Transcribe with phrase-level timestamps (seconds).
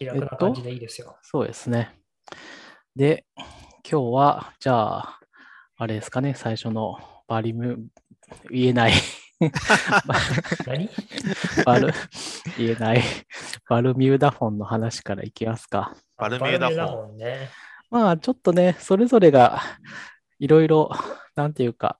[0.00, 1.18] 気楽な感じでいいですよ。
[1.20, 1.94] そうですね。
[2.96, 3.44] で、今
[3.84, 5.20] 日は、じゃあ、
[5.76, 7.84] あれですかね、最初のバリム、
[8.50, 8.92] 言えない
[10.66, 10.88] 何？
[11.66, 11.92] バル、
[12.56, 13.02] 言えない、
[13.68, 15.94] バルミューダフォンの話からいきますか。
[16.16, 17.50] バルミューダフォンバルミューダフォンね。
[17.90, 19.60] まあ、ちょっとね、それぞれが、
[20.38, 20.90] いろいろ、
[21.34, 21.98] なんていうか、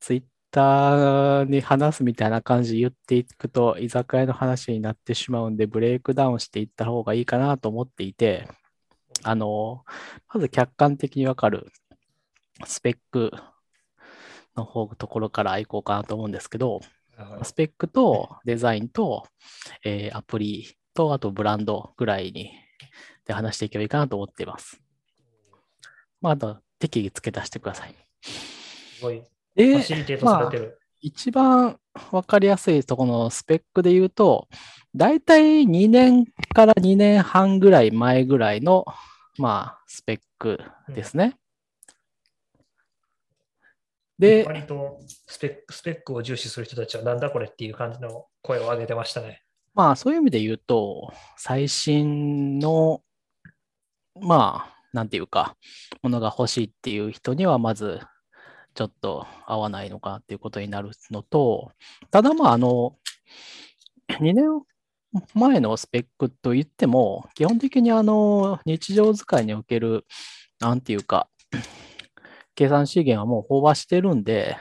[0.00, 0.22] ツイッ
[0.54, 8.48] ターに話すみたいな感じで言っていくと、居酒屋の話になってしまうんで、ブレイクダウンしていった方がいいかなと思っていて、
[9.24, 9.84] あの、
[10.32, 11.72] まず客観的にわかる
[12.64, 13.32] スペック
[14.56, 16.80] の方ところから行こうかなと思うんですけど、
[17.42, 19.26] スペックとデザインと、
[19.84, 22.52] えーアプリと、あとブランドぐらいに
[23.26, 24.80] で話していけばいいかなと思っています。
[26.20, 27.94] まあ、あと適宜付け足してください。
[28.22, 29.33] すごい。
[29.54, 30.78] フでァ、シリテートされてる。
[31.00, 31.78] 一番
[32.12, 34.48] わかりやすいところのスペックで言うと、
[34.94, 38.84] だいたい2年から2年半ぐらい前ぐらいの、
[39.38, 41.36] まあ、スペックですね。
[44.18, 49.42] で、割とスペックスペックを重視する人たちはなんだこれっていう感じの声を上げてましたね。
[49.74, 53.02] まあ、そういう意味で言うと、最新の、
[54.20, 55.56] まあ、なんていうか、
[56.00, 58.00] ものが欲しいっていう人には、まず、
[58.74, 61.72] ちょっと合わないのかっていうことになるのと、
[62.10, 62.96] ただまあ、あの、
[64.08, 64.62] 2年
[65.34, 70.04] 前のスペックといっても、基本的にあの、日常使いにおける、
[70.60, 71.28] なんていうか、
[72.56, 74.56] 計算資源はもう飽和してるんで、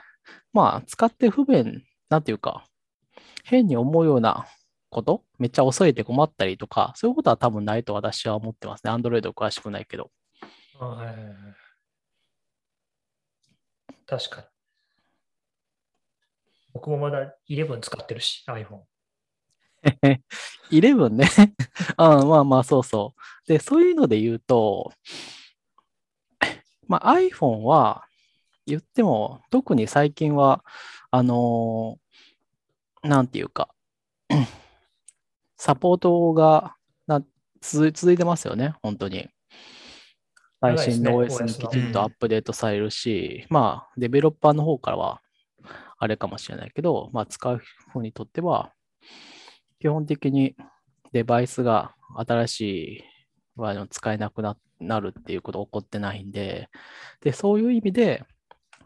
[0.54, 2.66] まあ、使って不便、なんていうか、
[3.44, 4.46] 変に思うような
[4.90, 8.92] こと、めっちゃ遅いで困ったりとか、そういうことは多分ないと私は思ってますね。
[8.92, 10.12] Android 詳しくないけど。
[10.80, 11.63] はい
[14.06, 14.48] 確かに。
[16.74, 18.82] 僕もまだ11使ってるし、iPhone。
[20.72, 21.28] 11ね。
[21.98, 23.48] うん、まあまあ、そうそう。
[23.48, 24.92] で、そういうので言うと、
[26.88, 28.06] まあ、iPhone は
[28.66, 30.64] 言っても、特に最近は、
[31.12, 32.04] あのー
[33.04, 33.70] なんていうか、
[35.58, 37.22] サポートがな
[37.62, 39.30] 続続いてますよね、本当に。
[40.64, 45.20] 最新の OS ねにきちんとアップデートされるし、まあ、デベロッパーの方からは、
[45.98, 48.72] あれかもしれないけど、まあ、使う方にとっては、
[49.80, 50.56] 基本的に
[51.12, 53.04] デバイスが新しい
[53.58, 56.70] あの使えなくななるっていうこと起こってないんで、
[57.20, 58.24] で、そういう意味で、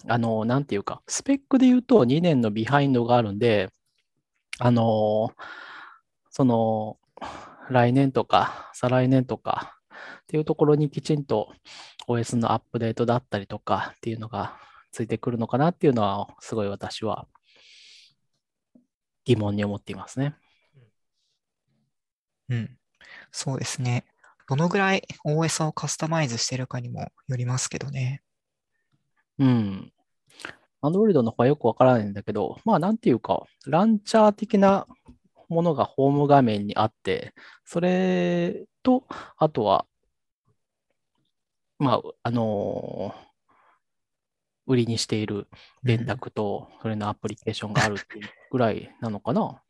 [0.08, 3.70] あの、なんていうか、スペックで言うと2年のビハインドがあるんで、
[4.58, 5.32] あの、
[6.32, 6.98] その、
[7.70, 9.77] 来年とか、再来年とか
[10.28, 11.54] っていうところにきちんと
[12.10, 14.58] OS のアップデートだったりとかっていうのが
[14.92, 17.28] ついてくるのかなっていうのは、すごい私は
[19.24, 20.36] 疑問に思っていますね。
[22.50, 22.78] うん。
[23.32, 24.06] そうですね。
[24.50, 28.22] どのぐらい OS をカスタマイズしてるかにもよりますけどね。
[29.40, 29.94] うん。
[30.82, 34.88] Android の方はよくわからないんだけど、まあなんていうか、ランチャー的な
[35.48, 37.34] ものがホーム画面にあって、
[37.64, 39.06] それと、
[39.38, 39.86] あとは、
[41.80, 43.28] まあ、あのー
[44.70, 45.48] 売りにしている
[45.82, 49.64] 電卓と、それのアプリケーションがあるっていうぐらいなのかな。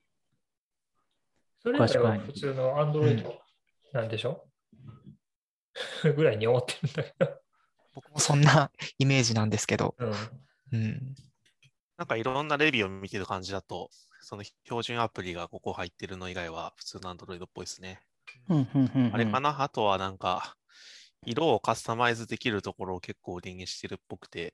[1.62, 3.24] それ以外は普通の Android
[3.94, 4.48] なんでしょ、
[6.16, 7.30] ぐらいに思ってるんだけど。
[7.94, 9.94] 僕もそんなイメージなんですけど。
[10.00, 10.14] うん。
[10.72, 11.16] うん。
[12.00, 13.92] なんかいろんなレビューを見てる感じだと、
[14.22, 18.02] その標準アプリがここ入ってるの以外は普通の Android っぽいですね。
[18.50, 19.62] うんうんうんうんあれかな？
[19.62, 20.57] あとはなんか、
[21.26, 24.54] 色をカスタマイズできるところを結構売りにしてるっぽくて、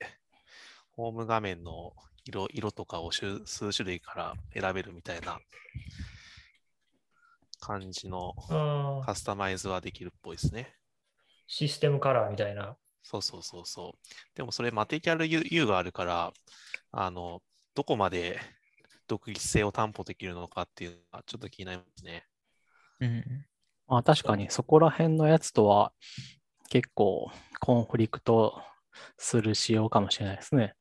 [0.91, 1.93] ホーム画面の
[2.25, 5.39] 色色とかを数数種類から選べるみたいな
[7.59, 8.33] 感じの
[9.05, 10.73] カスタマイズはできるっぽいですね。
[11.47, 12.77] システムカラーみたいな。
[13.03, 14.35] そうそうそうそう。
[14.35, 16.31] でもそれマテリアル U, があるから、
[16.91, 17.41] あの、
[17.75, 18.39] どこまで
[19.07, 22.25] 独立性を担保できるのかっていうのがちょっと気になりますね。
[23.01, 23.45] うん。
[23.87, 25.91] まあ確かにそこら辺のやつとは
[26.73, 27.29] 結構
[27.59, 28.59] コンフリクト
[29.19, 30.73] する仕様かもしれないですね。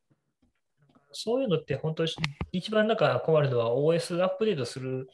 [1.13, 2.11] そういうのって本当に
[2.51, 5.07] 一番なんか困るのは OS アップデートする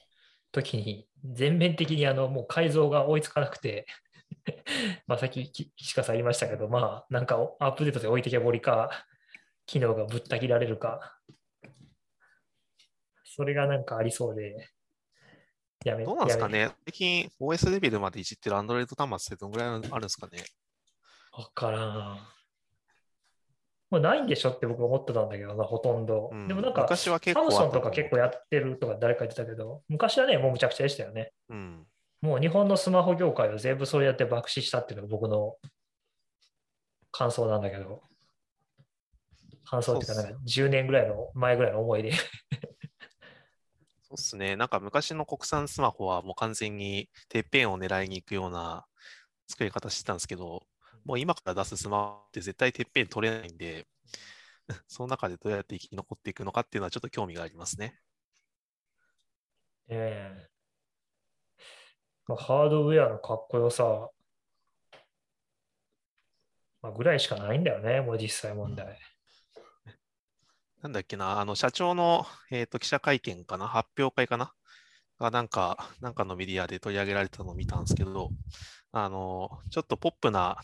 [0.52, 3.86] ときに全面的にあのもう改造が追いつかなくて
[5.08, 9.04] まあさっきき岸川さん言いましたけど、まあなんかアップデートで置いてけぼりか、
[9.66, 11.18] 機能がぶった切られるか、
[13.24, 14.68] それがなんかありそうで、
[15.84, 16.70] やめどうなんですかね。
[16.86, 20.44] 最近 OS レベルまでいじってる Android 端末ってどのぐらいあるんですかね
[21.38, 22.18] わからん。
[23.90, 26.30] もうないんでしょって僕思ってたんだけどな、ほとんど。
[26.32, 31.32] うんでもなんか、昔は結サムソンとか結構やってるとか誰か言ってたけど、昔はね、もうむちゃくちゃでしたよね。
[31.48, 31.86] うん。
[32.20, 35.54] もう日本のスマホ業界は全部それやって爆死したっていうのが僕の
[37.12, 38.02] 感想なんだけど、
[39.64, 42.12] 感想っていうか、か10年ぐらいの前ぐらいの思いで。
[44.02, 44.56] そうっすね。
[44.56, 48.84] なんか昔の国産スマホはもう完全にてっぺんを狙いに行くような
[49.46, 50.66] 作り方してたんですけど、
[51.08, 53.86] もう今から出すスマホって絶対てっぺん取れないんで、
[54.86, 57.98] その中でどうやって生き残っていくのかっていうのはちょっと興味がありますね。
[59.88, 60.50] ええ
[62.26, 64.10] まあ、ハードウェアのかっこよさ、
[66.82, 68.98] まあ、ぐらいしかないんだよね、もう実際問題。
[70.82, 74.52] なんだっけな、あの社長の、えーと記者会見かな、発表会かな、
[75.18, 78.30] がなんか、なんかのメディアで取り上げられたのを見たんですけど、
[78.92, 80.58] あの、ちょっとポップな、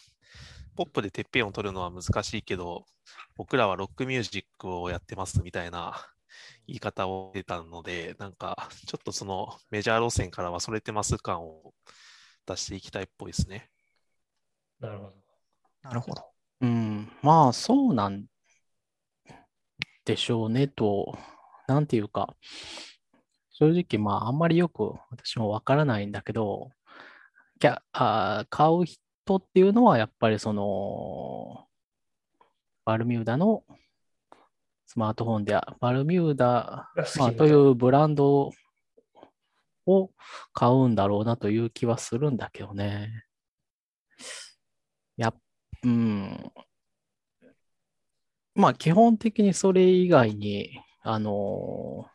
[0.76, 2.86] ポップでてっぺんを取るのは難しいけど、
[3.36, 5.94] 僕らはロックミュージックをやってますみたいな
[6.66, 11.74] 言い方を出たので、なんか、ちょっとそのメジャー路線からはそれてます感を
[12.46, 13.70] 出していきたいっぽいですね。
[14.80, 15.12] なるほど。
[15.82, 16.24] なるほど。
[16.60, 18.24] うん、まあそうなん
[20.04, 21.16] でしょうねと、
[21.68, 22.34] なんていうか、
[23.50, 26.70] 正直まああんまりよく私もわからないんだけど、
[27.58, 31.66] キャあー買う人っていうのはやっぱりその、
[32.84, 33.64] バルミューダの
[34.86, 38.50] スマートフォンで、バルミューダ、まあ、というブランド
[39.86, 40.10] を
[40.52, 43.24] 買うんだろうなという気はするんだけどね。
[45.16, 45.34] やっ、
[45.82, 46.52] うん。
[48.54, 52.14] まあ基本的にそれ以外に、あのー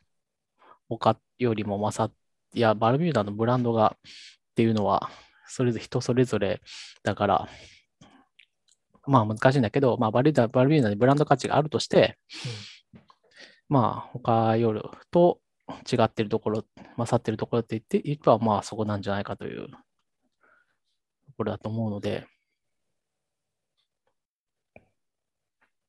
[0.97, 2.13] 他よりも勝っ、
[2.53, 3.99] いや、バルミューダのブランドがっ
[4.55, 5.09] ていうのは、
[5.49, 6.61] それぞれ人それぞれ
[7.03, 7.49] だから、
[9.07, 12.17] まあ難しいんだけど、まあバルミューダ、バルミューダにブランド価値があるとして、
[13.67, 14.81] まあ他より
[15.11, 15.41] と
[15.91, 16.63] 違ってるところ、
[16.97, 19.77] 勝ってるところって言って、言えばまあそこなんじゃないかというと
[21.37, 22.27] ころだと思うので、
[25.83, 25.88] そ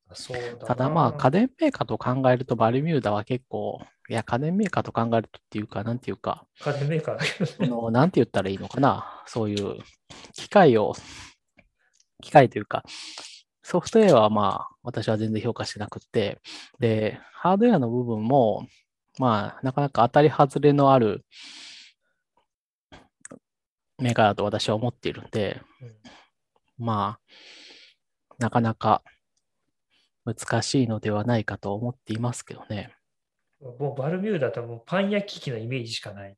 [0.65, 7.67] ただまあ家電メーカーと考えるとバルミューダは結構、いや家電メーカーと考えるとっていうか、なんていうか、家電メーカー。
[7.67, 9.77] のなんて言ったらいいのかな、そういう
[10.33, 10.93] 機械を、
[12.21, 12.83] 機械というか、
[13.63, 16.39] ソフトウェアはまあ私は全然評価してなくって、
[16.79, 18.67] で、ハードウェアの部分も、
[19.17, 21.25] まあなかなか当たり外れのある
[24.01, 25.61] メーカーだと私は思っているんで、
[26.77, 29.03] まあ、なかなか
[30.25, 32.93] 難しいのではないかと思っていますけどね。
[33.79, 36.35] もうバルミューダともうパン焼き器のイメージしかない。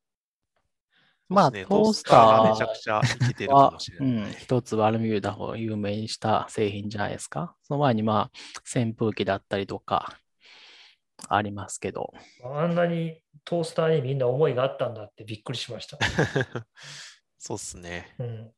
[1.29, 4.29] まあ、トースタがめちゃーくちゃ生きてるかはもしれうない。
[4.29, 7.55] ん、一つバルミューダを有名にした製品じゃないですか。
[7.63, 8.31] その前にまあ、
[8.79, 10.17] 扇風機だったりとか
[11.29, 12.13] ありますけど。
[12.43, 15.97] あんなにトースターにみんな思いがあったんだってびっくりしました。
[17.39, 18.15] そうっすね。
[18.19, 18.51] うん。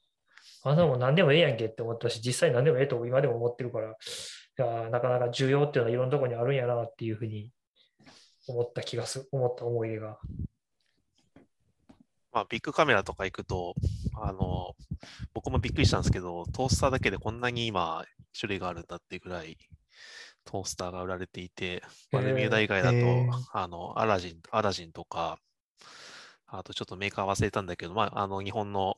[0.64, 3.96] あんなもん何でもええやんけって思ったし、実際何でもええと今でも思ってるから、
[4.58, 7.52] いやなかなか需要っていうのはいろんなところにあるんやなっていうふうに
[8.48, 10.18] 思った気がする、思った思い出が。
[12.32, 13.76] まあ、ビッグカメラとか行くと、
[14.22, 14.76] あの、
[15.34, 18.04] 僕もびっくりしたんですけど、トースターだけでこんなに今、
[18.38, 19.58] 種類があるんだっていうぐらい、
[20.44, 21.82] トースターが売られていて、
[22.12, 22.98] バルミューダ以外だと、
[23.54, 25.40] あの、アラジン、アラジンとか、
[26.58, 28.96] あとちょっとメーカー忘れたんだけど、まあ、あの、日本の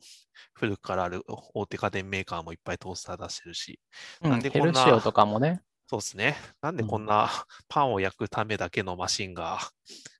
[0.53, 1.23] 古くからある
[1.53, 3.79] 大手家電メーカーもいっぱいトースター出してるし、
[4.21, 5.61] うん、なんでこんなヘルシオとかもね。
[5.87, 6.35] そうですね。
[6.61, 7.29] なんでうんこんな
[7.69, 9.59] パンを焼くためだけのマシンが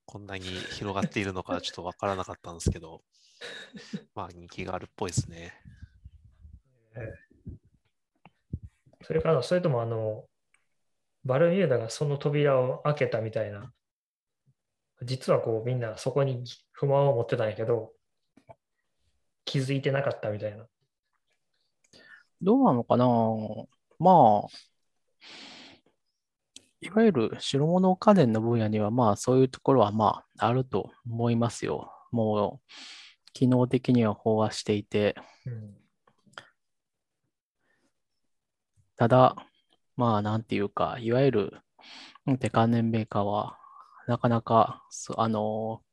[0.06, 3.02] こんなに広がっているのかちょっとわからなかったんですけど、
[4.16, 5.54] まあ人気があるっぽいですね。
[9.04, 10.26] それから、それともあの、
[11.24, 13.72] バルミューダがその扉を開けたみたいな、
[15.04, 17.94] 実はこうみんなそこに不満を持ってたんやけど、
[19.46, 20.66] 気づいてなかったみたいな。
[22.42, 23.06] どうなのかな？
[24.00, 24.48] まあ、
[26.82, 31.92] いわゆる白物家電の分野には、まあそういうところはまああると思いますよ。
[32.12, 32.72] もう、
[33.34, 35.78] 機能的には飽和していて、うん
[39.00, 39.36] ただ、
[39.96, 41.58] まあなんていうか、いわゆる
[42.26, 43.60] 大手関連メーカーは、
[44.08, 45.84] なかなか、そあの、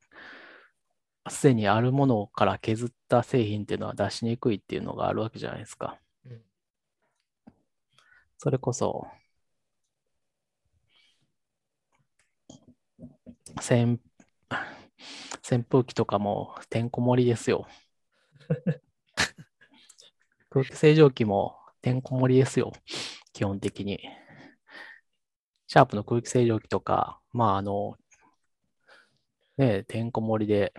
[1.29, 6.01] すでにあるものから削った製品っていうのは出しにくいっていうのがあるわけじゃないですか。
[6.25, 6.43] うん
[8.39, 9.07] それこそ、
[13.57, 13.99] 扇、
[15.43, 17.67] 扇風機とかもてんこ盛りですよ。
[20.51, 22.73] 空気清浄機もてんこ盛りですよ。
[23.33, 23.99] 基本的に。
[25.67, 27.97] シャープの空気清浄機とか、まああの、
[29.57, 30.73] ね、てんこ盛りで、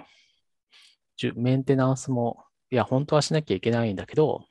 [1.36, 4.44] メンテナンスもいや、本当はしなきゃいけないんだけど、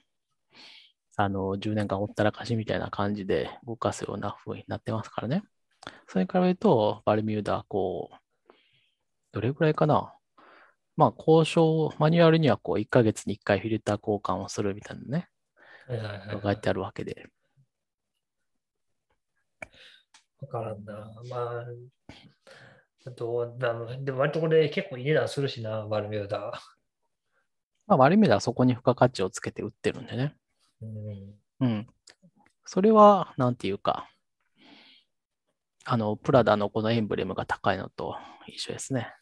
[1.16, 5.42] あの、10年間ほったらかしみたいな感じで動かすような風になってますからね。
[6.08, 8.54] それに比べると、バルミューダはこう、
[9.32, 10.14] どれぐらいかな。
[10.96, 15.28] まあ、交渉、マニュアルにはこう、1ヶ月に1回フィルター交換をするみたいなね、
[16.40, 17.26] 書いてあるわけで。
[20.40, 21.10] わからんな。
[21.28, 21.64] まあ、
[23.06, 26.52] あと、だでも割とこれ結構いい値段するしな、バルミューダ。
[27.86, 30.34] まあ、バルミューダはそこに付加価値をつけて売ってるんでね。
[30.80, 31.34] うん。
[31.60, 31.86] うん。
[32.64, 34.08] それは、なんていうか、
[35.84, 39.12] あの、プラダのこのエンブレムが高いのと一緒ですね。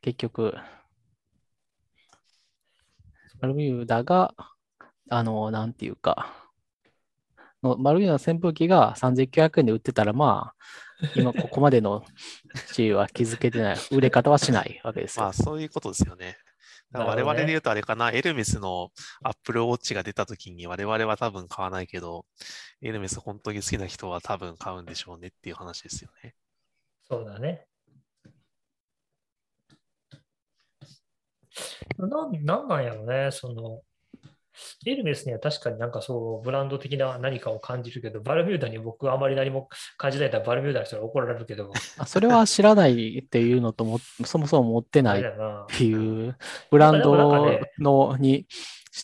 [0.00, 0.54] 結局、
[3.40, 4.32] バルミューダが、
[5.10, 6.43] あの、なんていうか、
[7.64, 10.54] のバルミューダの扇風機が3900円で売ってたら、まあ、
[11.16, 12.04] 今ここまでの
[12.72, 15.32] 地位は築けてない、売れ方はしないわけですよまあ、。
[15.32, 16.36] そういうことですよね。
[16.92, 18.92] 我々で言うとあれかな、エルメスの
[19.24, 22.24] Apple Watch が出た時に我々は多分買わないけど、
[22.82, 26.36] エルメス本当に好きな人は多分買うんでしょうねっていう話ですよね。
[27.08, 27.66] そうだね。
[31.98, 33.82] なんなんなんやろね、その、
[34.86, 45.24] エルメスには確かになんかそう、ブランド的な何かを感じるけど、バルミューダに僕はあまり何も感じないからバルミューダの人に怒られるけど、 あそれは知らないっていうのとも、そもそも持ってあないっ。
[45.68, 46.36] ていう
[46.70, 48.46] ブランドねのに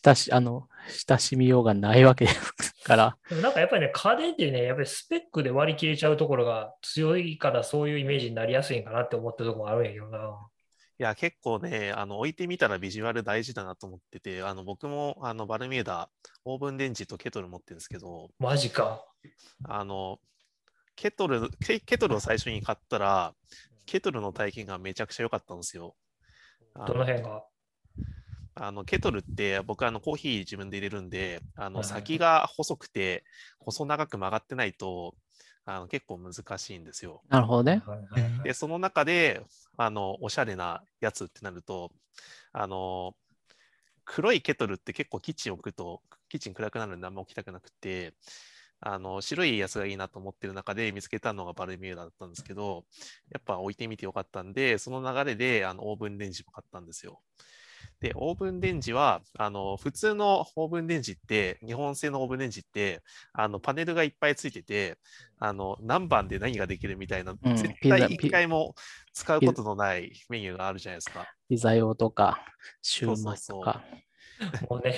[0.05, 0.69] 親し、あの、
[1.09, 10.50] 親しみようがないわけですから、でもなんかやっぱりね、家電ってね、やっぱりスペックで割り切れちゃうところが強いからそういうイメージになりやすいんかなって思ってるところもあるんやけどな。
[11.01, 16.11] いや、結構ね、あの置いてみたらビジュアル大事だなと思ってて、あの僕もあのバルミューダ、
[16.45, 19.03] オーブンレンジとケトル持ってるんですけど、マジか。
[19.65, 20.19] あの、
[20.97, 23.33] ケトル、ケケトルを最初に買ったら、
[23.87, 25.97] ケトルの体験がめちゃくちゃ良かったんですよ。
[26.75, 27.45] あどの辺が？
[28.57, 33.25] あのケトルって僕あのコーヒー自分で入れるんで、あの先が細くて
[33.59, 35.15] 細長く曲がってないと
[35.65, 37.23] あの結構難しいんですよ。
[37.31, 37.83] なるほどね。
[38.45, 39.41] で、その中で
[39.77, 41.91] あのおしゃれなやつってなると、
[42.53, 43.15] あの
[44.05, 48.15] 黒いケトルって結構キッチン置くとキッチン暗くなるんであんま置きたくなくて、
[48.81, 52.85] あの白いやつがいいなと思ってる中で見つけたのがバルミューダだったんですけど、
[53.31, 57.21] やっぱ置いてみてよかったんで、その流れであのオーブンレンジも買ったんですよ。
[58.01, 64.99] で、オーブンレンジは、あの、普通のオーブンレンジって、日本製のオーブンレンジって、あの、パネルがいっぱいついてて、
[65.39, 68.75] あの、何番で何ができるみたいな、うん絶対一回も
[69.13, 71.27] 使うことのないメニューがあるじゃないですか。
[71.49, 72.45] ピザ用とか、
[72.83, 73.85] シューマイそうそうとか。
[74.69, 74.97] もうね、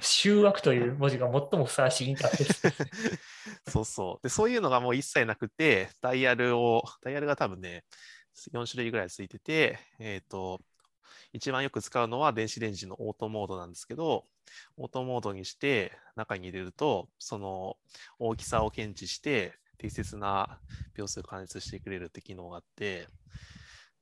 [0.00, 3.70] 集約という文字が最もふさわしいインターフェース。
[3.70, 4.22] そうそう。
[4.22, 7.84] で、そういうのがもう一切なくて、ダイヤルを、ダイヤルが多分ね、
[8.52, 10.60] 4種類ぐらいついてて、えっ、と、
[11.32, 14.24] 一番よく使うのは電子レンジのオートモードなんですけど、
[14.76, 17.76] オートモードにして中に入れると、その
[18.18, 20.58] 大きさを検知して、適切な
[20.94, 23.06] 秒数を加熱してくれるって機能があって、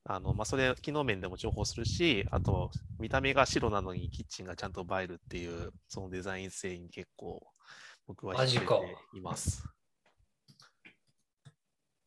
[0.09, 7.45] あのまあ、それ、機能面でも重宝するし、あと、見た目が白なのにキッチンがちゃんと映えるっていう、そのデザイン性に結構、
[8.07, 9.65] 僕はマジか引かれています。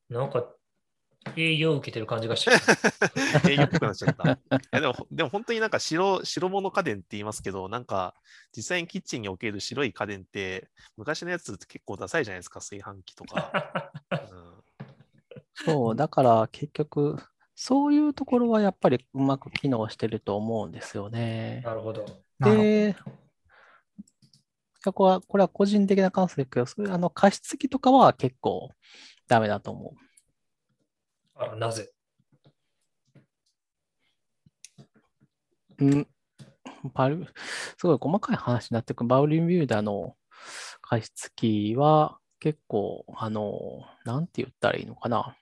[0.10, 0.56] なんか、
[1.36, 2.51] 営業を受けてる感じがして
[3.50, 4.31] 営業っぽくなっちゃった。
[4.31, 4.38] い
[4.71, 8.15] やでも、でも本当になんか白、白物家電って言いますけど、なんか
[8.55, 13.51] 実際にキッチンにおける白い家電って、昔のやつって結構ダサいじゃないですか、炊飯器とか。
[14.12, 14.59] うん
[15.65, 17.17] そう、だから結局、
[17.55, 21.62] そういうところはやっぱりうまく機能してると思うんですよね。
[21.65, 22.05] なるほど。
[22.39, 22.95] で、
[24.86, 28.69] ここは、これは個人的な感想ですけど、そういうあの加湿器とかは結構
[29.27, 30.09] ダメだと思う。
[31.39, 31.89] あなぜ？
[35.79, 36.08] うん、
[36.93, 37.25] バル、
[37.77, 39.08] すごい細かい話になってくる。
[39.08, 40.17] バウリンビューダーの
[40.81, 45.38] 加湿器は結構、あの、なんて言ったらいいのかな。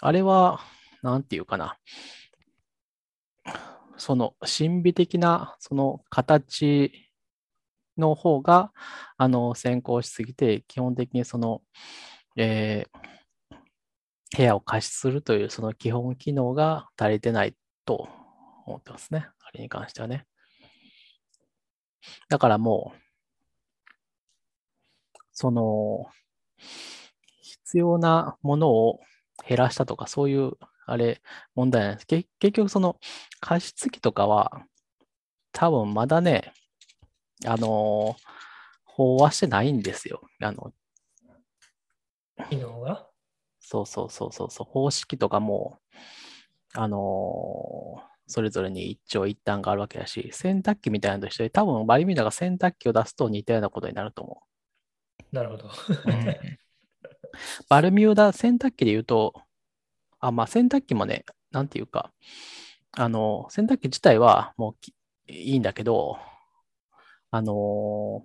[0.00, 0.60] あれは、
[1.02, 1.76] なんて言うかな。
[3.98, 6.90] その神秘的なその形
[7.98, 8.72] の方が
[9.18, 11.60] あの先行しすぎて、基本的にその、
[12.36, 13.17] えー
[14.36, 17.54] 部屋を加湿するというその基本機能が足りてない
[17.84, 18.08] と
[18.66, 19.26] 思ってますね。
[19.40, 20.26] あれに関してはね。
[22.28, 22.98] だからもう、
[25.32, 26.06] その、
[27.40, 29.00] 必要なものを
[29.46, 30.52] 減らしたとか、そういう、
[30.86, 31.22] あれ、
[31.54, 32.06] 問題なんです。
[32.06, 32.98] 結局、その、
[33.40, 34.62] 加湿器とかは、
[35.52, 36.52] 多分まだね、
[37.46, 38.16] あの、
[38.96, 40.22] 飽和してないんですよ。
[40.42, 40.72] あの、
[42.50, 43.08] 機能が？
[43.70, 45.78] そうそうそうそうそう、方式とかも、
[46.72, 54.42] あのそれぞれに一長一短があるわけだし、洗濯機みたいなのと一緒で、多分バルミューダが洗濯機を出すと似たようなことになると思
[55.32, 55.66] なるほど。
[55.66, 55.70] う。
[57.68, 59.34] バルミューダ洗濯機で言うと、
[60.18, 62.10] あ、まあ洗濯機もね、なんていうか、
[62.92, 64.94] あの、洗濯機自体はもうき
[65.26, 66.18] いいんだけど、
[67.30, 68.24] あの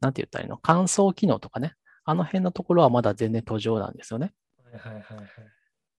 [0.00, 0.60] なんて言ったらいいの？
[0.62, 1.74] 乾燥機能とかね、
[2.06, 4.32] あの辺のところはまだ全然途上なんですよね。
[4.62, 5.26] はいはいはいはい。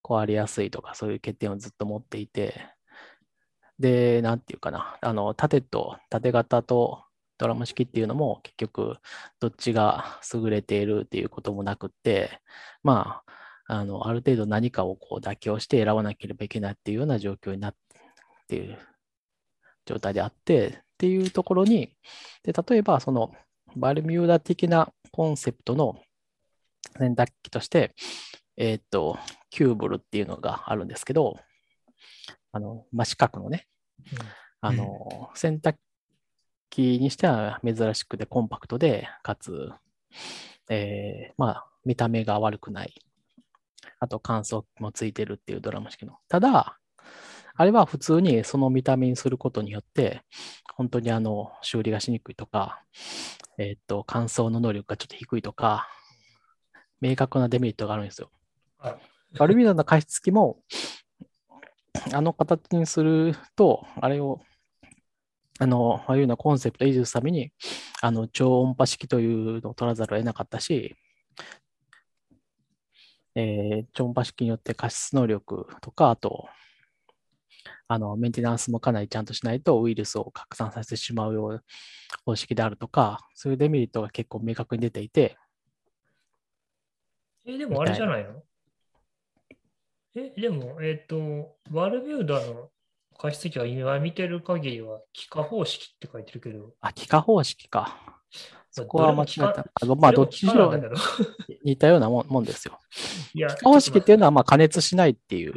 [0.03, 2.61] 壊れやすいとかそういう欠点をずっと持っていて、
[3.77, 7.03] で、なんていうかな、あの、縦と縦型と
[7.37, 8.97] ドラム式っていうのも結局
[9.39, 12.41] どっちが優れているっていうこともなくって、
[12.83, 13.21] ま
[13.67, 17.75] あ、あの、ある程度何かをこう妥協して選ばなければいけないっていうような状況になっ
[18.47, 18.77] ている
[19.85, 21.91] 状態であって、っていうところに、
[22.43, 23.31] で、例えばその
[23.75, 25.99] バルミューダ的なコンセプトの
[26.99, 27.95] 洗濯機として、
[28.55, 29.17] えーっと、
[29.49, 31.39] キューブルっていうのがあるんですけど、
[32.51, 33.65] あの、真四角のね、
[34.61, 35.77] あの、洗濯
[36.69, 39.71] 機にしては珍しくてコンパクトで、かつ、
[40.69, 42.93] えーまあ、見た目が悪くない。
[43.99, 46.19] あと乾燥もついてるっていうドラム式の。
[46.27, 46.77] ただ、
[47.55, 50.21] あれは普通にその見た目にすることによって、
[50.77, 52.83] 本当にあの、修理がしにくいとか、
[53.57, 55.89] えーっと、乾燥の能力がちょっと低いとか、
[57.01, 58.29] 明確なデメリットがあるんですよ。
[58.77, 58.97] はい
[59.37, 60.59] バルミューダの加湿器も、
[62.13, 64.39] あの形にすると、あれを、
[65.59, 67.51] あの、ああいうようなコンセプトを維持するために、
[68.01, 70.95] あの、超音波式というのを取らざるを得なかったし、
[73.35, 76.47] えー超音波式によって加湿能力とか、あと、
[77.89, 81.63] あの、メンテナンスもかなりちゃんとしないとウイルスを拡散させてしまうような
[82.25, 85.37] 方式であるとか、そういうデメリットが結構明確に出ていて、
[87.45, 88.43] え、でもあれじゃないの？
[90.15, 92.71] え、でも、えっ、と、バルミューダの
[93.17, 98.16] 加湿器は今見てる限りは、気化方式って書いてるけど、あ、気化方式か。
[98.77, 99.65] そこどは間違えれも気化た。
[99.81, 100.71] あのまあ、どっちにしろ
[101.63, 102.79] 似たようなもんですよ。
[103.33, 105.53] いや、気化方式っていうのは、まあ、加熱しないっていう。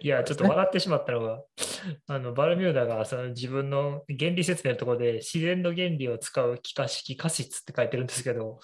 [0.00, 1.42] いや、ちょっと笑ってしまったのが、
[2.08, 8.58] あのバルミューダがその自分の原理説明のところで自然の原理を使う気化式加湿って書いてるんですけど、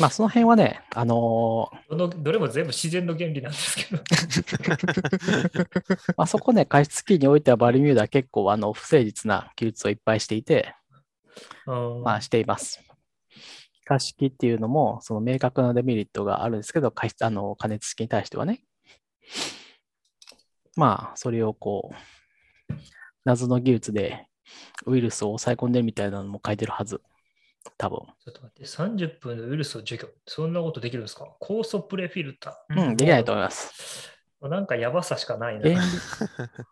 [0.00, 4.02] まあ、その辺はね、あのーどのどれも全部自然の原理なんですけど、
[6.16, 10.79] まあ、そこね、加湿器においてはバルミューダは結構、あの、不誠実な記述をいっぱいしていて、うん
[11.66, 12.80] まあ、しています。
[13.72, 18.62] 気化式っていうのも、その明確なデメリットがあるんですけど、加湿あの加熱式に対してはね。
[20.76, 22.74] まあ、それをこう、
[23.24, 24.26] 謎の技術で
[24.86, 27.00] ウイルスを抑え込んでるみたいなのも書いてるはず。
[27.76, 27.98] 多分。
[27.98, 30.08] ちょっと待って、30分でウイルスを除去。
[30.26, 31.36] そんなことできるんですか？
[31.42, 32.88] 酵素プレフィルター。
[32.88, 34.10] うん、できないと思います。
[34.40, 35.82] なんかやばさしかないな。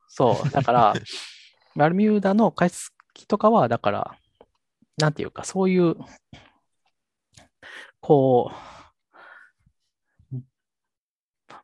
[0.09, 0.94] そう、だから、
[1.77, 4.16] バルミューダの加湿器とかは、だから、
[4.98, 5.96] なんていうか、そういう、
[8.00, 8.52] こ
[10.32, 10.37] う、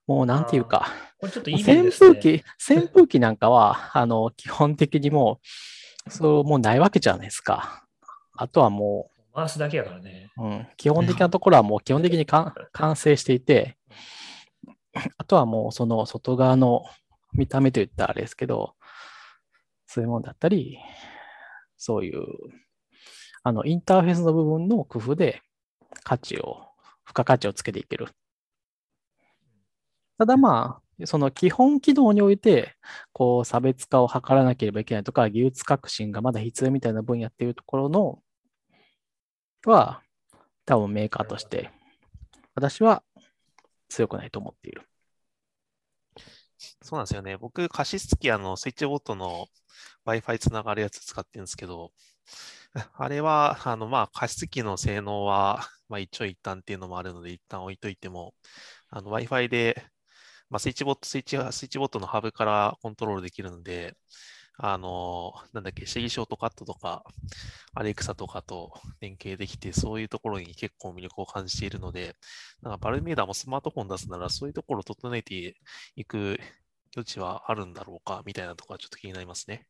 [0.06, 0.86] もうなんていうか、
[1.18, 1.92] これちょっといい面扇。
[1.92, 5.40] 風機、扇風機なんかは、あの、基本的にも
[6.06, 7.84] う、そう、もうないわけじゃないですか。
[8.36, 10.30] あとはも回すだけやからね。
[10.36, 13.76] う、うん、基本的なところはもう基本的にか完成していて、
[15.16, 16.84] あとはもうその外側の
[17.32, 18.74] 見た目といったらあれですけど、
[19.86, 20.78] そういうものだったり、
[21.76, 22.22] そういう、
[23.44, 25.42] あの、インターフェースの部分の工夫で
[26.02, 26.66] 価値を、
[27.07, 28.09] 付加価値をつけていける。
[30.18, 32.74] ただまあ、その基本機能において、
[33.12, 38.22] こう、差別化を図らなければいけないとか、技術革新がまだ必要みたいな分野っていうところの、
[39.66, 40.02] は、
[40.64, 41.70] 多分メーカーとして、
[42.54, 43.02] 私は
[43.88, 44.88] 強くないと思っている。
[46.83, 47.37] そうなんですよね。
[47.37, 49.48] 僕、加湿器、あの、スイッチボットの
[50.07, 51.92] Wi-Fi つながるやつ使ってるんですけど、
[52.94, 58.34] あれは、あの、まあ、加湿器の性能は、 まあ、一長一短っていうのもあるので、一旦置いといても、
[58.90, 59.84] あの、Wi-Fi で、
[60.50, 63.96] まあ、スイッチボット、スイッチ、スイッチボットのハブからコントロールできるので、
[64.58, 67.04] あの、なんだっけ、シェギショートカットとか、
[67.74, 72.16] アレクサとかと連携できて、そういうところに結構魅力を感じているので、
[72.62, 75.56] なんかバルミューダもスマートフォン出すなら、そういうところを整えて
[75.96, 76.38] いく
[76.96, 79.66] 余地はあるんだろうか、みたいなところはちょっと気になりますね。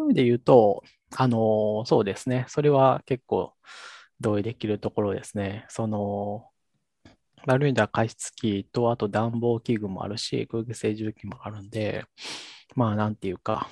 [0.00, 0.82] そういう意味で言うと、
[1.16, 2.46] あの、そうですね。
[2.48, 3.52] それは結構
[4.18, 5.66] 同意できるところですね。
[5.68, 6.48] その、
[7.46, 12.06] バルミューダ加湿器と、あと暖房器具もあるし、空気清浄機もあるんで、
[12.76, 13.68] まあ、なんていうか、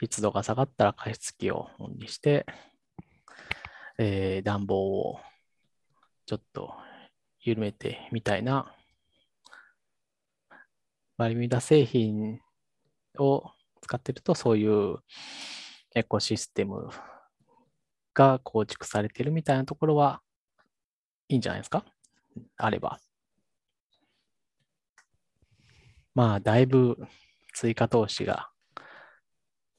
[0.00, 2.46] 湿度が下がったら加湿器をオンにして、
[3.98, 5.20] えー暖房を
[6.26, 6.74] ちょっと
[7.40, 8.72] 緩めてみたいな、
[11.16, 12.40] バルミューダ製品
[13.18, 13.50] を
[13.86, 14.96] 使ってると、そういう
[15.94, 16.90] エコシステム
[18.14, 20.20] が構築されてるみたいなところは
[21.28, 21.84] いいんじゃないですか？
[22.56, 22.98] あれば。
[26.14, 26.98] まあ、だいぶ
[27.54, 28.50] 追加投資が、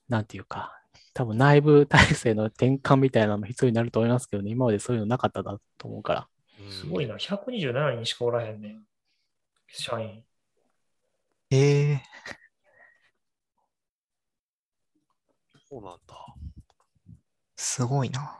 [0.07, 0.73] なんていうか、
[1.13, 6.27] 多分内部体制の転換みたいなのも必要になると思いますけどね、今までそういうのなかっただと思うから。
[6.61, 7.15] うんすごいな。
[7.17, 8.83] 127人しかおらへんねん。
[9.67, 10.23] 社員。
[11.49, 12.01] ええ
[15.69, 16.15] そうなんだ。
[17.57, 18.37] すごいな。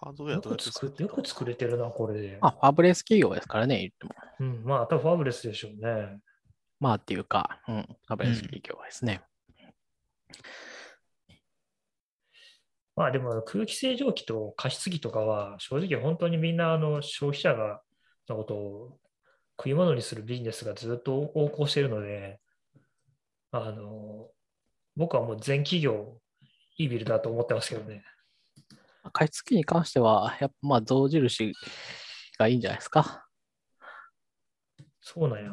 [0.00, 2.38] ハードウェアよどうやっく作って、て作ったよく作れてるな、これで。
[2.40, 4.14] まあ、ファブレス企業ですからね、言っても。
[4.40, 6.20] うん、まあ、多分ファブレスでしょうね。
[6.78, 9.22] まあっていうか、うん、ファブレス企業ですね。
[12.94, 17.80] まあでも空気清浄機と加湿器とかは正直本当にみんなあの消費者が
[18.28, 18.98] のことを
[19.58, 22.40] 食い物にするビジネスがずっと横行しているので、
[23.52, 24.28] あの、
[24.96, 26.20] 僕はもう全企業
[26.78, 28.04] いいビルだと思ってますけどね。
[29.12, 31.52] 加湿器に関しては、やっぱまあ象印
[32.38, 33.26] がいいんじゃないですか。
[35.00, 35.50] そうなんや。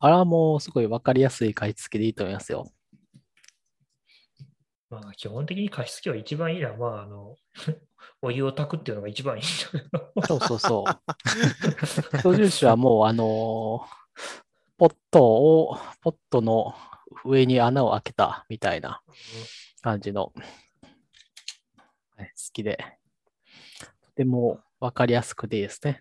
[0.00, 2.70] あれはもうすごいわかりやすい加湿器でいいと思いますよ。
[4.90, 7.36] まあ基本的に加湿器は一番いいのは、まああの、
[8.20, 10.12] お湯を炊くっていうのが一番いいんだけど。
[10.26, 10.84] そうそうそ
[12.18, 12.18] う。
[12.22, 14.02] 象印はもうあのー
[14.82, 16.74] ポットを、ポットの
[17.24, 19.00] 上に穴を開けたみたいな
[19.82, 20.32] 感じの、
[22.16, 22.78] はい好きで、
[24.04, 26.00] とてもわかりやすくていいですね。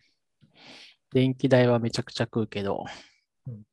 [1.12, 2.86] 電気代はめちゃくちゃ食うけど
[3.48, 3.64] うん、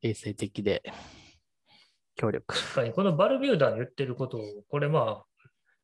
[0.00, 0.82] 衛生的で
[2.14, 2.54] 強力。
[2.54, 5.24] 確かにこのバルミューダの言ってることを、これまあ、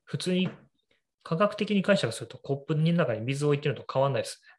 [0.04, 0.48] 普通に
[1.22, 4.57] 科学的に解釈するとコップの中に水を置いてるのと変わんないですま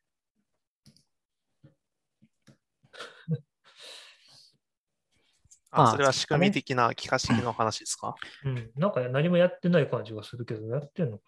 [5.72, 8.16] ああ、それは仕組み的な気化式の話ですか？
[8.44, 8.52] ね。
[8.52, 8.82] うん。
[8.82, 11.24] なんか何もやってない感じがするけど、やってんのか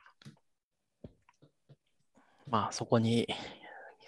[2.49, 3.27] まあそこに、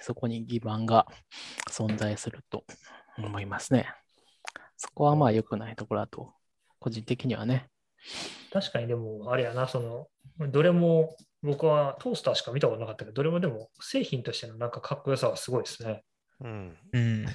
[0.01, 1.07] そこに基盤が
[1.69, 2.65] 存在すると
[3.17, 3.87] 思いますね。
[4.75, 6.33] そこはまあ良くないところだと、
[6.79, 7.69] 個人的にはね。
[8.53, 16.03] な確かにでも、あれやな、その、どれも僕はトースターしか見たことなかったけど、どれもでも製品としてのなんかかっこよさはすごいですね。
[16.41, 16.77] うん。
[16.91, 17.25] うん。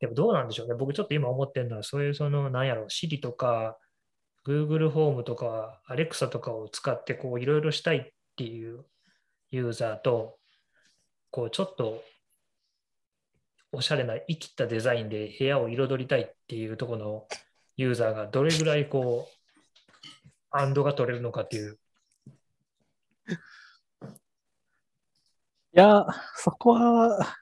[0.00, 0.74] でもどうなんでしょうね。
[0.74, 3.78] 僕ちょっと今思ってるのは、そういうその、なんやろ、Siri とか、
[4.46, 8.86] Google ホームとか、Alexa とかを使って、こう、いろいろしたいっていう
[9.50, 10.38] ユーザーと、
[11.30, 12.02] こう、ちょっと、
[13.72, 17.28] おしゃれな、生きったデザインで部屋を彩りたいっていうところの
[17.76, 19.36] ユーザーがどれぐらいこう、
[20.50, 21.78] アンドが取れるのかっていう。
[23.28, 23.34] い
[25.72, 27.36] や、そこは、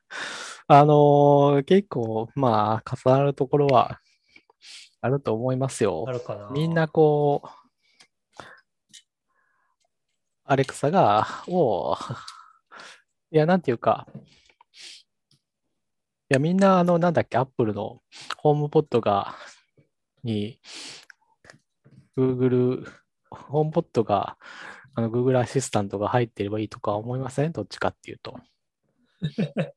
[0.71, 4.01] あのー結構、まあ、重なるところは
[5.01, 6.13] あると思いますよあ。
[6.13, 6.51] るかな。
[6.51, 7.49] みんなこう、
[10.45, 11.97] アレクサが、を、
[13.31, 14.07] いや、なんていうか、
[16.31, 18.03] いや、みんな、あの、なんだっけ、アップルの
[18.37, 19.35] ホームポットが、
[20.23, 20.61] に、
[22.15, 22.85] Google、
[23.31, 24.37] ホームポットが、
[24.95, 27.53] あの、Google アシスタントが入ってればいいとか思いません？
[27.53, 28.39] どっちかっていうと。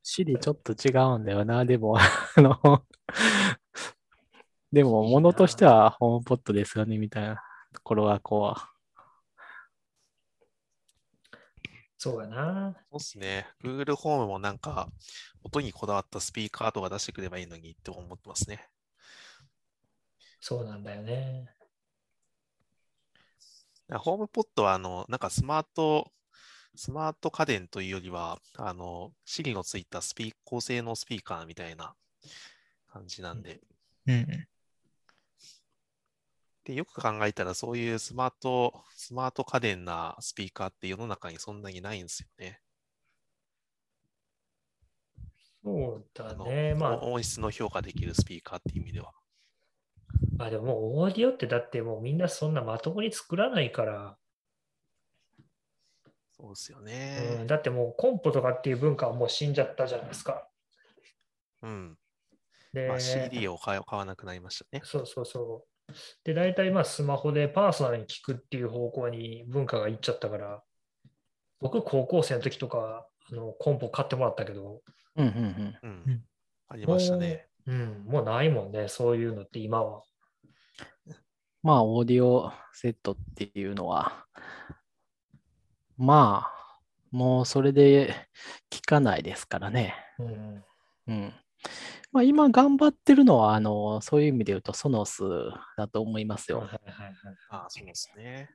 [0.03, 2.01] Siri ちょっと違うんだよな、でも、あ
[2.37, 2.85] の、
[4.71, 7.35] でも、ものとしてはホームポットですよね、みたいな
[7.73, 8.55] ところが、こ
[11.97, 12.75] そうやな。
[12.89, 13.47] そうっすね。
[13.63, 14.89] Google ホームもなんか、
[15.43, 18.67] 音にこだわったスピーカーとか出してくればいいのにって思ってますね。
[20.39, 21.53] そうなんだよね。
[23.99, 26.11] ホームポットは、あの、なんかスマート、
[26.75, 31.93] スマート家電というよりは、あの、Siri のついたスピー高性能スピーカーみたいな
[32.91, 33.61] 感じなんで。
[34.07, 34.47] うん。
[36.63, 42.61] で、よく考えたら、そういうスマート、スマート家電なスピーカーって世の中にそんなにないんですよね。
[45.63, 46.73] そうだね。
[46.75, 49.11] まあ、お音質の評価できるスピーカーっていう意味では。
[50.39, 54.17] あ、でももうオーディオってだってもうみんなそんなまともに作らないから、
[56.41, 57.43] そうですようん、ね。
[57.45, 60.47] だってもうコンポとかっていう文化はもう死んじゃったじゃないですか。
[61.61, 61.97] うん。
[62.73, 64.81] で、まあ、CD を買わ買わなくなりましたね。
[64.83, 65.93] そうそうそう。
[66.23, 70.63] で、大体まあスマホでパーソナルに聞くっていう方向に文化がいっちゃったから、
[71.59, 74.81] 僕高校生の時とかあのコンポ買ってもらったけど、
[75.17, 75.77] う、うんうんうん。
[75.83, 76.23] うんうん。
[76.69, 77.47] ありましたね。
[77.67, 80.01] うん、もうないもんね、そういうのって今は。
[81.61, 84.25] まあ、オーディオセットっていうのは、
[86.01, 86.79] まあ、
[87.11, 88.15] もうそれで
[88.71, 89.93] 聞かないですからね。
[90.17, 90.63] うん、
[91.07, 91.33] うん。
[92.11, 95.21] まあ、今頑張ってるのは、あの、そういう意味で言うと、ソノス
[95.77, 96.61] だと思いますよ。
[96.61, 97.15] はいはいはい。
[97.51, 98.49] ああ、そうですね。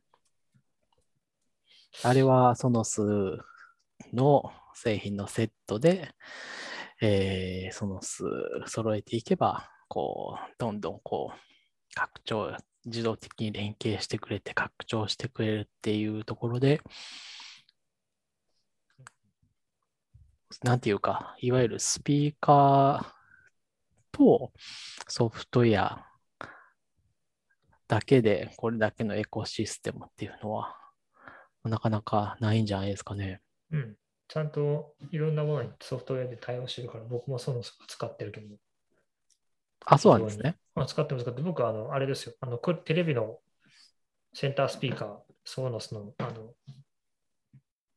[2.02, 3.00] あれはソノス
[4.12, 6.16] の製品のセットで、
[7.00, 8.24] えー、ソノス
[8.66, 11.38] 揃えていけば、こう、どんどんこう、
[11.94, 12.56] 拡張、
[12.87, 16.81] 自動的に連携してくれて拡張してくれるっていうところで、
[20.62, 23.16] なんていうか、いわゆるスピーカー
[24.12, 24.53] と
[25.09, 26.07] ソフトウェア
[27.88, 30.77] だけでこれだけのエコシステムっていうのは、
[31.64, 33.40] なかなかないんじゃないですかね。
[33.72, 33.96] うん。
[34.29, 38.57] ちゃんといろんなものにソフトウェアで対応してるから、僕もその使ってるけど。
[39.87, 40.57] あ、そうなんですね。
[40.75, 42.35] まあ、使っても使って、僕はあの、あれですよ。
[42.40, 43.38] あの、これテレビの
[44.35, 46.53] センタースピーカー、ソーノスの、あの、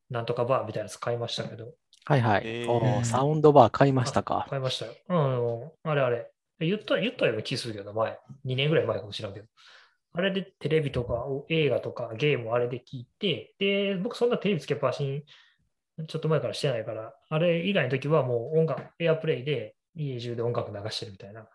[0.08, 1.72] なんとかバーみたいなやつ買いましたけど、
[2.04, 2.42] はいはい。
[2.44, 4.46] えーサウンドバー買いましたか。
[4.48, 4.94] 買いましたよ。
[5.08, 6.30] あの、あれあれ。
[6.58, 8.18] 言った、言ったような気するけど、前。
[8.44, 9.46] 2年ぐらい前かもしれんけど。
[10.12, 15.24] あれでテレビとか映画とかゲームをあれで聞いて、で、僕そんなテレビつけっぱなしに
[16.08, 21.48] ちょっと前からしてないから、あれ以外の時はもう音楽、エアプレイで家中で音楽流してるみたいな。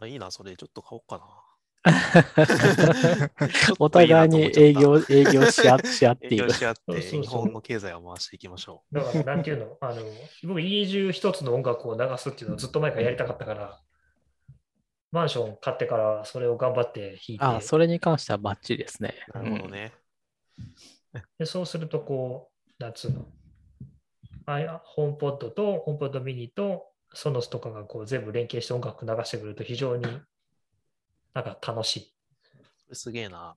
[0.00, 1.44] あいいな、それ、ちょっと買おうかな。
[3.78, 6.46] お互いに営業、営業し合し合って営いる。
[6.48, 10.02] 業し合って、そうそうそう日本の経済を回していきましょだから、なんていうの、あの、
[10.44, 13.80] 僕家中一つの音楽を流すっていうのをずっと前からやりたかったから、
[15.10, 19.14] マンション買ってからそれを頑張って弾いて、あ、それに関してはバッチリですね。
[19.34, 19.38] う。
[19.38, 19.92] なるほどね。
[21.38, 23.26] でそうすると、こう、なんつうの、
[24.84, 30.06] ホームポッドと、ホームポッドミニと、ソノスとかがこう全部連携して音楽流してくると非常に
[31.34, 31.96] なんか楽し
[32.90, 32.94] い。
[32.94, 33.56] すげえな。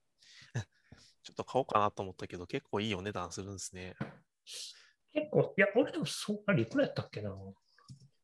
[1.23, 3.95] ちょっと買おうかなと思ったけど、結構いいお値段するんですね。
[5.13, 7.35] 結構、いや、俺でもそんなにいくらやったっけな。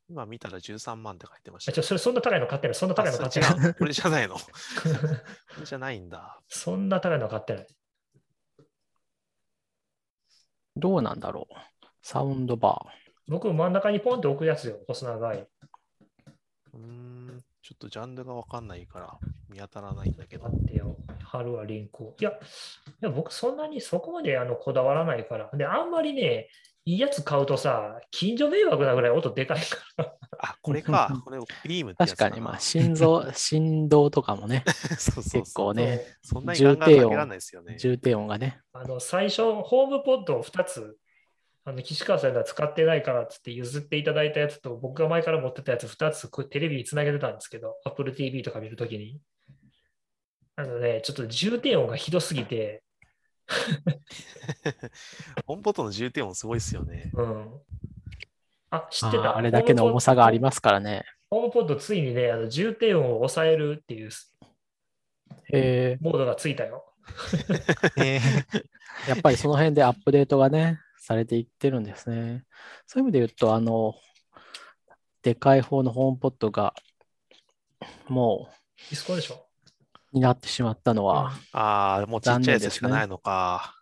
[0.10, 2.76] 今見たら13万って書いてましたあちょ、それそんな高いの買ってない。
[2.76, 3.74] そんな高いの買ってあない。
[3.76, 4.36] これじゃないの？
[4.40, 4.42] こ
[5.60, 6.42] れじゃないんだ。
[6.48, 7.68] そんな高いの買ってない。
[10.78, 11.56] どうなんだろう。
[12.02, 12.86] サウンドバ
[13.28, 15.48] 僕、真ん中にポンって置くやつよ、細長い。
[16.74, 19.18] うーん、ちょっとジャンルがわかんないから
[19.50, 20.58] 見当たらないんだけど待。
[20.58, 20.96] ってよ。
[21.24, 22.16] 春はリンクを。
[22.20, 22.34] いや、い
[23.02, 25.50] や僕そんなにそこまであのこだわらないから。
[25.54, 26.50] で、あんまりね、
[26.86, 30.14] いいやつ買うとさ、近所迷惑なぐらい音でかいから。
[30.40, 31.22] あ、これか。
[31.26, 32.08] これ、クリームってー。
[32.08, 34.64] やつ確かに、まあ、心臓、 振動とかもね、
[34.98, 37.76] そうそうそう結構ね、そんなにガンガンかけられないですよね。
[37.78, 38.62] 重低音がね。
[38.72, 40.98] あの最初、ホームポッドを2つ、
[41.68, 49.20] あの岸川さんが使ってないからっつって譲っていただいたやつと、僕が前から持ってたやつ2つこうテレビにつなげてたんですけど、Apple TV とか見るときに。
[50.56, 52.84] あのね、ちょっと重低音がひどすぎて、
[55.46, 57.12] ホームポットの重点音すごいですよね。
[57.14, 57.50] うん。
[58.70, 61.04] あ、知ってたあれだけの重さがありますからね。
[61.30, 64.10] ホームポッドついにね、あの重低音を抑えるっていう
[65.52, 66.86] えモードがついたよ。
[67.98, 72.44] えーー、 やっぱりその辺でアップデートがね、されていってるんですね。
[72.86, 73.96] そういう意味で言うと、あの、
[75.22, 76.74] でかい方のホームポットが、
[78.10, 78.50] も
[78.90, 79.48] ディスコでしょ？
[80.12, 83.74] う、になってしまったのは、ああ、もうちっちゃいやつしかないのか。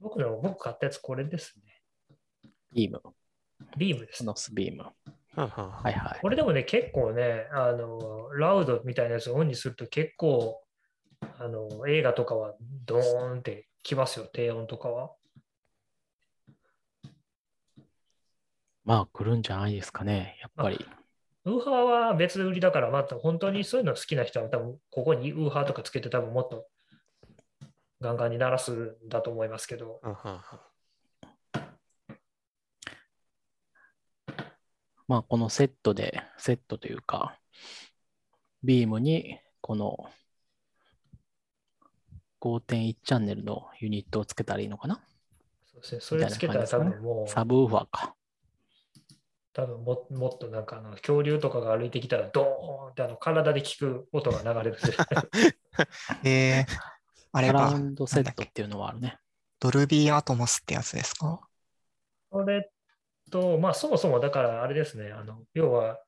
[0.00, 2.50] 僕の僕買ったやつこれですね。
[2.74, 3.00] ビーム、
[3.78, 4.24] ビームですソ。
[4.24, 4.84] ノスビーム。
[5.34, 5.46] は
[5.86, 6.20] いはい。
[6.20, 10.60] これでもね、結構ね、あの、ラウドみたいなやつをオンにすると結構、
[11.20, 12.54] あの、映画とかは
[12.84, 15.12] ドーンってきますよ、低音とかは。
[18.84, 20.84] まあ、来るんじゃないですかね、やっぱり。
[21.44, 26.66] ウーハーは別売りだから、また本当にそういうの好きな人は多分ここにウーハーとかつけて多分もっと
[28.00, 30.40] ガンガンに鳴らすんだと思いますけど、うんうんうん
[35.08, 37.38] まあ、このセットで、セットというか、
[38.62, 40.10] ビームにこの
[42.40, 45.00] 5.1チャンネルのユニットをつけたらいいのかな？
[45.72, 48.14] そうですね、それつけたら多分もう、サブウーファーか。
[49.52, 54.78] 多分ももっとなんかあの恐竜とかが歩いてきたらドーンってあの体で聞く音が流れる。
[56.24, 56.98] えー
[57.30, 59.18] あれかサラウ、ンドセットっていうのはあるね。
[59.60, 61.40] ドルビーアトモスってやつですか？
[62.32, 62.70] それ
[63.30, 66.00] と、まあそもそもだからあれですね、あの要は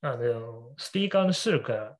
[0.00, 1.96] あのスピーカーの出力が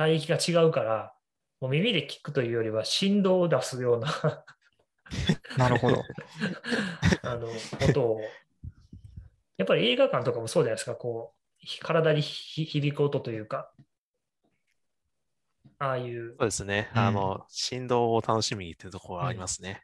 [0.00, 1.12] 帯域が違うから、
[1.60, 4.44] もう耳で聞くというよりは振動を出すような
[5.56, 6.02] なるほど。
[7.22, 7.48] あの
[7.88, 8.20] 音を。
[9.56, 13.72] やっぱり映画館とかもそうじゃないですか、こう、ひ体にひ響く音というか、
[15.80, 16.90] ああいうそうですね。
[16.94, 19.82] うんあの、振動を楽しみにっていうところはありますね。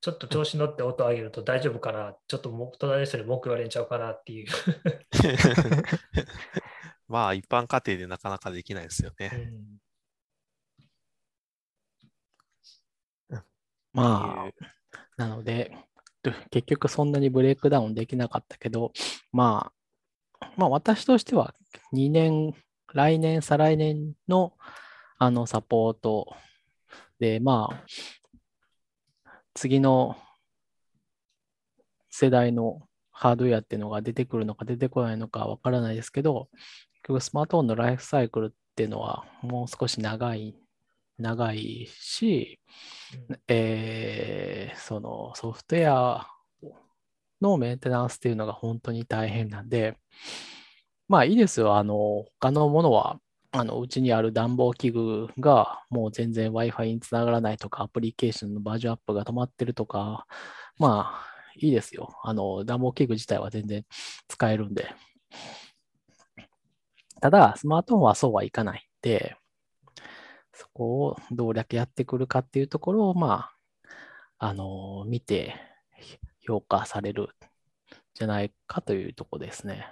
[0.00, 4.48] ちょっと調子乗って音上げると大丈夫かな、ちょっとも隣の人に文句言われんちゃうかなっていう。
[7.08, 9.28] まあ、一般家庭でなかなかできないですようね。
[9.28, 9.80] ん
[13.92, 14.50] まあ、
[15.16, 15.76] なので、
[16.22, 18.92] で結局そんなにブレイクダウンできなかったけど、
[19.30, 19.72] ま
[20.40, 21.54] あ、まあ私としては
[21.92, 22.54] 2年、
[22.92, 24.56] 来年、再来年の
[25.18, 26.34] あのサポート
[27.20, 27.84] で、まあ、
[29.54, 30.16] 次の
[32.10, 32.80] 世代の
[33.12, 40.54] ハードウェアっていうのが出てくるのか出てこないのかわからないですけど、結局スマートフォンのライフサイクルっていうのはもう少し長い、
[41.18, 42.60] 長いし、
[43.48, 46.28] えーそのソフトウェア
[47.40, 49.96] のメンテナンスっていうのが本当に大変なんで、
[51.08, 51.76] まあいいですよ。
[51.76, 53.20] あの、他のものは、
[53.52, 60.26] あの、うちにある暖房器具がもう全然 Wi-Fi につながらないとか、アプリケーションのバージョンアップが止まってるとか、
[60.78, 62.18] まあいいですよ。
[62.22, 63.84] あの、暖房器具自体は全然
[64.28, 64.94] 使えるんで。
[67.24, 69.34] ただ、スマートフォンはそうはいかないんで、
[70.52, 73.48] そこをどうだけやってくるかっていうところを、ま
[74.38, 75.54] あ、あの、見て
[76.46, 77.28] 評価されるん
[78.12, 79.86] じゃないかというところですね。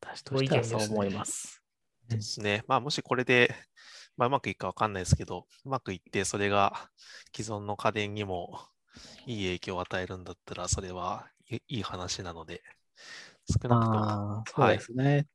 [0.00, 1.62] 私としてはそう思います。
[2.08, 2.64] ですね。
[2.66, 3.54] まあ、もしこれで、
[4.16, 6.90] まあ、うまくいくかわかんないですけど、うまくいって、それが
[7.32, 8.58] 既存の家電にも
[9.24, 12.60] いい影響を与えるんだったら、それはいいい話なので、
[13.48, 15.28] 少なくとも、そうですね。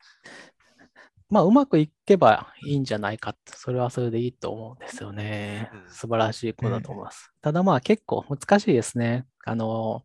[1.31, 5.89] まあ、うまくいけばいいんじゃないかって、それはそれでいいと思うんですよねうん。
[5.89, 7.31] 素晴らしい子だと思います。
[7.41, 9.25] ただまあ結構難しいですね。
[9.45, 10.03] あの、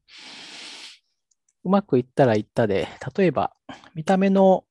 [1.65, 2.87] うまくいったらいったで、
[3.17, 3.53] 例えば
[3.97, 4.65] 見た目の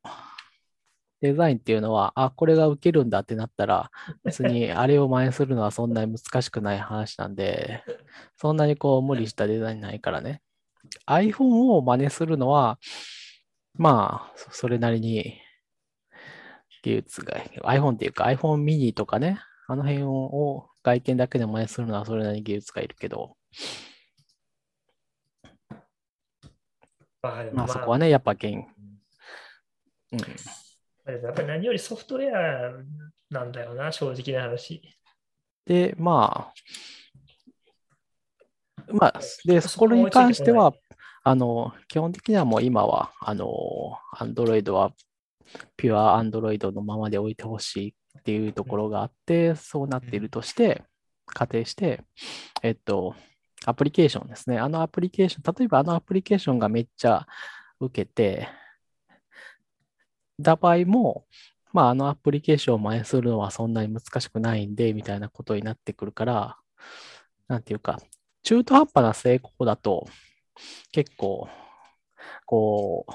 [1.19, 3.91] デザインっていうのは、あ、これが受けるんだってなったら、
[4.23, 7.83] 別にあれを真似するのはそんなに難しくない話なんで、
[8.37, 10.41] そんなにこう無理したデザインないからね。
[11.05, 12.79] iPhone を真似するのは、
[13.77, 15.41] まあ、そそれなりに
[16.85, 23.35] 技術が、iPhone っていうか iPhone mini とかね、あの辺を外見だけで真似するのはそれなりに技術がいるけど、
[27.23, 28.61] まあ、まあそこはね、やっぱ現、うん。
[31.23, 32.71] やっぱり何よりソフトウェア
[33.31, 34.83] なんだよな、正直な話。
[35.65, 36.53] で、まあ、
[38.89, 40.75] まあ、で、そそこに関しては
[41.23, 44.93] あの、基本的にはもう今は、あの、Android は、
[45.77, 50.83] ピュア Android のままで置いてほしいっていうところがあって、そうなっているとして、
[51.25, 52.03] 仮定して、
[52.61, 53.15] えっと、
[53.65, 54.59] アプリケーションですね。
[54.59, 57.25] あのアプリケーション、例えばあのアプリケーションがめっちゃ
[57.79, 58.47] 受けて、
[60.39, 61.25] だ場合も、
[61.73, 66.57] まあ、あのアプリケーションを真似するのはそんなに難しくないんで、みたいなことになってくるから、
[67.47, 67.99] なんていうか、
[68.43, 70.07] 中途半端な成功だと、
[70.91, 71.49] 結構、
[72.45, 73.11] こう、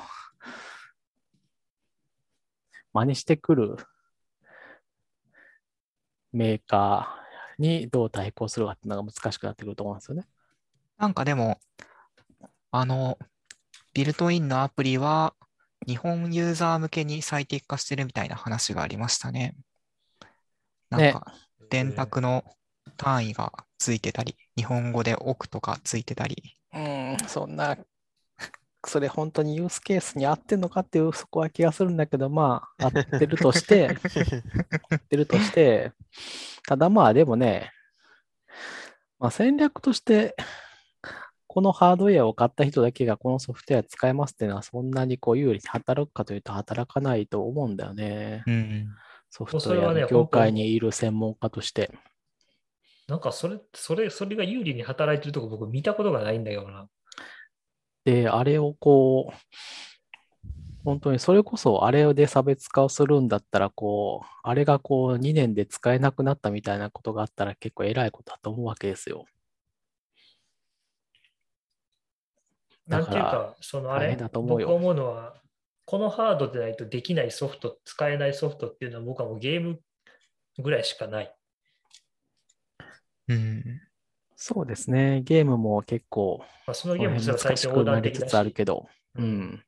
[2.92, 3.76] 真似してくる
[6.32, 10.26] メーカーにどう対抗するかっていうのが難しくなってくると思うんですよね。
[10.98, 11.60] なんかでも、
[12.70, 13.18] あの、
[13.92, 15.34] ビルトインのアプリは
[15.86, 19.56] 日本ユーザー向けに最適化してるみたいな話がありましたね。
[20.88, 21.32] なんねか、
[21.70, 22.44] 電卓の
[22.96, 26.56] 単位がついてたり、日本語で奥とかついてたり。
[26.72, 27.76] うん、そんな、
[28.86, 33.88] それ本当にユースケースに合ってんのかっていう、そこは気がするんだけど、まあ、 合ってるとして、
[34.90, 35.92] 合ってるとして、
[36.66, 37.72] ただまあでもね、
[39.18, 40.34] まあ、戦略として、
[41.46, 48.44] このハードウェアを買った人だけがこのソフトウェア使えますっていうのはそんなにこう有利に働くかというと働かないと思うんだよね。
[48.46, 48.88] うん。
[49.30, 51.90] ソフトウェアの業界にいる専門家として。
[53.08, 56.88] なんかそれ、それ、それが有利に働いてるとこ僕見たことがないんだけどな。
[58.10, 59.36] で、あれをこう、
[60.82, 69.26] 本当にそれこそあれで差別化をするんだったら、こう、あれがこう2年で使えなくなったみたいなことがあったら結構偉いことだと思うわけですよ。
[72.88, 75.34] なんていうだかそのあれ大変、だと思うよ僕思うのは、
[75.84, 79.80] このハードでないとできないソフト、使えないソフトっていうのは僕はもうゲーム
[80.58, 81.32] ぐらいしかない。
[83.28, 83.80] うん。
[84.42, 85.20] そうですね。
[85.20, 89.64] ゲームも結構、まあ、そのゲームすら辺難し最近横くなりつ断的だし、つあるけど、ううん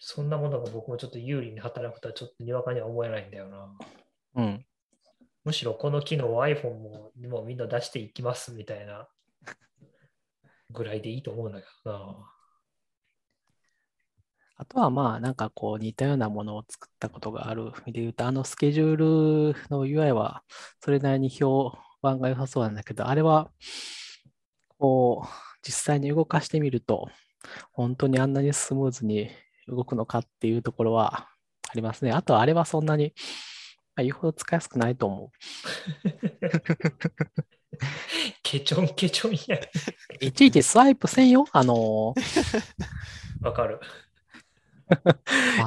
[0.00, 3.72] そんなものが僕もちょっと有利に働くとはちょっとにわかには思えないんだよな。
[4.34, 4.66] うん。
[5.44, 9.06] むしろこの機能を iPhone ももうみんな出していきますみたいな
[10.70, 12.16] ぐらいでいいと思うんだけどな。
[14.56, 20.42] あとはまあなんかこう似たようなものを作ったことがある意味で言うと、あのスケジュールの UI は
[20.80, 23.50] それなりに評判が良さそうなんだけど、あれは
[24.78, 25.28] こう
[25.62, 27.08] 実際に動かしてみると、
[27.72, 29.30] 本当にあんなにスムーズに
[29.66, 31.28] 動くのかっていうところは
[31.68, 32.12] ありますね。
[32.12, 33.14] あとあれはそんなに
[33.94, 35.30] まあ言うほど使いやすくないと思
[38.42, 39.60] ケチョンケチョンや。
[39.60, 40.24] う。
[40.24, 41.46] いちいちスワイプせんよ。
[41.52, 42.14] あの、
[43.42, 43.80] わかる。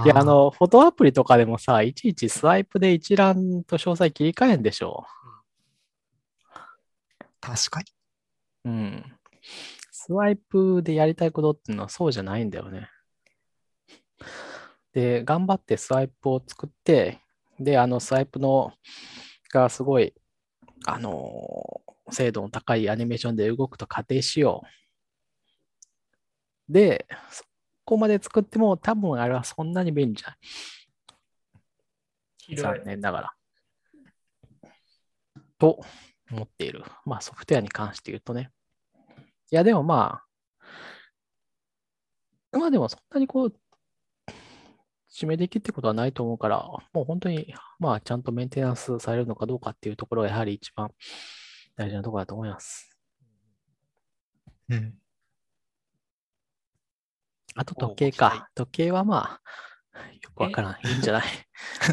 [0.06, 5.06] いや、あの、フォトアプリとかでもさ、いちいちスワイプで一覧と詳細切り替えんでしょ。
[7.42, 7.86] 確かに。
[8.66, 9.04] うん。
[9.92, 12.90] スワイプでやりたいことっていうのはそうじゃないんだよね。
[14.94, 17.20] で、頑張ってスワイプを作って、
[17.60, 18.74] で、あの、スワイプの
[19.52, 20.14] がすごい、
[20.88, 24.62] あの精度の高いアニメーションで動くと仮定しよ
[26.70, 26.74] う。
[26.74, 27.08] で、
[27.86, 30.38] そこまで作っても多分あれはそんなに便利じゃない。
[32.56, 32.82] 残。
[32.84, 33.34] 念ながら。
[35.60, 35.80] と
[36.32, 36.84] 思っている。
[37.06, 38.50] まあソフトウェアに関して言うとね。
[39.52, 40.24] いやでもま
[42.52, 43.54] あ、まあでもそんなにこう、
[45.14, 50.90] 締めできってことはないと思うから、もう本当に、まあちゃんとメンテナンスされるのかどうかっていうところがやはり一番
[51.76, 52.98] 大事なところだと思います。
[54.70, 54.98] うん。
[57.56, 58.50] あと時計か。
[58.54, 59.40] 時計はま
[59.94, 60.88] あ、よくわからん。
[60.88, 61.24] いいんじゃない？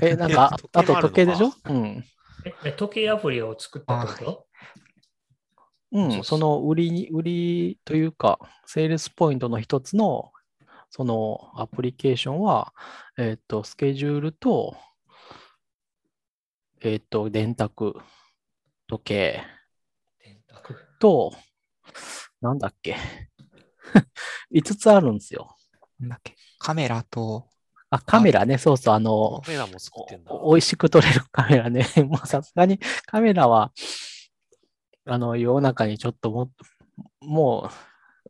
[0.03, 1.51] え え、なんか、あと時計でしょ？
[1.53, 2.05] かうん。
[2.45, 4.47] ええ時計アプリを作ったってこと？
[5.93, 10.33] うん、その売りに、売りというか、セールスポイントの一つの、
[10.91, 12.75] そのアプリケーションは、
[13.17, 14.77] えっと、スケジュールと、
[16.81, 17.95] えっと、電卓、
[18.89, 19.43] 時計
[20.25, 20.75] 電卓。
[20.99, 21.33] と、
[22.41, 22.97] なんだっけ？
[24.53, 25.57] 5つあるんですよ。
[25.99, 26.37] なんだっけ？
[26.59, 27.49] カメラと、
[27.91, 30.33] あ、カメラね、そうそう、あのカ、メラも作ってんだ。
[30.33, 31.87] お美味しく撮れるカメラね。
[32.09, 33.73] もうさすがにカメラは、
[35.05, 36.51] あの、世の中にちょっとも、
[37.21, 37.71] も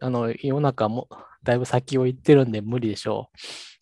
[0.00, 1.08] う、あの、世の中も、
[1.42, 3.36] だいぶ先を行ってるんで無理でしょう。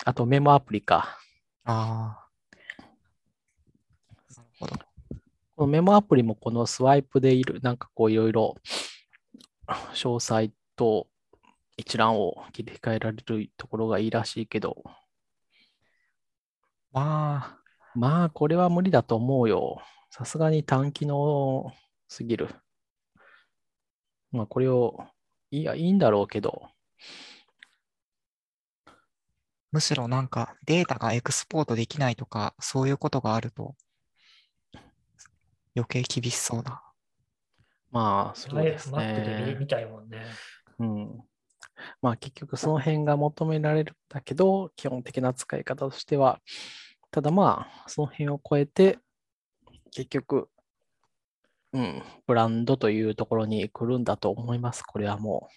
[0.04, 1.18] あとメモアプリか。
[1.64, 2.28] ああ。
[4.36, 4.76] なるほど。
[4.76, 8.56] このメモアプリもこのスワイプでいる、なんかこういろいろ、
[9.68, 11.06] 詳細と
[11.80, 14.82] 一覧を切り替えられるところがいいらしいけど、
[16.92, 17.58] まあ、
[17.94, 19.82] まあ、これは無理だと思うよ。
[20.10, 21.72] さすがに単機能
[22.08, 22.48] すぎる。
[24.32, 25.06] まあ、これを、
[25.50, 26.68] いや、いいんだろうけど、
[29.72, 33.76] むしろなんかデータがエクスポートできないとか、そういうことがあると、
[35.76, 36.82] 余計厳しそうな。
[37.90, 39.56] まあ、そうですマップで。
[39.58, 40.24] 見たいもんね。
[40.78, 41.29] うん。
[42.02, 46.40] まあ、結局その辺が求められるんだけど、基本的な使い方としては、
[47.10, 48.98] ただまあ、その辺を超えて、
[49.92, 50.48] 結局、
[51.72, 54.82] うん、ブランドというところに来るんだと思います。
[54.82, 55.48] これはも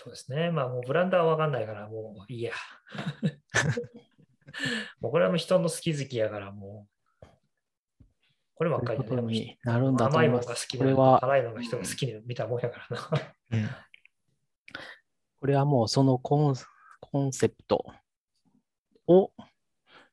[0.00, 0.52] そうですね。
[0.52, 2.52] まあもうブランドはわかんないからもういいや。
[5.00, 6.90] もうこれはもう人の好き好きやからもう。
[8.54, 10.74] こればう、っかりになるんだと甘い思いますものが好き。
[10.74, 13.08] なこれは、辛いのが人が好きで見たもんやからな。
[13.52, 13.68] うん。
[15.40, 16.54] これはもうそのコン
[17.00, 17.84] コンセプト
[19.06, 19.30] を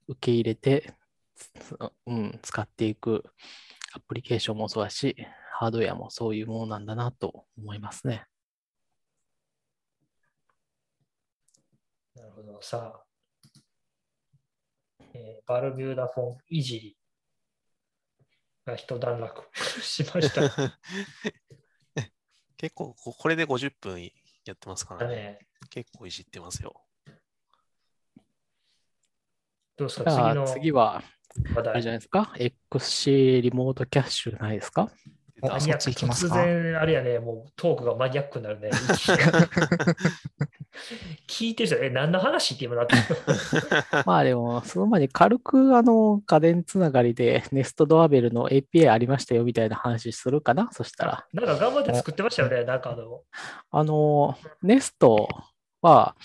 [0.07, 0.93] 受け入れて、
[1.35, 3.23] つうん、使っていく
[3.93, 5.15] アプリケーションもそうだし、
[5.51, 8.25] ハードウェアもそういうものなんだなと思いますね。
[12.15, 12.61] なるほど。
[12.61, 13.03] さあ、
[15.13, 16.97] えーバルミューダフォンいじり
[18.65, 19.43] が一段落
[19.81, 20.41] しました。
[22.57, 24.01] 結構、ここれで50分
[24.45, 25.15] やってますからね。
[25.15, 25.39] ね、
[25.69, 26.73] 結構いじってますよ。
[29.77, 30.11] どうですか？
[30.11, 31.03] 次の次は、
[31.55, 31.91] あれじゃ。
[31.91, 32.31] ないですか
[32.71, 34.89] ?XC リモートキャッシュないですか
[35.41, 38.69] 突然、あれやね、もうトークがマニアックになるね。
[41.27, 43.01] 聞いてる人、え、何の話って今なってる
[44.05, 50.69] まあでも、その前に軽くあの家電つながりでネストドアベルの API ありましたよみたいな話するかな？
[50.71, 51.27] そしたら。
[51.33, 53.21] なんか頑張って作ってましたよね、なんかあの、
[53.71, 55.27] あの、ネスト
[55.81, 56.15] は、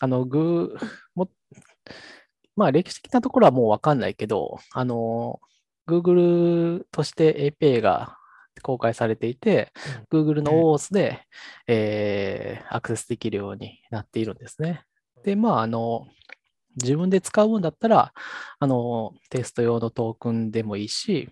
[0.00, 1.30] あの、グー、も、
[2.56, 5.40] まあ歴史的なところはもうわかんないけど、あの、
[5.88, 8.19] Google として API が
[8.62, 9.72] 公開されていて、
[10.10, 11.22] Google の OAuth で、
[11.66, 14.84] えーアクセスできるようになっているんですね。
[15.24, 16.06] で、まあ、あの、
[16.76, 18.12] 自分で使うんだったら、
[18.58, 21.28] あの、テスト用のトークンでもいいし、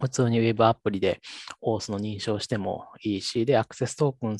[0.00, 1.20] 普通に Web アプリで
[1.62, 4.36] OAuth の認証してもいいし、で、アクセストークン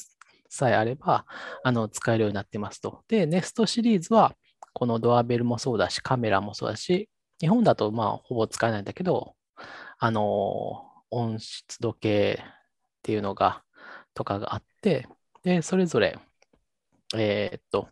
[0.49, 1.24] さえあれば、
[1.64, 3.03] あの、使えるようになってますと。
[3.09, 4.35] で、Nest シリーズは、
[4.74, 7.09] このドアベルもそうだし、カメラもそうだし、
[7.41, 9.35] 日本だとまあ、ほぼ使えないんだけど、
[9.99, 12.44] あの、温湿度計っ
[13.02, 13.64] ていうのが、
[14.14, 15.09] とかがあって、
[15.42, 16.18] で、それぞれ、
[17.16, 17.88] えーっと、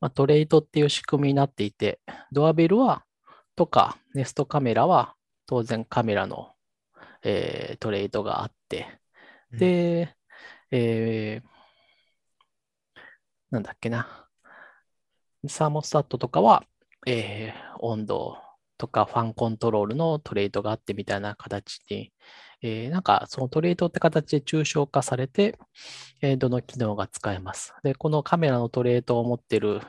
[0.00, 2.00] まあ、トレイトっていう仕組みになっていて、
[2.32, 3.04] ドアベルは、
[3.56, 5.14] とか、ネストカメラは、
[5.46, 6.52] 当然カメラの、
[7.24, 9.00] えートレイトがあって、
[9.52, 10.16] うんで、
[10.70, 11.48] えー
[13.50, 14.28] なんだっけな。
[15.48, 16.64] サーモスタットとかは、
[17.06, 18.38] えー温度
[18.78, 22.12] とかファンコントロールのトレートがあってみたいな形に、
[22.62, 25.58] えーなんかそのトレートって形で抽象化されて、
[26.22, 27.74] えーどの機能が使えます。
[27.82, 29.80] で、このカメラのトレートを持ってる、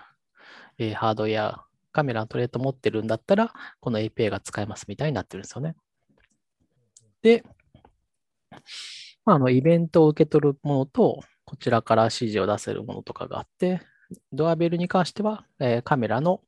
[0.77, 5.75] えーハードウェア、カメラのトレートを持ってるんだったら、この API が使えますみたいになってるんですよね。
[7.21, 7.43] で、
[9.25, 13.81] まあ、あのイベントを受け取るものと、こちらから指示を出せるものとかがあって、
[14.31, 16.41] ドアベルに関しては、えーカメラの、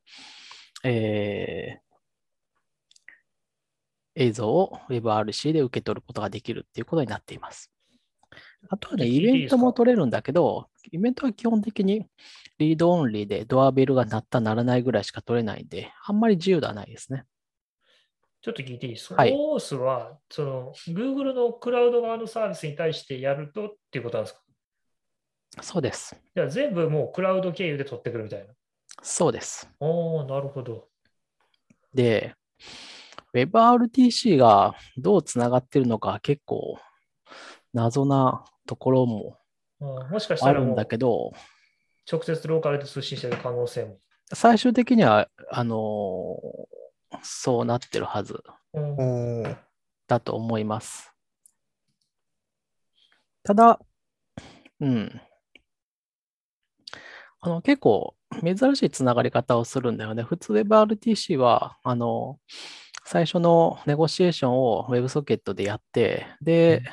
[0.83, 1.86] えー
[4.20, 7.72] 映像を WebRC で受け取ることができるっていうことになっています。
[8.70, 12.07] あとはね、イベントも取れるんだけど、イベントは基本的に
[12.57, 17.26] リードオンリーでドアベルが鳴った、鳴らないぐらいしか取れないんで、あんまり自由ではないですね。
[18.41, 24.41] ちょっと聞いていいですか、はい OAuth は、その、Google のクラウド側のサービスに対してやるとっていうことなんですか？
[25.61, 26.20] そうです。
[26.36, 28.53] じゃあ全部もうクラウド経由で取ってくるみたいな。
[29.01, 29.70] そうです。
[29.80, 30.88] おー、なるほど。
[31.93, 32.36] で、
[33.45, 36.79] WebRTC がどうつながってるのか結構
[37.73, 39.38] 謎なところも
[39.79, 41.31] うんもしかしたらもうあるんだけど、
[42.11, 43.97] 直接ローカルで通信してる可能性も。
[44.33, 46.77] 最終的には、あのー
[47.23, 48.43] そうなってるはず
[50.07, 51.13] だと思います。
[53.43, 53.79] ただ、
[54.79, 55.21] うん。
[57.39, 60.23] あの、結構珍しいつながり方をするんだよね。
[60.23, 62.39] 普通 WebRTC は、あの、
[63.09, 66.83] 最初のネゴシエーションを WebSocket でやって、で、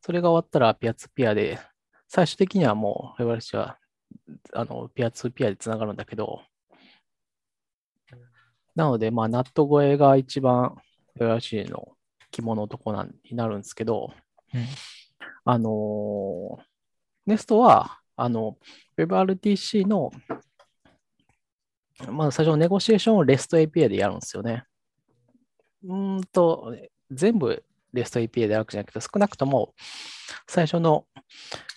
[0.00, 1.58] それが終わったらピアツーピアで、
[2.08, 3.78] 最終的にはもう WebRTC は、
[4.54, 6.40] あの、ピアツーピアでつながるんだけど、
[8.74, 10.74] なので、まあ、ナット越えが一番
[11.20, 11.86] WebRTC の
[12.30, 14.14] 肝のとこなんになるんですけど、
[14.54, 14.66] うん。
[15.44, 18.56] あのー、Nest は、あの、
[18.96, 20.12] WebRTC の、
[22.10, 24.64] まあ、最初のネゴシエーションを REST API でやるんですよね。
[25.84, 26.74] うんと、
[27.10, 27.64] 全部
[27.94, 29.74] REST API でやるわけじゃなくて、少なくとも
[30.46, 31.06] 最初の、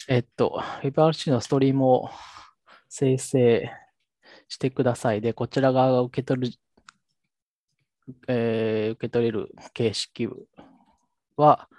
[0.08, 2.10] えっと、WebRTC のストリームを
[2.90, 3.72] 生成
[4.48, 5.22] してください。
[5.22, 6.58] で、こちら側が受け取る、
[8.28, 10.28] えー受け取れる形式
[11.38, 11.70] は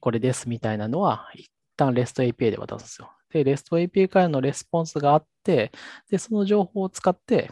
[0.00, 3.10] これですみたいなのは、一旦 REST API で渡すんですよ。
[3.42, 5.72] で、REST API からのレスポンスがあって、
[6.10, 7.50] で、その情報を使って、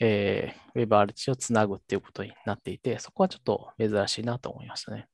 [0.00, 5.08] えー、WebRTC をつなぐっていうことになっていて、そこはちょっと珍しいなと思いましたね。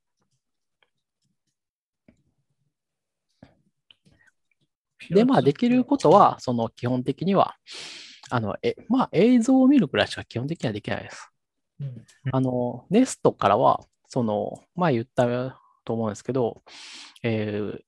[5.11, 7.57] で、まあ、できることは、その基本的には、
[8.31, 11.31] あの、え、まあ、映像を見るくらいしか基本的にはできないです。
[11.81, 16.63] うんあの、Nest からは、その、前言ったと思うんですけど、
[17.23, 17.81] えー、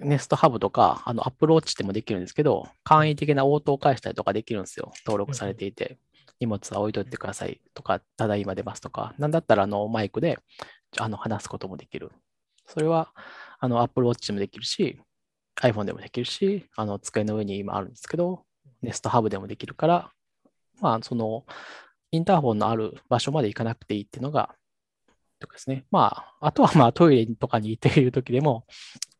[0.00, 4.92] Nest Hub とか、あの、アプローチでもできるんですけど、簡易的な応答を返したりとかできるんですよ。
[5.06, 5.98] 登録されていて。
[6.40, 10.38] 荷物は置いといてくださいとか、ただいま出ますとか、なんだったらあのマイクで
[10.98, 12.10] あの話すこともできる。
[12.66, 13.12] それは
[13.58, 14.98] あの Apple Watch でもできるし、
[15.60, 18.44] iPhone でもできるし、あの机の上に今あるんですけど、
[18.82, 20.10] Nest Hub でもできるから、
[20.80, 21.44] まあ、その
[22.10, 24.54] インターホンのある場所まで行かなくていいっていうのが、
[25.40, 25.84] とかですね。
[25.90, 28.64] まあ、あとはまあトイレとかにいているときでも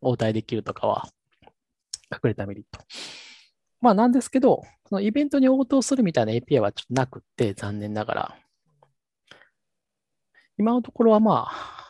[0.00, 1.08] 応対できるとかは
[2.12, 2.80] 隠れたメリット。
[3.80, 8.36] まあなんですけど、そのイベントに応答するみたいな API はちょっとなくって、残念ながら。
[10.58, 11.80] 今のところはまあ、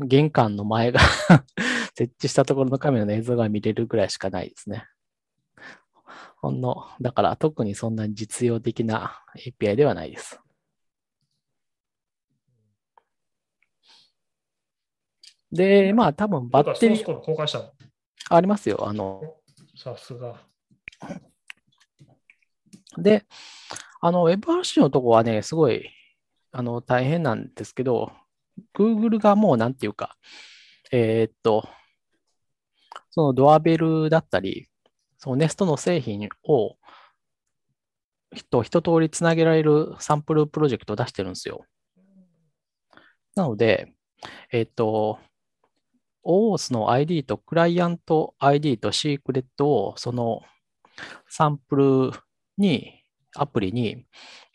[0.00, 1.00] 玄関の前が
[1.94, 4.86] 設置したところのカメラの映像が見れるぐらいしかないですね。
[6.40, 10.40] ほんの、だから特にそんなに実用的な API ではないです。
[15.50, 17.72] で、まあ多分ババッテリーしたの？
[18.30, 18.86] ありますよ。
[18.86, 19.36] あの、
[19.76, 20.42] さすが。
[22.96, 23.24] で、
[24.00, 25.88] あの、WebRC のとこはね、すごい、
[26.52, 28.12] あの、大変なんですけど、
[28.74, 30.16] Google がもうなんていうか、
[30.90, 31.68] えーっと、
[33.10, 34.68] そのドアベルだったり、
[35.18, 36.76] その Nest の製品を、
[38.50, 41.64] と一通りつなげられるサンプルプロジェクトを出してるんですよ。
[43.34, 43.94] なので、
[44.52, 45.18] えーっと、
[46.28, 50.42] OAuth の ID とクライアント ID とシークレットをその
[51.28, 52.10] サンプル
[52.58, 53.02] に、
[53.34, 54.04] アプリに、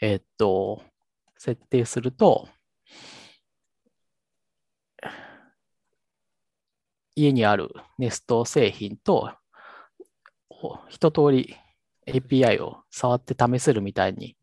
[0.02, 0.84] えーっと、
[1.38, 2.48] 設定すると、
[7.16, 7.70] 家にある
[8.00, 9.32] Nest 製品と
[10.50, 11.56] お一通り
[12.08, 14.36] API を触って試せるみたいに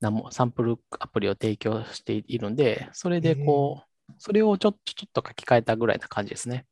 [0.00, 6.66] なもサンプルアプリを提供しているんで、それでこう、それをちょっとちょっと書き換えたぐらいな感じですね。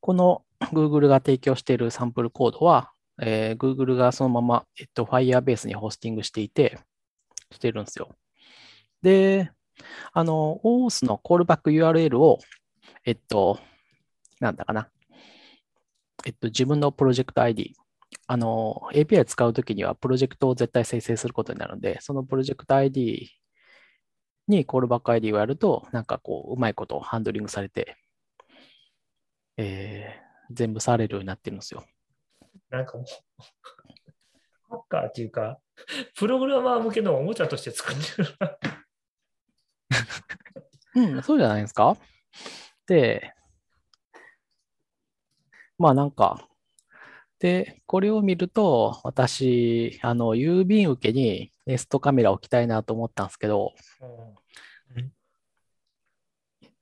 [0.00, 6.78] この Google が提供しているサンプルコードは、えー Google がそのまま、えっと、Firebase にホスティングしていて、
[7.52, 8.08] してるんですよ。
[9.02, 9.50] で、
[10.12, 12.38] あの、OAuth のコールバック URL を、
[13.04, 13.58] えっと、
[14.40, 14.88] なんだかな。
[16.26, 17.74] えっと、自分のプロジェクト ID、
[18.26, 23.30] あの、API 使うときにはプロジェクトを絶対生成することになるので、そのプロジェクト ID
[24.48, 27.96] にコールバック ID をやると、なんかこう、うまいことハンドリングされて、
[29.56, 31.84] えー全部されるようになってるんですよ。
[32.70, 33.06] なんかもう、
[34.68, 35.58] ハッカーっていうか、
[36.16, 38.58] プログラマー向けのおもちゃとして作ってるな。
[40.96, 41.96] うん、そうじゃないですか。
[42.86, 43.34] で、
[45.78, 46.48] まあなんか、
[47.40, 53.74] で、これを見ると、私、あの、郵便受けにネストカメラ置きたいなと思ったんですけど、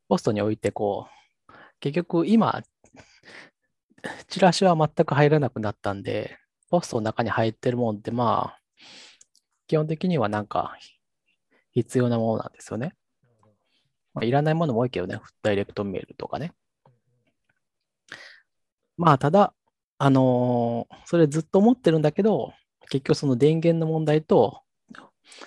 [0.08, 1.21] ポストに置いて、こう、
[1.82, 2.62] 結局今、
[4.28, 6.38] チラシは全く入らなくなったんで、
[6.70, 8.60] ポストの中に入ってるもんって、まあ、
[9.66, 10.76] 基本的にはなんか、
[11.72, 12.94] 必要なものなんですよね。
[14.14, 16.52] まあ、いらないものも多いけどね、ダイレクトメールとかね。
[18.96, 19.52] まあ、ただ、
[19.98, 22.54] あのーそれずっと思ってるんだけど、
[22.90, 24.62] 結局その電源の問題と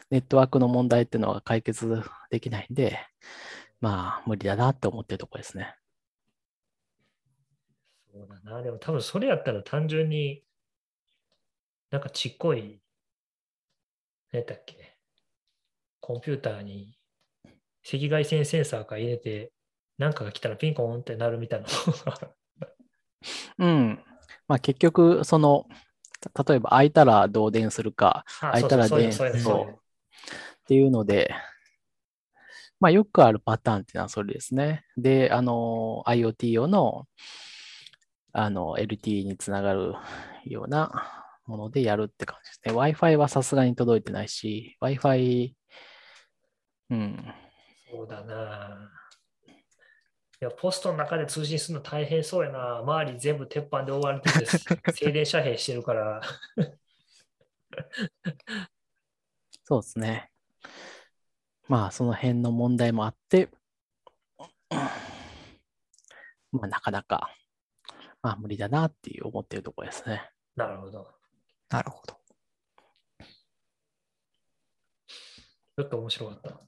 [0.10, 3.00] ネットワークの問題っていうのは解決できないんで、
[3.80, 5.76] まあ、無理だなって思ってるとこですね。
[8.16, 8.62] そうだな。
[8.62, 10.42] でも多分それやったら単純に、
[11.92, 12.80] なんかちっこい、
[14.32, 14.98] 何やったっけ、
[16.00, 16.98] コンピューターに
[17.86, 19.52] 赤外線センサーから入れて、
[19.98, 21.68] なんかが来たらピンコーンってなるみたいな
[23.60, 24.04] うん。
[24.48, 25.66] まあ、結局、その、
[26.34, 31.36] た例えば空いたら導電するか、あ空いたら電そうっていうので、
[32.80, 34.86] まあ、よくあるパターンっていうのはそれですね。
[34.98, 37.08] で、あの、IoT 用の、
[38.38, 39.94] あの、LTE につながる
[40.44, 40.92] ような
[41.46, 42.82] ものでやるって感じですね。
[42.82, 45.54] Wi-Fi はさすがに届いてないし、Wi-Fi、
[46.90, 47.34] うん、
[47.90, 48.92] そうだな。
[49.48, 49.52] い
[50.42, 52.80] や、ポストの中で通信するの大変そうやな。
[52.80, 54.46] 周り全部鉄板で覆われてて、
[54.92, 56.22] 静電遮蔽してるから。
[59.64, 60.30] そうですね。
[61.70, 63.50] まあ、その辺の問題もあって、
[66.52, 67.45] まあ、なかなか、ま
[68.34, 70.30] あ、無理だなっていう思ってるところですね。
[70.56, 71.08] なるほど。
[71.70, 72.18] なるほど。
[75.78, 76.62] ちょっと面白かった。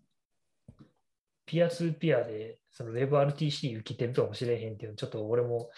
[1.46, 5.70] ピアツーピアで、その WebRTC 受けてるかもしれへんっていうの、ちょっと俺も、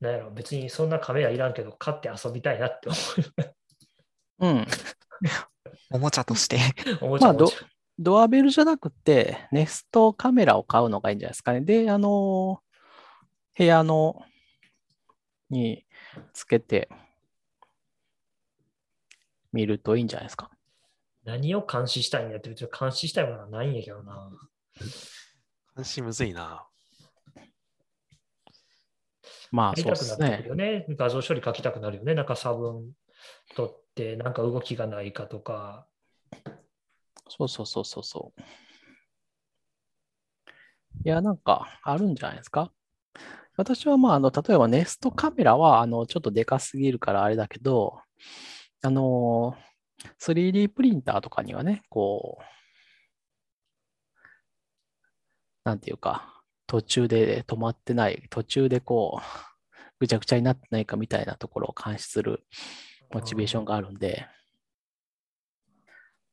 [0.00, 2.88] なんやろ、別にそんなカメラいらんけど、買って遊びたいなって
[4.40, 4.66] うん。
[5.92, 6.58] おもちゃとして
[7.00, 7.04] 思う。
[7.06, 7.66] おもちゃまあどおもちゃ
[7.98, 11.60] ドアベルじゃなくて、ネストカメラを買うのがいいんじゃないですかね。
[11.60, 12.60] で、あの、
[13.56, 14.24] 部屋の、
[15.52, 15.84] に
[16.32, 16.88] つけて
[19.52, 20.50] 見るといいんじゃないですか。
[21.24, 24.30] 何を監視したいんやって、別に監視したいものはないんやけどな。
[25.76, 26.66] 監視むずいな。
[29.52, 30.72] まあ、そうですたくなってくるね。
[30.72, 30.96] よね。
[30.96, 32.14] 画像処理書きたくなるよね。
[32.14, 32.92] なんか差分
[33.54, 35.86] 取って、なんか動きがないかとか。
[37.28, 38.42] そうそうそうそうそう。
[41.04, 42.72] いや、なんかあるんじゃないですか。
[43.56, 48.00] 私は、まあ、あの、例えばネストカメラは、あの、ちょっとでかすぎるからあれだけど、
[48.82, 49.56] あの、
[50.18, 52.44] 3D プリンターとかにはね、こう、
[55.64, 59.22] なんていうか、途中で止まってない、途中でこう、
[60.00, 62.44] ぐちゃぐちゃになってないかみたいなところを監視する
[63.12, 64.26] モチベーションがあるんで、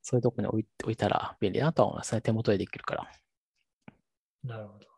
[0.02, 2.22] そういうとこに置い置いたら便利だなと思いますね。
[2.22, 3.12] 手元でできるから。
[4.44, 4.89] なるほど。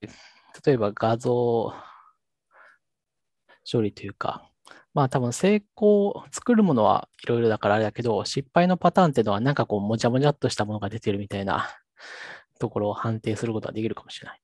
[0.00, 1.72] 例えば画像
[3.70, 4.50] 処理というか、
[4.94, 11.68] まあ多分成功、作るものはいろいろだからあれだけど、失敗のパターンっていうのはなんかこうもじゃもじゃっとしたものが出てるみたいな
[12.58, 14.40] ところを判定することができるかもしれない。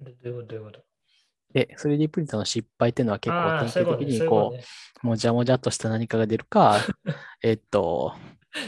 [0.00, 0.46] どどういうこと？
[0.48, 0.84] どういうこと？
[1.52, 4.06] で、3D プリンターの失敗っていうのは結構ああ、典そういうことね。
[4.06, 4.52] 型的にこ。
[5.02, 6.76] う、もじゃもじゃっとした何かが出るか、
[7.42, 8.14] えっと、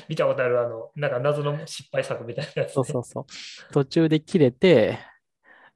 [0.08, 2.72] 見たことある、あの、なんか謎の失敗作みたいなやつ、ね。
[2.74, 3.72] そうそうそう。
[3.72, 4.98] 途中で切れて、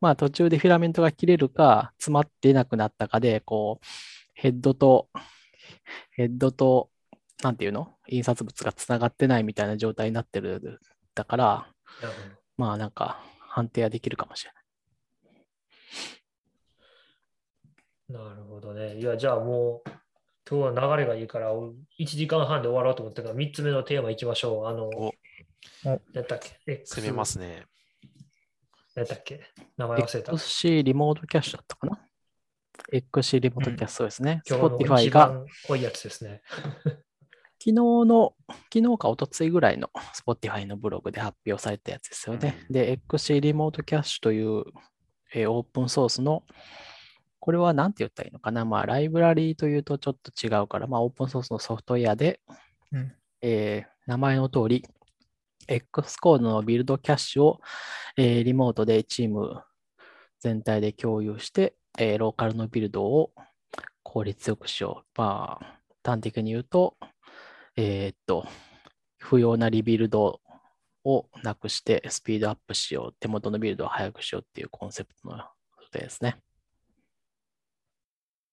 [0.01, 3.87] まあ途中でフィラメントが切れるか、詰まっていなくなったかで、こう、
[4.35, 5.09] ヘッドと、
[6.11, 6.91] ヘッドと、
[7.43, 7.95] なんていうの？
[8.09, 10.81] 印刷物がつながってないみたいな状態になってる。
[11.15, 11.67] だから、
[12.03, 14.61] なるほどまあなんか判定はできるかもしれな
[18.21, 18.25] い。
[18.29, 18.99] なるほどね。
[18.99, 19.91] いや、じゃあもう、
[20.49, 21.73] 今日は流れがいいから、1
[22.05, 24.67] 時間半で終わろうと思ったから、3つ目のテーマいきましょう。
[24.67, 24.91] あの、っ
[26.27, 26.83] たっけ？
[26.85, 27.65] 攻めますね。
[28.95, 29.41] やったっけ？
[29.77, 30.33] 名前忘れた。
[30.33, 32.01] XC リモートキャッシュだったかな
[32.93, 34.43] ?XC リモートキャッシュそうですね。
[34.49, 35.45] 今日の Spotify 一が
[35.77, 36.43] いやつですね。
[37.65, 38.35] 昨日の、
[38.73, 42.67] 昨日か一昨日ぐらいの Spotify のブログで発表されたやつですよね。
[42.69, 44.65] で、XC リモートキャッシュという、
[45.33, 46.45] えーオープンソースの、
[47.41, 48.65] これは何て言ったらいいのかな？
[48.65, 52.41] まあ、ライブラリーというとちょっと違うから、まあ、オープンソースのソフトウェアで、
[52.93, 54.85] うんえー名前の通り、
[55.69, 57.61] X コードのビルドキャッシュを、
[58.17, 59.63] えーリモートでチーム
[60.41, 63.33] 全体で共有して、えーローカルのビルドを
[64.03, 65.21] 効率よくしよう。
[65.21, 66.97] まあ、端的に言うと、
[67.77, 68.47] えーっと、
[69.19, 70.41] 不要なリビルド
[71.05, 76.39] をなくしてスピードアップしよう、手元のビルドを速くしようっていうコンセプトのことですね。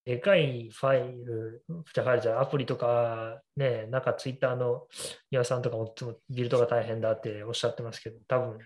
[0.04, 4.88] でかいファイル、じゃあじゃあアプリとか、ね、なんかツイッターの
[5.30, 8.60] 岩さんとかもいつもビルドが大変だっておっしゃってますけど、多分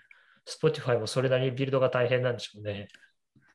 [0.47, 2.87] Spotify もそれなりにビルドが大変なんでしょうね。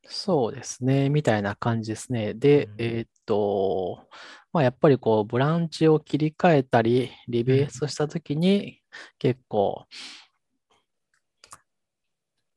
[0.04, 2.34] そうですね、みたいな感じですね。
[2.34, 4.08] で、うんえーっと、
[4.52, 8.80] まあ、やっぱりこう、ブランチを切り替えたり、リベースしたときに、
[9.18, 9.86] 結構、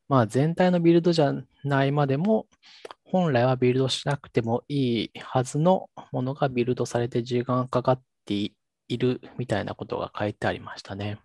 [0.07, 2.47] まあ、全体のビルドじゃないまでも、
[3.13, 8.51] 本来はビルドしなくてもいいはずのものがビルドされて時間かかってい
[8.97, 11.19] るみたいなことが書いてありましたね。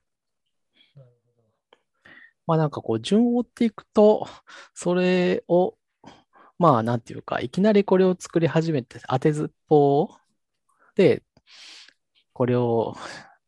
[2.46, 4.28] まあなんかこう順を追っていくと、
[4.74, 5.78] それを、
[6.58, 10.16] まあなんていうか、いきなりこれを作り始めて、当てずっぽう
[10.94, 11.22] で、
[12.34, 12.96] これを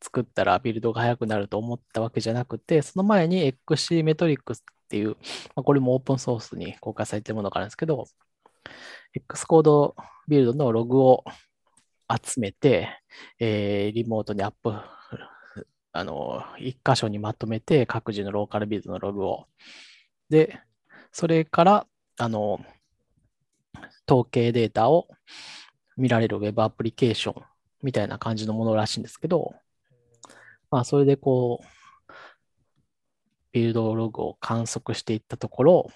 [0.02, 5.10] 作ったらビルドが速くなると思ったわけじゃなくて、その前に XC メトリックスっていう、
[5.54, 8.06] まあ、これもオープンソースに公開されているものがあるんですけど、
[9.14, 9.96] X コード
[10.28, 11.24] ビルドのログを
[12.08, 12.88] 集めて、
[13.38, 14.72] えーリモートにアップ、
[15.92, 19.46] あの、一箇所にまとめて、各自のローカルビルドのログを。
[20.28, 20.60] で、
[21.12, 22.60] それから、あの、
[24.08, 25.08] 統計データを
[25.96, 27.44] 見られる Web アプリケーション
[27.82, 29.54] みたいな感じのものらしいんですけど、
[30.70, 31.66] まあ、それでこう、
[33.52, 35.90] ビルドログを観測していったところ、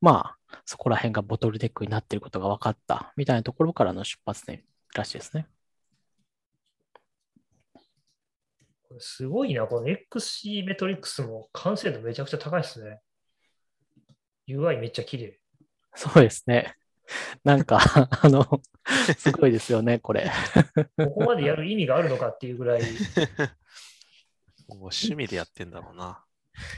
[0.00, 4.62] まあ、そこら辺がボトルネックになっていることが分かったみたいなところからの出発点
[4.94, 5.46] らしいですね。
[8.88, 13.00] これすごいな、この XC メトリックスも完成度めちゃくちゃ高いですね。
[14.48, 15.38] UI めっちゃ綺麗。
[15.94, 16.74] そうですね。
[17.44, 17.78] なんか、
[18.22, 18.62] あの、
[19.16, 20.30] すごいですよね、これ。
[20.96, 22.82] ここまでやる意味があるのかっていうぐらい。
[24.68, 26.24] もう趣味でやってんだろうな。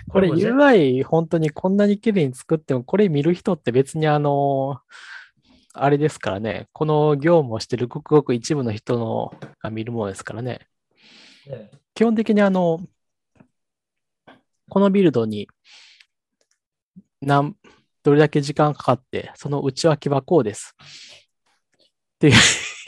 [0.09, 4.81] これ UI 本当にこんなに綺麗に作っても、これ見る人って別にあの、
[5.72, 10.61] あれですからね、この業務をしてるごくごく一部の人のが見るものですからね。
[11.47, 12.81] ね基本的にあの、
[14.68, 15.49] このビルドに
[17.20, 17.55] 何、
[18.03, 20.74] どれだけ時間かかって、その内訳はこうです。
[20.78, 22.33] って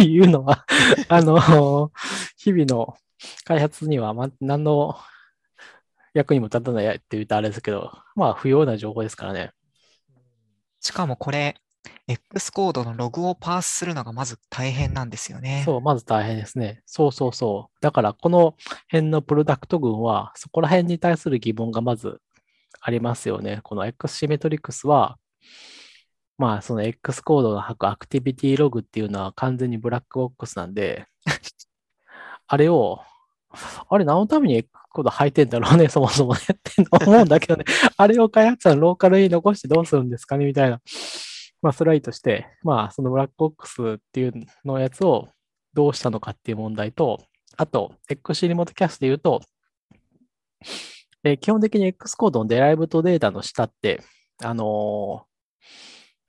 [0.04, 0.64] いうのは、
[1.08, 1.92] あの、
[2.36, 2.96] 日々の
[3.44, 4.96] 開発には、ま、何の
[6.14, 9.52] 役にも立たないって言うとあれですけど、まあ、不要な情報ですからね。
[10.80, 11.56] しかもこれ、
[12.08, 15.62] X コードのログをパースするのがまず大変なんですよね。
[15.64, 16.82] そう、まず大変ですね。
[16.86, 17.78] そうそうそう。
[17.80, 18.56] だから、この
[18.90, 22.20] 辺のプロダクト群は、そこら辺に対する疑問がまず
[22.80, 23.60] ありますよね。
[23.62, 25.18] この X シメトリクスは、
[26.38, 31.06] まあ、その X コードの吐くアクティビティログっていうのは完全にブラックボックスなんで、
[32.48, 33.00] あれを、
[33.88, 37.64] あれ何のために X コード吐いてんだろうね、 そもそもねって思うんだけどね。
[37.96, 40.80] あれを開発者のローカルに残してどうするんですかねみたいな。
[41.62, 44.32] まあ、それはいいとして、まあ、そのブラックボックスっていう
[44.64, 45.28] のやつを
[45.74, 47.24] どうしたのかっていう問題と、
[47.56, 49.40] あと、XC リモートキャストで言うと、
[51.22, 54.02] え基本的に X コードのデライブとデータの下って、
[54.42, 55.32] あのー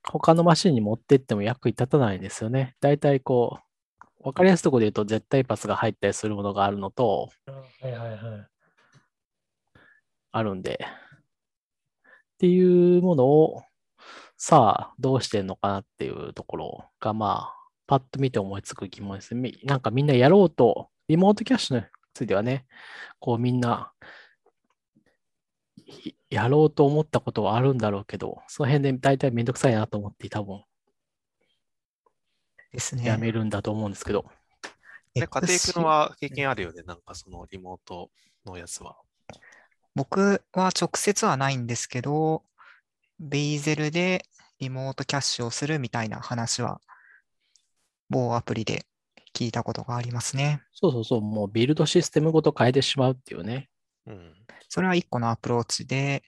[0.05, 2.75] 他のマシンに持ってっても役に立たないんですよね。
[2.81, 3.72] 大体こう、
[4.23, 8.47] わかりやすいところで言うと絶対パスが入ったりするものがあるのと、あはいはいはい。
[10.31, 13.63] あるんで、っていうものを、
[14.37, 17.55] さあ、どうしてんのかなっていうところが、まあ、
[17.85, 19.41] パッと見て思いつく疑問ですね。
[19.41, 22.65] みなんかみんなやろうと、リモートキャッシュについてはね、
[23.19, 23.91] こうみんな、
[25.75, 30.63] いやろうと思ったことはあるんだろうけど、その辺で大体めんどくさいなと思って多分
[32.73, 33.05] ですね。
[33.05, 34.25] やめるんだと思うんですけど。
[35.13, 38.09] で、家庭君は経験あるよね、なんかそのリモート
[38.45, 38.97] のやつは。
[39.95, 42.43] 僕は直接はないんですけど、
[43.19, 44.25] ベイゼルで
[44.59, 46.81] リモートキャッシュをするみたいな話は、
[48.09, 48.85] 某アプリで
[49.35, 50.63] 聞いたことがありますね。
[50.71, 53.69] そうそうそう、もうビルドシステムごと変えてしまうっていうね。
[54.07, 54.33] うん。
[54.67, 56.23] それは一個のアプローチで、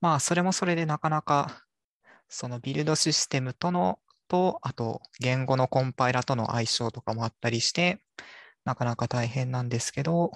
[0.00, 1.64] まあ、それもそれでなかなか、
[2.28, 3.98] そのビルドシステムとの、
[4.28, 8.00] と、あと、言語のコンパイラとの相性とかもあったりして、
[8.64, 10.32] なかなか大変なんですけど、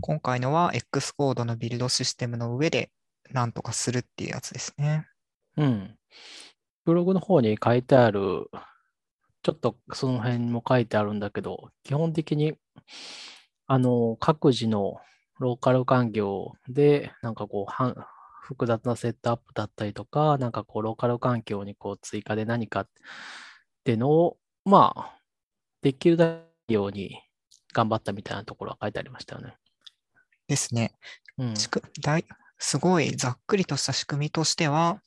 [0.00, 2.90] 今回のは X コードのビルドシステムの上で
[3.30, 5.06] なんとかするっていうやつですね。
[5.56, 5.96] うん。
[6.84, 8.50] ブログの方に書いてある、
[9.42, 12.54] ちょっとその辺も書いてあるんだけど、基本的に、
[13.66, 15.00] あの、各自の
[15.38, 17.72] ローカル環境で、なんかこう、
[18.44, 22.88] 複雑なセットアップだったりとか、なんかこう、ローカル環境にこう、追加で何かっ
[23.84, 25.18] ていうのを、まあ、
[25.82, 27.20] できるだけように
[27.72, 29.54] 頑張ったみたいなところは書いてありましたよね。
[30.46, 30.94] ですね。
[31.38, 31.54] うん。
[32.58, 35.00] すごいざっくりとした仕組みとしては、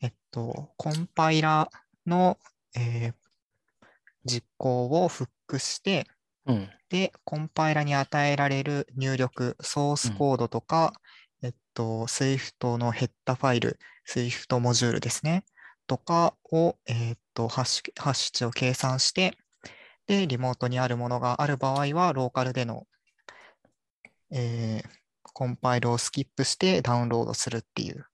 [0.00, 1.68] えっと、コンパイラ
[2.06, 2.38] の、
[2.74, 3.14] えー
[4.26, 6.06] 実行をフックして、
[6.46, 6.68] うん。
[6.90, 10.92] で、コンパイラに与えられる入力、ソースコードとか、
[11.76, 15.44] と、Swift のヘッダファイル、Swift モジュールですね、
[15.86, 19.36] とかを、えっと、ハッシュ、ハッシュ値を計算して、
[20.06, 22.86] で、リモートにあるものがある場合は、ローカルでの、
[24.30, 25.06] えー
[25.38, 28.06] コンパイルをスキップしてダウンロードするっていう。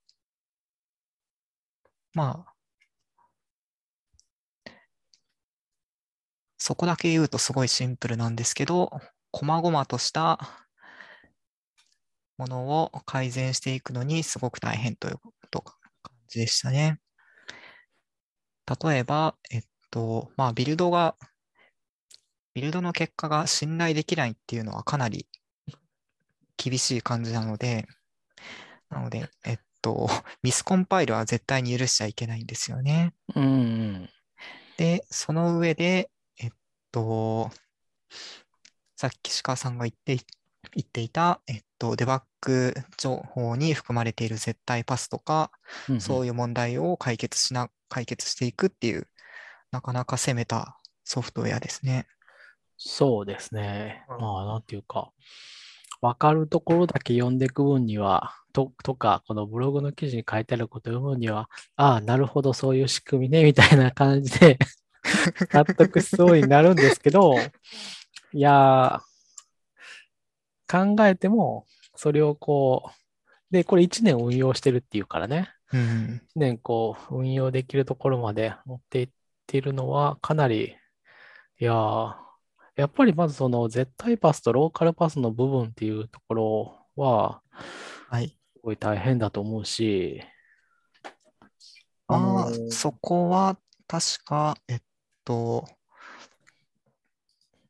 [2.15, 2.55] まあ、
[6.59, 8.91] そこだけ言うとすごいシンプルなんですけど、
[9.31, 10.62] 細々とした
[12.43, 15.76] ものを改善していくのにすごく大変ということ感
[16.28, 16.99] じでしたね。
[18.84, 21.16] 例えば、えっと、まあ、ビルドが、
[22.55, 25.26] ビルドの結果が信頼できないっていうのはかなり
[26.57, 27.86] 厳しい感じなので、
[28.90, 30.09] なので、えっと、
[30.43, 33.14] ミスコンパイルは絶対に許しちゃいけないんですよね。
[33.34, 34.11] うんうん。
[34.76, 36.51] で、その上で、えっ
[36.90, 37.51] と、
[38.97, 40.20] さっき鹿さんが言ってい、
[40.74, 45.51] 言っていた、えっと、デバッグ情報に含まれている絶対パスとか、
[45.89, 49.09] うんうんそういう問題を解決しな、解決していくっていう、
[49.72, 52.07] なかなか攻めたソフトウェアですね。
[52.76, 54.05] そうですね。
[54.09, 55.11] うんまあ、なんていうか、
[56.01, 64.57] わかるところだけ読んでいく分には、と、とか、このブログの記事に書いてあることを読むには、ああ、なるほど、そういう仕組みね、 みたいな感じで
[65.53, 67.35] 納得しそうになるんですけど、
[68.33, 73.03] いやー、考えても、それをこう、
[73.53, 76.22] で、これ1年運用してるっていうからね、うん。
[76.30, 79.09] 1年こう、運用できるところまで持っていっ
[79.47, 80.76] ているのは、かなり、
[81.59, 82.14] いやー、
[82.76, 87.43] やっぱりまずその絶対パスとローカルパスの部分っていうところは、
[88.09, 88.28] はい。
[88.28, 90.22] すごい大変だと思うし、
[92.09, 94.80] あまあのー、そこは確か、えっ
[95.24, 95.66] と、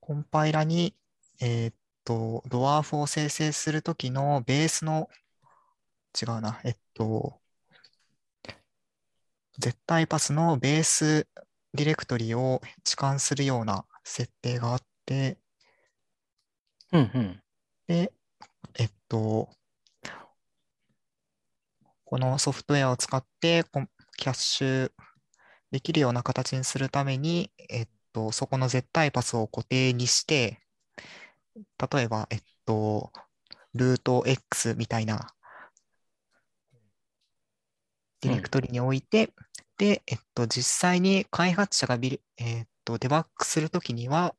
[0.01, 0.95] コンパイラに、
[1.41, 1.73] えっ
[2.05, 5.09] と、ドワーフを生成するときのベースの、
[6.21, 7.41] 違うな、えっと、
[9.59, 11.27] 絶対パスのベース
[11.75, 15.39] ディレクトリを置換するような設定があって、
[16.93, 17.43] うんうん。
[17.87, 18.13] で、
[18.79, 19.49] えっと、
[22.05, 23.65] このソフトウェアを使って
[24.17, 24.93] キャッシュ
[25.71, 30.61] できるような形にするために、えっと、そこの絶対パスを固定にして、
[31.57, 33.13] 例えば、えっと、
[33.75, 35.35] ルート X みたいな
[38.21, 39.33] ディレクトリに置いて、
[39.79, 44.35] で、えっと、実際に開発者がビル、えっと、デバッグするときには、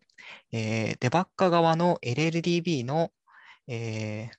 [0.52, 3.12] えーデバッカー側の LLDB の、
[3.68, 4.38] えー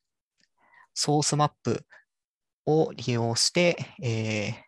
[0.96, 1.84] ソースマップ
[2.66, 4.64] を利用して、えー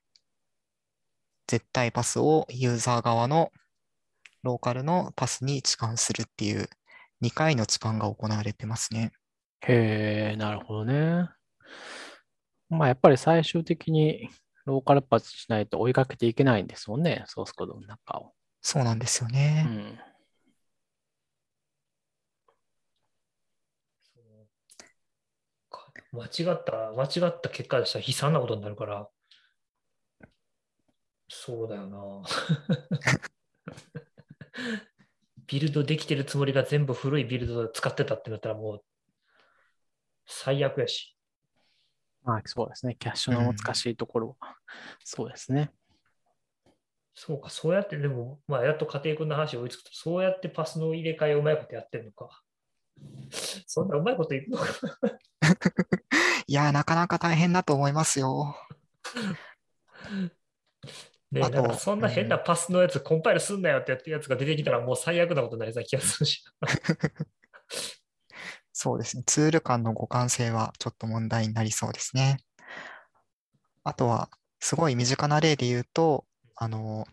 [1.49, 3.53] 絶対パスをユーザー側の
[4.43, 6.69] ローカルのパスに置換するっていう
[7.21, 9.12] 2回の置換が行われてますね。
[9.61, 11.29] へえ、なるほどね。
[12.69, 14.29] まあ、やっぱり最終的に
[14.64, 18.33] ローカルパスしないと追いかけていけないんですもんね、ソースコードの中を。
[18.61, 19.62] そうなんですようね。
[19.62, 19.99] ん。
[25.71, 29.09] か間違った、間違った結果でしたら悲惨なことになるから。
[31.29, 32.23] そうだよな。
[35.47, 38.83] ビルドできてるつもりが全部古いビルドを使ってたってなったらもう
[40.27, 41.17] 最悪やし。
[42.25, 42.97] まあ、そうですね。
[42.99, 44.57] キャッシュの難しいところは。
[45.05, 45.71] そうですね。
[47.15, 52.43] そうか、そうやって、でも、まあ、やっと家庭君の話追いつくと、そうやってパスの入れ替えをうまいことやってるのか。
[53.67, 54.67] そんなうまいこと言うのか。
[56.49, 58.57] いやー、なかなか大変だと思いますよ。
[61.41, 66.45] ねあとなんかそんな変なパスのやつ、コンパイルすんなよってやってるやつが出てきたらもう最悪なことになりそうな気がするし。
[68.72, 69.22] そうですね。
[69.26, 72.37] ツール間の互換性はちょっと問題になりそうですね。
[73.84, 74.28] あとは、
[74.61, 76.26] すごい身近な例で言うと、
[76.57, 77.07] あの、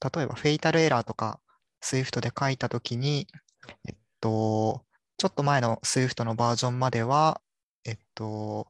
[0.00, 1.40] 例えばフェイタルエラーとか
[1.82, 3.28] Swift で書いたときに、
[3.88, 4.84] えっと、
[5.16, 7.40] ちょっと前の Swift のバージョンまでは、
[7.84, 8.66] えっと、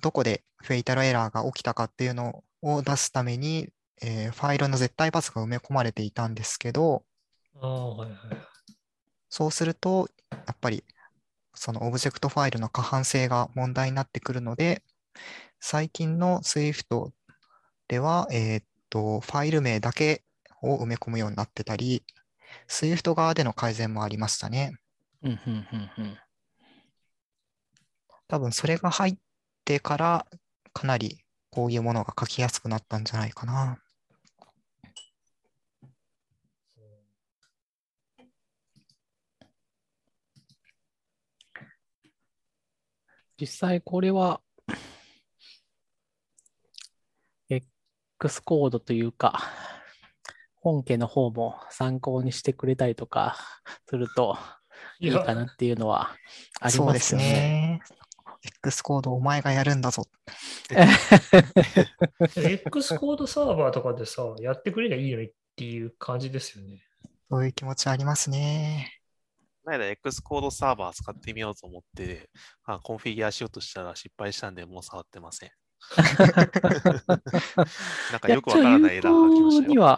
[0.00, 2.44] どこで fatal error が起きたかっていうのを
[2.82, 3.68] 出すために、
[4.02, 7.04] えーファイルの絶対パスが埋め込まれていたんですけど、
[7.54, 8.46] はいはい。
[9.28, 10.84] そうすると、やっぱり
[11.54, 14.82] そのオブジェクトファイルの可搬性が問題になってくるので、
[15.60, 17.10] 最近の Swift
[17.88, 20.22] では、えーっと、ファイル名だけ
[20.62, 22.04] を埋め込むようになってたり、
[22.68, 24.76] Swift 側での改善もありましたね。
[28.28, 29.16] 多分それが入っ
[29.64, 30.26] てから、
[30.72, 31.18] かなり
[31.56, 33.78] こういうものが書きやすくなったんじゃないかな。
[43.40, 44.42] 実際これは、
[47.48, 49.40] X コードというか、
[50.56, 53.38] 本家の方も参考にしてくれたりとか
[53.88, 54.36] すると
[55.00, 56.10] いや、いいかなっていうのは
[56.60, 57.80] ありそうですますよね。
[58.44, 58.50] ね。
[58.62, 60.04] X コードお前がやるんだぞ。
[62.36, 66.82] X コードサーバーとかでさ、やってくれりゃいいのにっていう感じですよね。
[67.30, 68.92] そういう気持ちありますね。
[69.64, 72.30] この間 X コードサーバー使ってみようと思って、
[72.64, 75.50] あコンフィギュアしようとしたら失敗したんで、もう触ってません。
[78.12, 79.88] なんかよくわからないエラーが来ましたよ。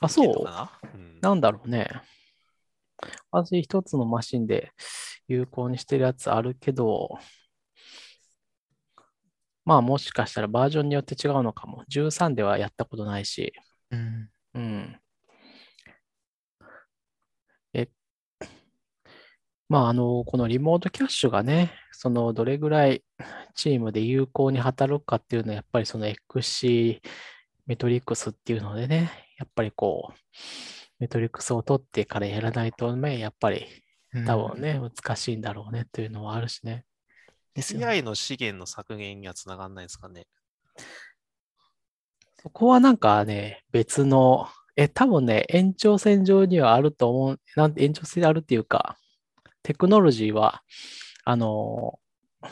[0.00, 0.34] あ、そう？
[0.94, 1.88] うんなんだろうね。
[3.30, 4.72] 私一つのマシンで
[5.28, 7.18] 有効にしてるやつあるけど、
[9.64, 11.84] まあもしかしたらバージョンによって違うのかも。
[11.88, 13.52] 13ではやったことないし、
[13.90, 14.30] うん。
[14.54, 15.00] うん。
[17.72, 17.88] え、
[19.68, 23.02] まああの、このリモートキャッシュがね、そのどれぐらい
[23.54, 27.00] チームで有効に働くかっていうのは、やっぱりその XC
[27.66, 30.14] メトリックスっていうのでね、やっぱりこう、
[30.98, 33.66] メトリックスを取ってからやらないとね、やっぱり
[34.14, 36.84] うん多分ね、難しいんだろうねっていうのはあるしね。
[37.54, 37.86] ですよね。
[37.86, 40.26] CI の資源の削減にはつながんないですかね。
[42.42, 48.98] そこはなんかね、別の、え、多分ね、延長線上にはあると思う、なん延長線であるっていうか、
[49.62, 50.62] テクノロジーは、
[51.24, 51.98] あの、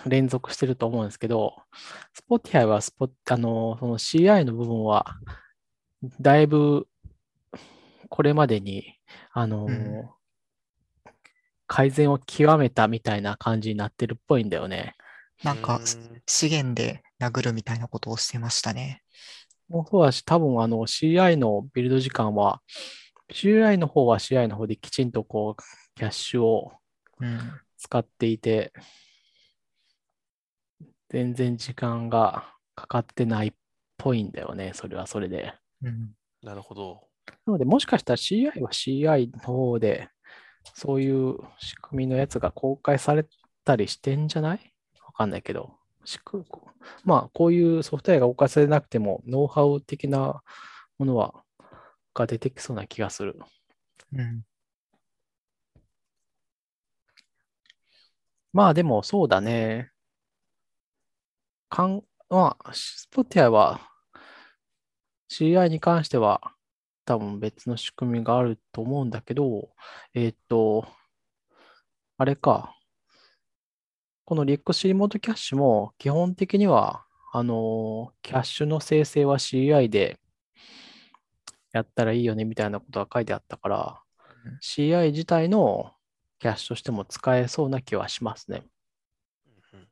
[0.06, 1.56] 連続してると思うんですけど、
[2.30, 5.04] Spotify はスポ、あの、その CI の部分は、
[6.20, 6.88] だいぶ、
[8.08, 8.98] これまでに、
[9.32, 10.10] あの、うん
[11.72, 14.94] 改善を極めたみたいな感じになってるっぽいんだよね。
[15.42, 15.80] なんか
[16.26, 19.00] 資源で殴るみたいなことをしてましたね。
[19.70, 22.60] もうそうだし、多分あの CI のビルド時間は、
[23.32, 25.62] CI の方は CI の方できちんとこう、
[25.94, 26.72] キャッシュを
[27.20, 27.38] うん。
[27.78, 28.70] 使っていて、
[31.08, 33.52] 全然時間がかかってないっ
[33.96, 35.54] ぽいんだよね、それはそれで。
[35.82, 36.10] うん。
[36.42, 37.08] なるほど。
[37.46, 40.10] なので、もしかしたら CI は CI の方で、
[40.74, 43.26] そういう仕組みのやつが公開され
[43.64, 44.74] たりしてんじゃない？
[45.04, 45.74] わかんないけど。
[47.04, 50.42] まあ、こういうソフトウェアが公開されなくても、ノウハウ的な
[50.98, 51.44] ものは、
[52.14, 53.38] が出てきそうな気がする。
[54.12, 54.44] うん。
[58.52, 59.90] まあでもそうだね。
[61.70, 63.80] かん、まあ、Spotify は
[65.30, 66.54] CI に関しては
[67.04, 69.70] 多分別の仕組みがあると思うんだけど、
[70.14, 70.86] えーっと、
[72.18, 72.76] あれか。
[74.24, 80.20] この RX リモートキャッシュも基本的には、あの、キャッシュの生成は CI で
[81.72, 84.02] やったらいいよねみたいなことが書いてあったから
[84.44, 85.92] うん CI 自体の
[86.38, 88.62] キャッシュとしても使えそうな気はしますね。
[89.46, 89.88] うん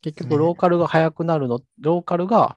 [0.00, 2.56] 結ね局ローカルが速くなるの、ローカルが、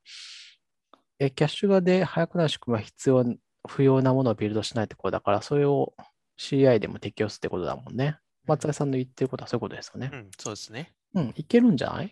[1.18, 3.26] え、キャッシュがで速くなる仕組みは必要、
[3.68, 5.94] 不要なものをビルドしないってことだから、それを
[6.40, 8.18] CI でも適用するってことだもんね。
[8.48, 10.16] 松井さんの言ってることはそういうことですよねう。
[10.16, 10.94] ん、そうですね。
[11.14, 12.12] うん、いけるんじゃない？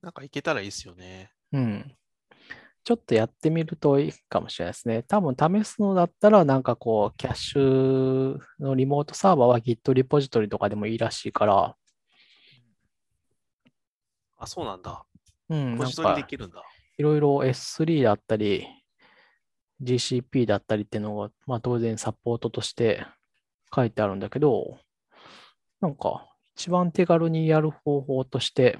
[0.00, 1.32] なんかいけたらいいですよね。
[1.52, 1.92] うん。
[2.84, 5.02] ちょっとやってみるといいかもしれないですね。
[5.02, 5.34] 多分
[5.64, 11.76] 試すのだったら、なんかこう、キャッシュのリモートサーバーは Git リポジトリとかでもいいらしいから、
[14.38, 15.04] あ、そうなんだ。
[15.50, 16.62] うん、ポジトリでかきるんだ。
[16.96, 18.66] いろいろ S3 だったり、
[19.80, 23.06] GCP だったりっていうのが、まあ当然サポートとして
[23.74, 24.78] 書いてあるんだけど、
[25.80, 26.26] なんか
[26.56, 28.78] 一番手軽にやる方法として、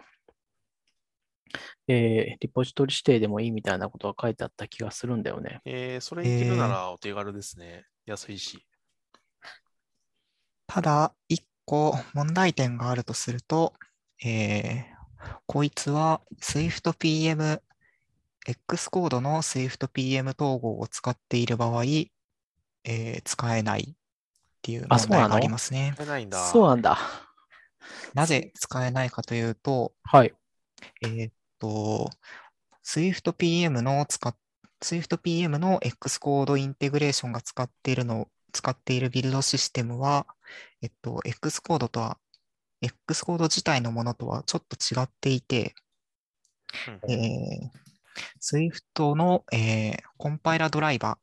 [1.87, 5.61] えーリポジトリ指定でもいいみたいなことが書いてあった気がするんだよね。
[5.65, 7.85] えー、それいけるならお手軽ですね。
[8.05, 8.67] 安いし。
[10.67, 13.73] ただ、一個問題点があるとすると、
[14.25, 14.99] えー
[15.47, 17.61] こいつは SwiftPM、
[18.49, 23.95] X コードの SwiftPM 統合を使っている場合、えー使えないっ
[24.63, 25.23] ていうあそうなの？
[25.23, 25.93] 問題がありますね。
[25.95, 26.45] 使えないんだ。
[26.47, 26.99] そうなんだ。
[28.15, 30.35] なぜ使えないかというと、はい。
[31.03, 32.11] えーっと、
[32.85, 34.35] SwiftPM の使っ
[34.81, 40.27] SwiftPM の X コードインテグレーションが使っているの、使っているビルドシステムは、
[40.83, 42.17] えっと、 Xcode とは、
[42.81, 45.75] X コード自体のものとはちょっと違っていて、
[47.05, 47.88] うんえー、
[48.41, 51.19] Swift の、えーコンパイラドライバ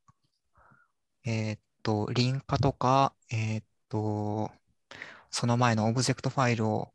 [1.26, 4.52] ー、えーっと、リンカとか、えーっと、
[5.32, 6.94] その前のオブジェクトファイルを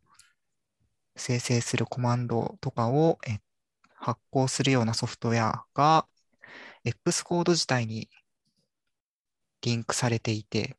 [1.15, 3.41] 生成するコマンドとかを、え
[3.95, 6.07] 発行するようなソフトウェアが
[6.85, 8.09] Xcode 自体に
[9.63, 10.77] リンクされていて、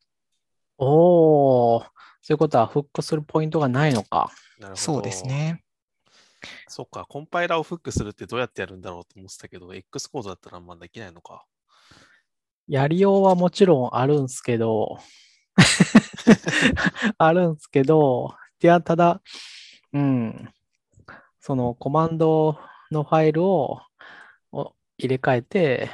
[0.78, 1.82] おー、
[2.20, 4.30] そういうことはフックするポイントがないのか。
[4.74, 5.26] そうです。
[5.26, 5.61] ね。
[6.68, 11.44] そっか、コンパイラーをフックするってどうやってやるんだろうと思ってたけど、X コードだったらまあできないのか。
[12.68, 14.98] やりようはもちろんあるんすけど、
[17.18, 19.20] あるんすけど、いや、ただ、
[19.92, 20.52] うん、
[21.40, 22.58] そのコマンド
[22.90, 23.80] のファイルを
[24.52, 25.90] を入れ替えて、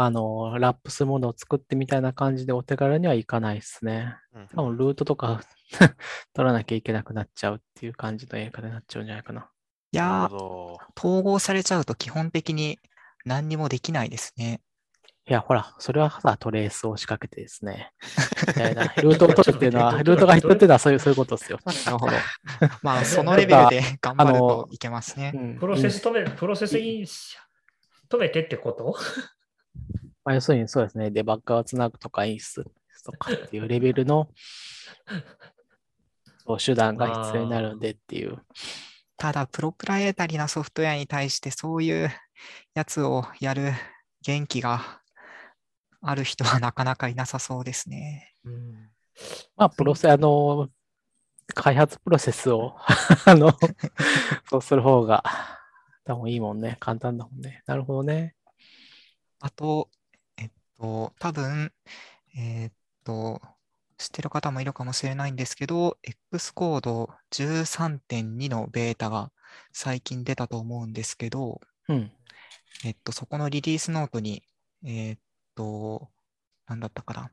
[0.00, 4.14] あの、ラップするものを作ってみたいな感じでお手軽にはいかないですね。
[4.32, 5.40] うん多分ルートとか
[6.34, 9.50] 取らなきゃいけなくなっちゃうっていう感じのやり方になっちゃうんじゃないかな。
[9.90, 10.30] いなや。
[10.96, 12.78] 統合されちゃうと基本的に
[13.24, 14.60] 何にもできないですね。
[15.28, 17.90] いや、ほら、それはさ、トレースを仕掛けてですね。
[18.46, 21.58] みたいなルートを取るっていうのは、 ルートが必要っていうのはそういうそういうことですよ。
[21.64, 22.12] なるほど。
[22.84, 25.38] まあ、そのレベルで頑張るといけますねう。
[25.38, 28.96] んプロセス止め、プロセスに止めてってこと？
[30.28, 32.62] まあ、要するにそうですね、デバッグをつなぐとかインス
[33.02, 34.28] とかっていうレベルの
[36.44, 38.44] そう手段が必要になるんでっていう。
[39.16, 42.10] ただ、プロプライエタリーなソフトウェアに対してそういう
[42.74, 43.72] やつをやる
[44.20, 45.00] 元気が
[46.02, 48.34] ある人はなかなかいなさそうですね。
[48.44, 48.90] うん
[49.56, 50.68] まあ、プロセ、あの、
[51.54, 52.76] 開発プロセスを、
[53.24, 53.56] あの、
[54.50, 55.24] そうする方が
[56.04, 56.76] 多分いいもんね。
[56.80, 57.62] 簡単だもんね。
[57.64, 58.34] なるほどね。
[59.40, 59.88] あと、
[60.78, 61.72] と、多分、
[62.36, 62.72] えっ
[63.04, 63.40] と、
[63.98, 69.32] 知ってる方もいるかもしれないんですけど、X コード13.2のベータが
[69.72, 72.10] 最近出たと思うんですけど、うん。
[72.84, 74.42] えっと、そこのリリースノートに、
[74.84, 75.18] えっ
[75.54, 76.08] と、
[76.66, 77.30] なんだったかな。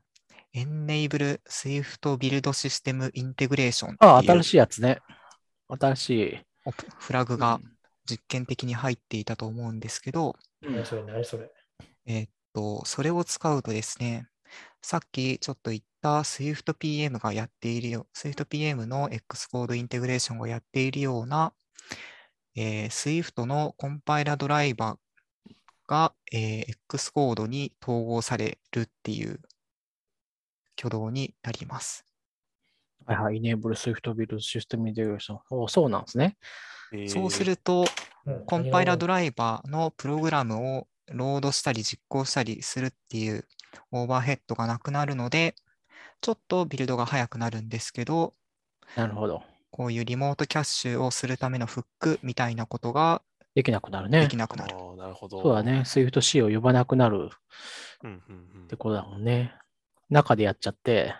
[0.54, 5.00] Enable Swift Build System Integration ってあ、いう新しいやつね。
[5.68, 6.46] 新しい。
[6.98, 7.60] フラグが
[8.08, 11.50] 実験的に入っていたと思うんですけど、うん何それ、何それ。
[12.06, 14.28] えっと、それを使うとですね、
[14.80, 21.52] さっきちょっと言った SwiftPM がやっているよ、SwiftPM の Xcode インテグレーションがやっているような、
[22.56, 24.98] えー Swift のコンパイラドライバー
[25.86, 29.38] が、えー Xcode に統合されるっていう
[30.78, 32.06] 挙動になります。
[33.04, 33.38] はいはい。
[33.38, 35.38] Enable Swift Build System Integration。
[35.50, 36.38] おそうなんですね。
[37.06, 37.50] そうする。
[37.52, 43.46] ると、うんコンパイラドラライバーのプログラムをロードしたり実行したりするっていう
[43.92, 45.54] オーバーヘッドがなくなるので、
[46.20, 48.34] ちょっとビルドが早くなるんですけど、
[48.96, 49.42] なるほど。
[49.70, 53.22] こういうリモートキャッシュをするためのフックみたいなことが
[53.54, 54.28] できなくなるでね。
[54.28, 54.74] きなくなる。
[54.76, 55.42] ああ、なるほど。
[55.42, 55.82] そうだね。
[55.84, 57.30] Swift-C を呼ばなくなる
[58.02, 59.54] うんうんうんってことだもんね。
[60.10, 61.14] 中でやっちゃって。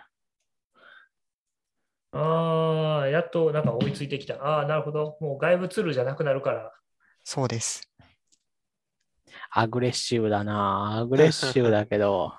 [2.11, 4.35] ああ、やっとなんか追いついてきた。
[4.35, 5.17] ああ、なるほど。
[5.19, 6.71] もう外部ツールじゃなくなるから。
[7.23, 7.89] そうです。
[9.59, 10.97] アグレッシブだな。
[10.97, 12.31] アグレッシブだけど、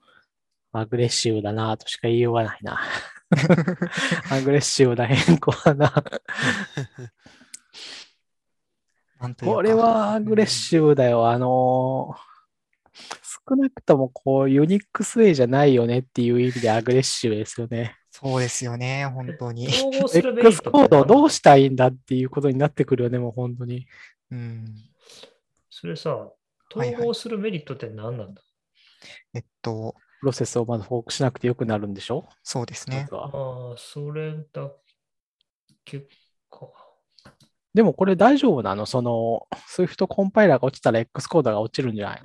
[0.72, 2.80] アグレッシブだなとしか言いようがないな。
[4.30, 6.04] アグレッシブな変更だな。
[9.20, 11.28] なんというかこれはアグレッシブだよ。
[11.28, 12.32] あのー
[13.48, 17.96] 少なくともこう、ユニックスウェイじゃないよねっていう意味でアグレッシブですよね。
[18.10, 19.64] そうですよね、本当に。
[19.64, 23.86] X トコードをどうししたらいいんだっていうことになってくるよね、もう本当に。
[24.30, 24.64] うん、
[25.82, 26.94] それさ、はいはい。
[26.94, 28.40] 統合するメリットって何なんだ、
[29.34, 32.28] えっと、プロセスをまずフォークしなくてよくなるんでしょ？
[32.44, 33.08] そうですね。
[33.10, 34.70] ああ、それだ
[35.84, 36.06] け
[36.48, 36.68] か。
[37.74, 38.86] でもこれ大丈夫なの？
[38.86, 42.22] その、Swift コンパイラーが落ちたら X コードが落ちるんじゃない？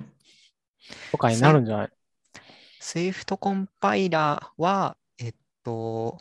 [1.10, 1.90] とかになるんじゃない
[2.80, 6.20] ？Swift コンパイラーは、えっと、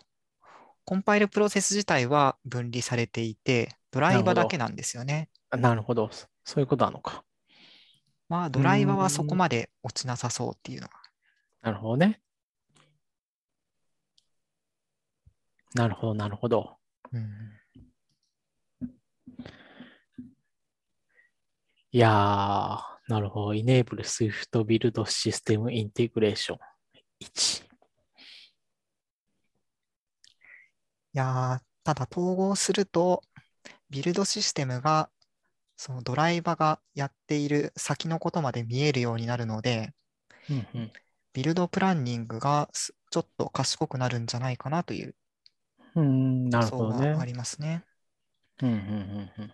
[0.85, 5.30] コンパイルプロセス自体は分離されていて、ドライバーだけなんですよね。
[5.51, 6.09] なるほど。
[6.43, 7.23] そういうことなのか。
[8.29, 10.93] まあ、ドライバーはそこまで落ちなさそうっていうのが。
[11.61, 12.21] なるほどね。
[15.73, 16.77] なるほど、なるほど。
[17.13, 17.57] うん
[21.93, 23.53] いやー、なるほど。
[23.53, 26.57] Enable Swift Build System Integration
[27.21, 27.63] 1。
[27.63, 27.67] い
[31.13, 33.23] やーただ統合すると、
[33.89, 35.09] ビルドシステムが、
[35.77, 39.93] そのドライバーがやっている先のことまで見えるようになるので、
[40.49, 40.91] うんうん
[41.33, 45.13] ビルドプランニングがすちょっと賢くなるんじゃないかなという
[45.95, 46.97] 予るほどね。
[46.97, 47.83] 想がありますね。
[48.61, 49.53] うんうんうんうん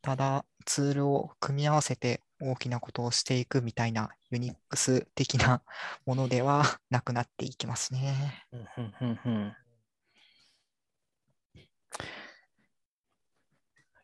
[0.00, 5.60] ただ、ツールを組み合わせて大きなことをしていくみたいなユニックス的な
[6.06, 8.46] ものではなくなっていきますね。
[8.52, 9.56] うんうんうんうん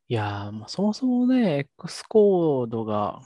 [0.09, 3.21] いやー、まあそもそもね、X コードが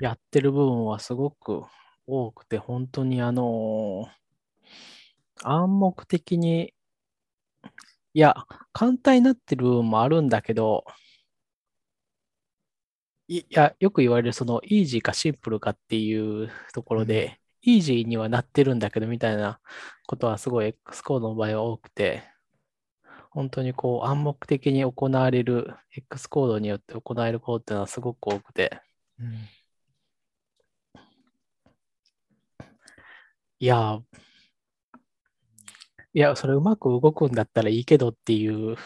[0.00, 1.64] やってる部分はすごく
[2.06, 4.18] 多くて、本当にあのー
[5.42, 6.72] 暗黙的に、
[8.14, 8.34] いや、
[8.72, 10.84] 簡単になってる部分もあるんだけど、
[13.28, 19.60] いいや、よく言われる、その、イージーかシンプルかっていうところで、イージーにはなってるんだけど、みたいな
[20.06, 22.22] ことはすごい X コードの場合は多くて、
[23.38, 28.80] 本当にこう暗黙的に行われる X コードによって行われるコードっていうのはすごく多くて、
[29.20, 29.28] うん
[33.60, 34.02] いやー、
[36.14, 38.76] いや、それうまく動くんだったらいいけどっていう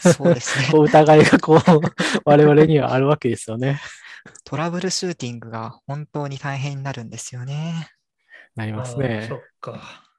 [0.00, 0.68] そうですね。
[0.74, 1.60] こう疑いがこう
[2.24, 3.80] 我々にはあるわけですよね。
[4.44, 7.88] トラブルシューティングが本当に大変になるんですよね。
[8.56, 9.40] なりますあーそねっ。
[9.60, 10.11] か。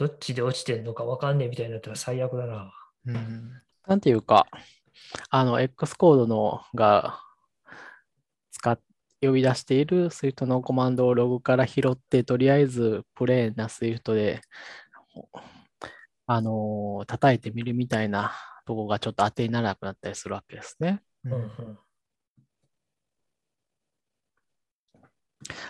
[0.00, 2.72] どっちで落ちてんのかわかんねえみたいになったら最悪だな。
[3.04, 4.46] うん、なんていうか、
[5.28, 7.20] あの、X コードのが
[8.50, 8.80] 使っ
[9.20, 14.40] 呼び出している Swift のコマンドをログから拾って、とりあえずプレーンな Swift で、
[16.26, 18.32] あのー叩いてみるみたいな
[18.64, 21.02] とこがちょっと当てにならなくなったりするわけですね。
[21.24, 21.78] うんうんうん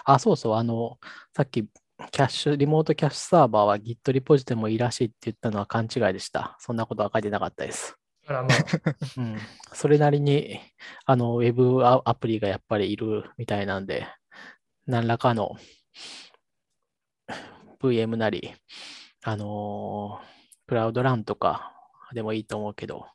[0.05, 0.98] あ、そうそう、あの、
[1.35, 1.69] さっき、
[2.12, 6.56] キャッシュ、リモートキャッシュサーバーは Git リポジでもいいらしいって言ったのは勘違いでした。
[6.59, 7.97] そんなことは書いてなかったです。
[8.27, 8.56] あらまあ、
[9.18, 9.39] うん、
[9.72, 10.60] それなりに、
[11.05, 14.06] あの、ウェブアアプリがやっぱりいるみたいなんで、
[14.86, 15.56] 何らかの
[17.81, 18.52] VM なり、
[19.22, 20.40] あのー
[20.70, 21.72] クラウドランとか
[22.14, 23.09] でもいいと思うけど、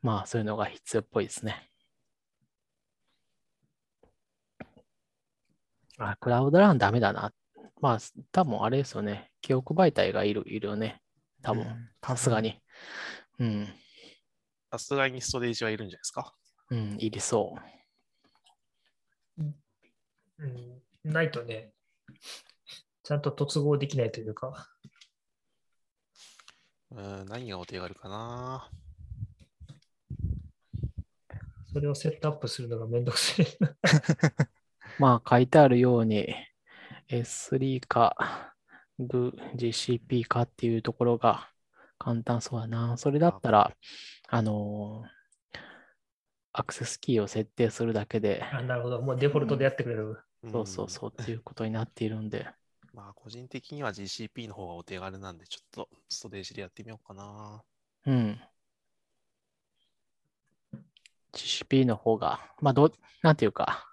[0.00, 1.68] まあ、そういうのが必要っぽいですね。
[5.98, 7.32] あ、クラウドランダメだな。
[7.80, 7.98] まあ、
[8.30, 9.30] 多分あれですよね。
[9.40, 11.00] 記憶媒体がいる、いるよね。
[11.42, 12.40] 多分、うんさすが。
[12.40, 12.60] に。
[13.38, 13.68] うん。
[14.70, 16.34] さすがにストレージはいるんじゃないですか？
[16.70, 17.56] うん、いりそ
[19.38, 19.42] う。
[20.38, 21.72] うん、ないとね、
[23.02, 24.68] ちゃんと突合できないというか、
[26.90, 28.70] うん、何がお手軽かな？
[31.72, 33.46] それをセットアップするのがめんどくさい。
[34.98, 36.26] まあ、書いてあるように、
[37.10, 38.54] S3 か、
[38.98, 41.50] GCP かっていうところが
[41.98, 42.96] 簡単そうだな。
[42.96, 43.72] それだったら、
[44.28, 45.20] あのー
[46.52, 49.00] アクセスキーを設定するだけで、あなるほど。
[49.00, 50.18] もうデフォルトでやってくれる。
[50.50, 52.48] そうそうそうっていうことになっているんで、
[52.92, 52.96] うん。
[52.96, 57.62] まあ、個人的には GCP の方がお手軽なんで、ちょっとストレージでやってみようかな。
[58.06, 58.40] うん。
[61.32, 62.92] GCP の方が、まあ、どう、
[63.22, 63.86] なんていうか、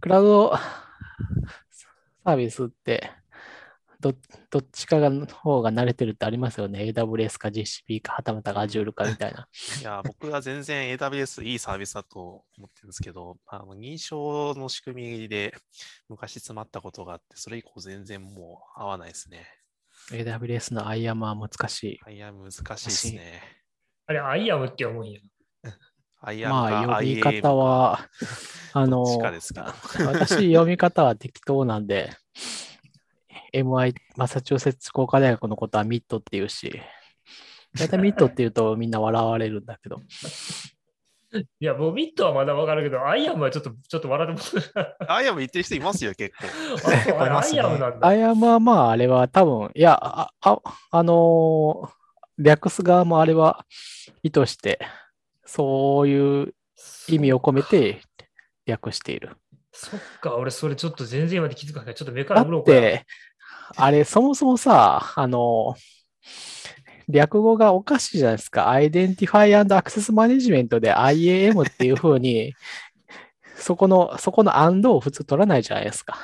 [0.00, 0.52] クラウド
[2.24, 3.10] サービスって、
[4.00, 4.14] ど
[4.50, 6.80] どっちかがの方が慣れてるってありますよね。
[6.94, 9.48] AWS か GCP か、はたまた Azure かみたいな。
[9.80, 15.52] いや、僕は全然 AWS いいサービスだと思ってるんですけど、あの認証の仕組みで
[16.08, 19.48] 昔詰まったことがあって、それ以降全然もう合わないですね。
[20.12, 22.14] AWS の IAM は難しい。
[22.14, 23.42] いや、難しいですね。
[24.06, 25.20] あれ、アイアムって思うんや。
[26.50, 28.08] まあ、か読み方は、
[28.72, 32.10] あの私、読み方は適当なんで、
[33.54, 36.80] MI、マサチューセッツ工科大学のことはミットっていうし、
[37.78, 40.00] 大体ミットって言うとみんな笑われるんだけど、
[41.60, 44.72] いや、もうミットはまだわかるけど、アイアムはちょっと、ちょっと笑ってます。
[45.06, 46.46] アイアム言ってる人いますよ、結構。
[47.22, 48.06] アイアムなんだ。
[48.06, 51.98] アイアムはまあ、あれは多分、いや、あ、ああのー
[52.40, 53.66] 略す側もあれは
[54.22, 54.78] 意図して、
[55.48, 56.54] そういう
[57.08, 58.02] 意味を込めて
[58.66, 59.30] 略している。
[59.72, 61.94] そっか、俺それちょっと全然今まで気づかない。
[61.94, 63.06] ちょっと目からうろこやて、
[63.74, 65.74] あれ、そもそもさ、あの、
[67.08, 68.66] 略語がおかしいじゃないですか。
[68.66, 72.52] Identify and Access Management で IAM っていう風に、
[73.56, 76.18] そこの、そこの and を普通取らないじゃないですか。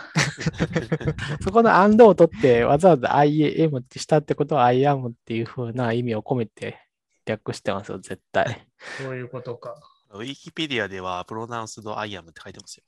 [1.43, 6.84] そこの and を取って、わざわざ IAM ってしたってことは IAM っていう風な意味を込めて
[7.27, 8.69] 略してますよ、絶対。
[8.99, 9.75] そういうことか。
[10.11, 12.85] ウィキペディアでは、プロナウンスドアイアムって書いてますよ。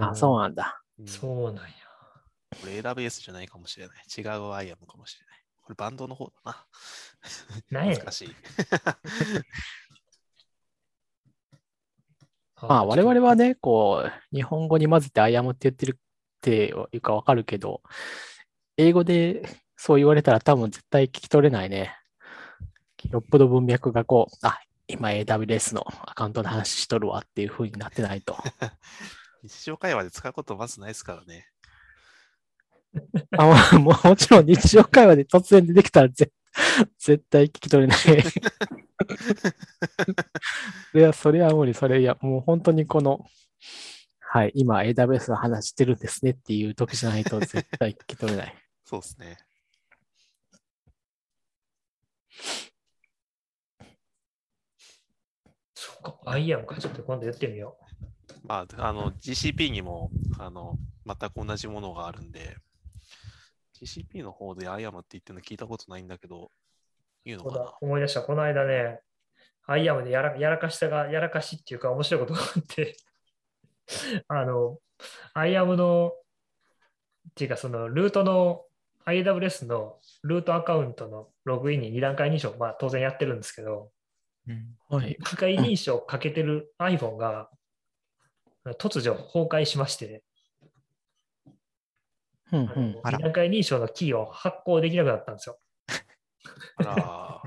[0.00, 0.82] あ、そうなんだ。
[0.98, 1.72] うんそうなんや。
[2.60, 3.96] これ AWS じゃないかもしれない。
[4.16, 5.42] 違うアイアムかもしれない。
[5.62, 6.66] これバンドの方だな。
[7.70, 8.34] 難しい。
[12.60, 16.00] まあ、我々はね、こう、日本語に混ぜて IAM って言ってるっ
[16.40, 17.82] ていうかわかるけど、
[18.76, 19.42] 英語で
[19.76, 21.96] そう言われたら多分絶対聞き取れないね。
[23.10, 28.36] よっぽど文脈がこう、あ、今 AWS のアカウントの話しとるわっていう風になってないと。
[29.42, 31.48] 日常会話で使うことまずないですからね。
[33.38, 36.30] あまあもうもちろん日常会話で突然出てきたらぜ
[36.98, 37.98] 絶対聞き取れない。
[40.94, 43.24] いや、それは無理、それ、いや、もう本当にこの、
[44.20, 48.54] はい、今 AWS の話してるんですねっていう時じゃないと絶対聞き取れない。
[48.84, 49.38] そうですね。
[56.02, 56.76] か、アイアムか。
[56.76, 57.76] ちょっと今度やってみよ
[58.44, 60.76] まあ、あの、GCP にも、あの、
[61.06, 62.56] 全く同じものがあるんで、
[63.80, 66.50] GCP の方で IAM って言ってるの聞いたことないんだけど、
[67.24, 67.64] 言うのかな？
[67.64, 68.22] だ思い出した。
[68.22, 69.00] この間ね、
[69.66, 72.96] IAM でやらやらかしさが、やらかしっていうか面白いことがあって、
[74.28, 74.78] あの、
[75.34, 76.12] IAM の、
[77.30, 78.64] っていうかそのルートの
[79.06, 84.01] AWS のルートアカウントのログインに2段階認証、まあ当然やってるんですけど、うん
[84.88, 85.16] はい。
[85.20, 87.48] 2回認証かけてる iPhone が
[88.78, 90.22] 突如崩壊しまして、
[92.52, 93.00] うんうん。
[93.02, 95.58] あら2段階認証のキーを発行できなくなったんですよ。
[96.76, 97.42] あら、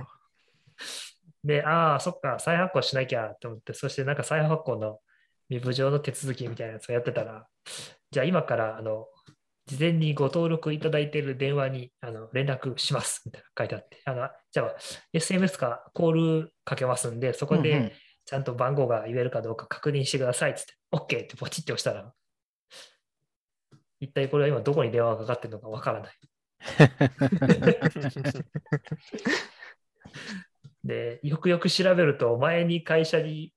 [1.43, 4.99] で、ああ、そっか、再発行しなきゃと思って、そしてなんか再発行の
[5.49, 7.47] 身分上の手続きみたいなやつをやってたら、
[8.11, 9.07] じゃあ今から、あの、
[9.67, 14.75] 事前にご登録いただいている電話にあの連絡しますみたいな書いてあって、あのじゃあ
[15.13, 17.91] SMS かコールかけますんで、そこで
[18.23, 22.13] ちゃんと番号が言えるかどうか確認してくださいっつって、OK ってポチって押したら、
[23.99, 26.13] 一体これは今どこに電話がかかってるのかわからない。
[30.85, 33.51] で、よくよく調べると、前に会社に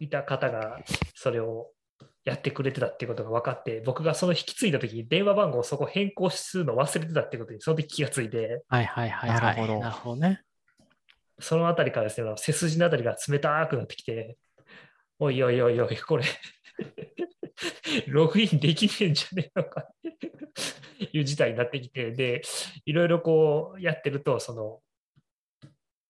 [0.00, 0.80] いた方が
[1.14, 1.70] それを
[2.24, 9.40] やってくれてたっていうことが分かって、僕がその引き継いだ時に電話番号をそこ変更するの忘れてたってことにその時気がついて、はいはいはいはい。
[9.40, 10.42] なるほどなるほどね。
[11.40, 14.36] そのあたりからですね、背筋のあたりが冷たくなってきて、
[15.18, 16.24] おいおいおいおい、これ、
[18.06, 22.42] ログインできねえんじゃねえのかっていう事態になってきて、で、
[22.84, 24.80] いろいろこうやってると、その、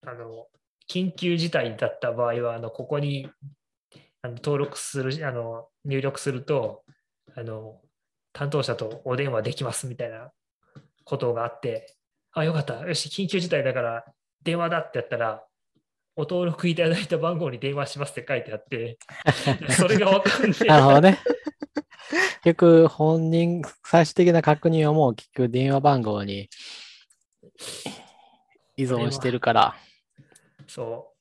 [0.07, 0.49] あの、
[0.89, 3.31] 緊急事態だった場合は、あのここに
[4.23, 6.85] あの登録する、あの入力すると、
[7.35, 7.81] あの、
[8.33, 10.31] 担当者とお電話できますみたいな
[11.05, 11.95] ことがあって、
[12.33, 12.81] あ、よかった。
[12.87, 14.05] よし、緊急事態だから
[14.43, 15.45] 電話だってやったら、
[16.15, 18.99] お登録いただいた番号に電話しますって書いてあって、
[19.75, 20.61] それがわかんない。
[20.69, 21.19] なるほどね。
[22.45, 26.49] 結局、本人、最終的な確認はもう結局電話番号に
[28.77, 29.77] 依存してるから。
[30.67, 31.12] そう。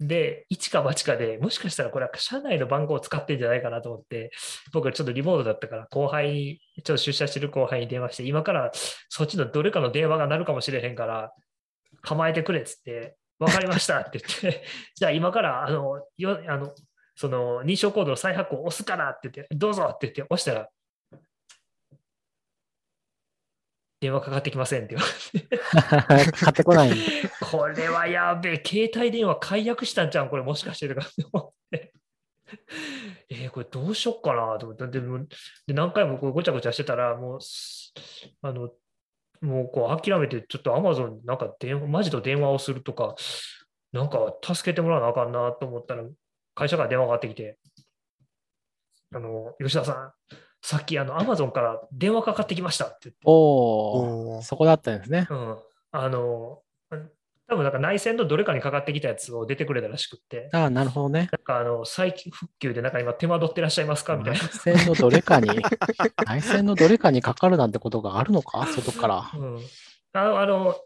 [0.00, 4.30] で、一か八かで、もしかしたらこれは社内の番号を使ってんじゃないかなと思って、
[4.72, 8.70] 僕ちょっとリモートだったから、後輩に、ちょっと出社してる後輩に電話して、今から
[9.08, 11.32] そっちのどれかの電話が鳴るかもしれへんから、
[12.02, 14.64] 構えてくれっつって、わかりましたって言って、
[14.94, 16.72] じゃあ今から、あの、よあの
[17.16, 20.68] その認証コードの再発行を押すからって言って、どうぞって言って押したら、
[24.00, 26.32] 電話かかってきませんって言われて。
[26.38, 26.90] 買ってこない
[27.50, 31.92] これはやべえ、携帯電話解約したんじゃん、これもしかしてとかって思って。
[33.30, 34.86] えーこれどうしよっかなと思って。
[34.86, 35.26] でも
[35.66, 37.92] で何回もこうごちゃごちゃしてたら、もう、す
[38.42, 38.70] あの、
[39.40, 43.14] もうこう諦めて、ちょっと Amazon になんか電話、マジと電話をするとか、
[43.92, 46.04] なんか助けてもらわなあかんなと思ったら、
[46.54, 47.58] 会社から電話がかかってきて、
[49.14, 50.12] あの、吉田さん、
[50.62, 53.20] さっきあの Amazon から電話かかってきましたって言って。
[53.24, 53.34] おー、
[54.36, 55.26] おーそこだったんですね。
[55.30, 55.56] うん、
[55.92, 56.60] あの、
[57.50, 61.30] 多分なんか内線のどれかにかかってきたやつを出てくれたらしくって、ああ、なるほどね。
[61.32, 64.48] なんかあの再復旧でなんか今手間取ってらっしゃいますかみたい内な。
[64.48, 65.48] 線のどれかに、
[66.26, 68.66] 内線のどれかにかかるなんてことがあるのか？
[68.66, 69.30] 外から。
[69.34, 69.60] うん、
[70.12, 70.76] あのあの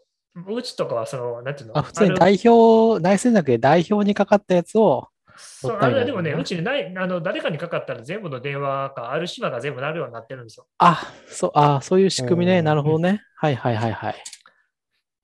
[0.47, 1.77] うちとかはその、なんていうの？
[1.77, 10.67] あ、普通に代表、内線だけで代表にかかったやつを、そうあれでもね、ねうちにないあの誰かにかかったら全部の電話か、ある島が全部なるようになってるんですよ。
[10.77, 12.59] あ、そう、あ、そういう仕組みね。
[12.59, 13.21] うんなるほどね。
[13.37, 14.15] はいはいはいはい。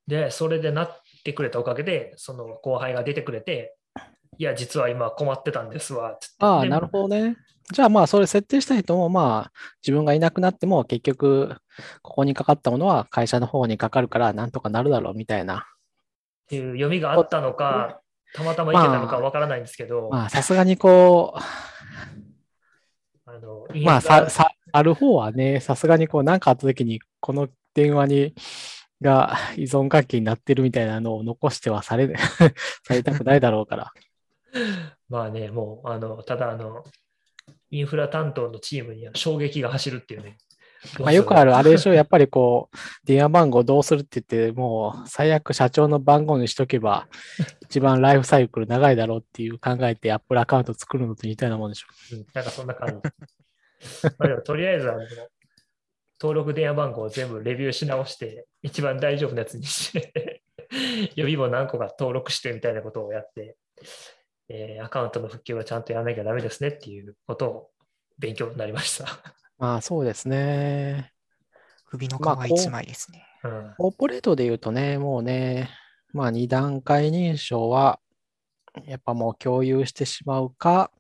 [0.08, 3.76] で、それでなってくれたおかげで、その後輩が出てくれて、
[4.38, 6.36] いや、実は今困ってたんですわ、つって。
[6.40, 7.36] ああ、でなるほどね。
[7.72, 9.52] じゃあまあ、それ設定した人も、まあ、
[9.84, 11.56] 自分がいなくなっても、結局、
[12.02, 15.58] ここにかかったものは会社の方にかかるから、なんとかなるだろうみたいな。
[15.58, 18.02] っていう読みがあったのか、
[18.34, 21.34] たまたまいけたのかわからないんですけど、まあ、さすがにこ
[23.26, 28.34] あのう、まあ、さ、さ、ある方はね、さすがにこう、なんかあった時に、この電話に、
[29.02, 32.14] が依存関係になってるみたいなのを残してはされ、
[32.84, 33.94] されたくないだろうから。
[35.08, 36.84] まあね、もう、あの、ただ、あの、
[37.72, 40.38] インフラ担当のチームには衝撃が走るっていうね。
[41.00, 47.08] まあ、よくある、あれでしょ、やっぱりこう、電話番号どうするって言って、もう最悪社長の番号にしとけば、
[47.64, 51.88] 一番ライフサイクル長いだろうっていう考えて、Apple アカウント作るのと似たようなもんでしょ。
[52.14, 53.10] うんなんかそんな感じ。
[54.18, 55.00] まあでもとりあえずあの、
[56.22, 60.44] 登録電話番号を全部レビューし直して、一番大丈夫なやつにして、
[61.16, 63.58] 予備も何個か登録してみたいなことをやって、
[64.48, 67.72] えーアカウントの復旧はちゃんとやらなきゃダメですねっていうことを
[68.18, 69.39] 勉強になりました。
[69.60, 71.12] まあそうですね。
[71.86, 73.26] 首の皮一枚ですね。
[73.44, 75.70] うん、コーポレートで言うとね、もうね、
[76.14, 78.00] まあ2段階認証は、
[78.86, 80.92] やっぱもう共有してしまうか、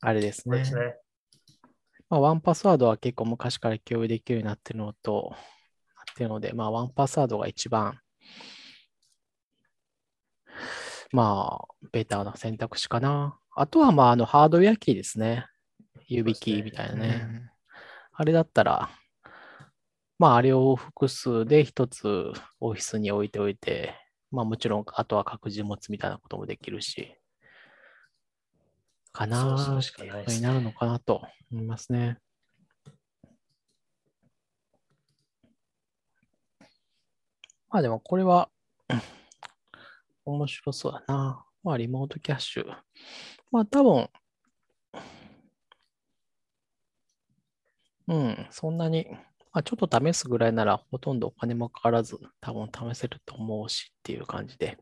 [0.00, 0.64] あれですね。
[0.64, 0.96] すね。
[2.08, 5.36] まあ、ワンパスワードは結構昔から共有できるようになってるのと、な
[6.12, 7.98] ってるので、まあ、ワンパスワードが一番、
[11.12, 13.38] まあ、ベターな選択肢かな。
[13.54, 15.46] あとは、まあ、あの、ハードウェアキーですね。
[16.08, 17.26] 指キーみたいなね。
[17.30, 17.50] うん
[18.20, 18.90] あれだったら、
[20.18, 23.94] まあ、あれを複数で一つオフィスに置いておいて、
[24.32, 27.14] まあ、もちろん、あとは各自持つみたいなこともできるし、
[29.12, 31.22] かなそしかないになるのかなと
[31.52, 32.18] 思いますね。
[37.70, 38.48] まあでもこれは、
[38.88, 39.02] うん
[40.24, 41.44] 面白そうだな。
[41.62, 42.66] まあリモートキャッシュ。
[43.52, 44.08] まあ多分、
[48.08, 49.06] うん、そんなに、
[49.52, 54.78] まあ、ちょっと試すぐらいならほとんどお金もかからず多分試せると思うしっていう感じで。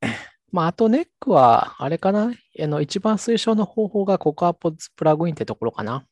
[0.52, 2.32] まああとネックはあれかな？
[2.60, 6.06] あの一番推奨の方法が CocoaPods プラグインってところかな。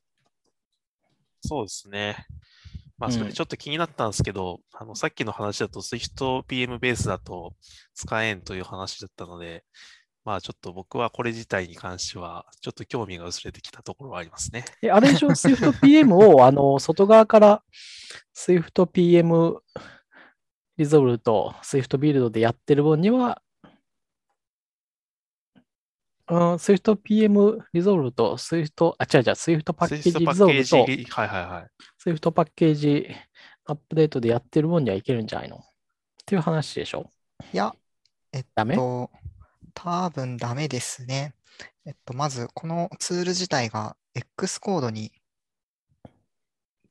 [1.40, 2.26] そうですね。
[2.98, 7.54] まあ、うんそれでちょっと気になったんですけど、あの、さっきの話だと SwiftPM ベースだと
[7.94, 9.64] 使えんという話だったので、
[10.24, 14.64] まあちょっと僕はこれ自体に関しては、ちょっと興味が薄れてきたところはありますね。
[14.80, 17.62] え、あれでしょ ?SwiftPM をあの外側から
[18.36, 19.58] SwiftPM
[20.78, 23.42] リゾルと Swift ビルドでやってる分には、
[26.28, 31.66] うん SwiftPM リゾルブと Swift、あ、違う違う、Swift パッケージ Swift リゾルブとジ、はいはいはい。
[32.02, 33.08] Swift パッケージ
[33.66, 35.56] アップデートでやってる分にはいけるんじゃないの？
[35.56, 35.60] っ
[36.24, 37.10] ていう話でしょ？
[37.52, 37.74] いや、
[38.32, 38.76] えっダメ？
[38.76, 39.10] と、
[39.74, 41.34] 多分ダメですね。
[41.84, 45.12] えっと、まず、このツール自体が X コードに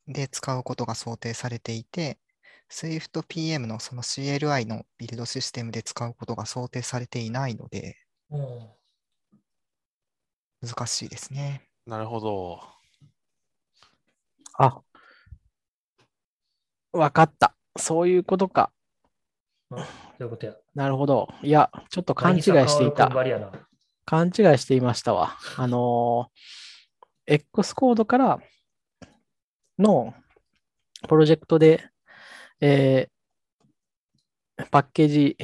[0.07, 2.19] で使うことが想定されていて、
[2.69, 7.97] SwiftPM のその CLI のビルドシステムで使うことが想定されていないので、
[8.29, 8.69] うん
[10.61, 11.67] 難しいですね。
[11.87, 12.59] なるほど。
[14.59, 14.81] あ、
[16.93, 17.55] わかった。
[17.77, 18.71] そういうことか。
[19.71, 20.53] どういうことや。
[20.75, 21.33] なるほど。
[21.41, 23.09] いや、ちょっと勘違いしていた。
[24.05, 25.37] 勘違いしていましたわ。
[25.57, 26.41] あのー
[27.27, 28.39] X コードから
[29.79, 30.13] の
[31.07, 31.89] プロジェクトで、
[32.59, 33.11] えー
[34.69, 35.37] パッケージ、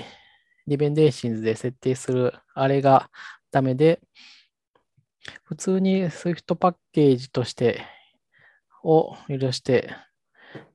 [0.67, 3.09] リベンデーシンズで設定するあれが
[3.49, 3.99] ダメで、
[5.43, 7.81] 普通に Swift パッケージとして
[8.83, 9.89] を許して、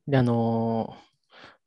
[0.09, 1.12] であのー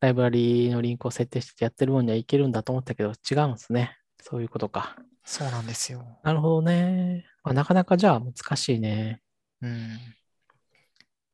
[0.06, 3.98] ライブラリのリンクを設定してやってる分にはいけるんだと思ったけど、違うんですね。
[4.22, 4.96] そういうことか。
[5.24, 6.20] そうなんですよ。
[6.24, 7.26] なるほどね。
[7.44, 9.22] まあ、なかなかじゃあ難しいね。
[9.62, 9.98] うん。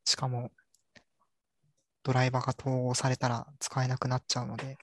[0.04, 0.50] しかも、
[2.02, 4.78] ドライバーが統合されたら使えなくなっちゃうので、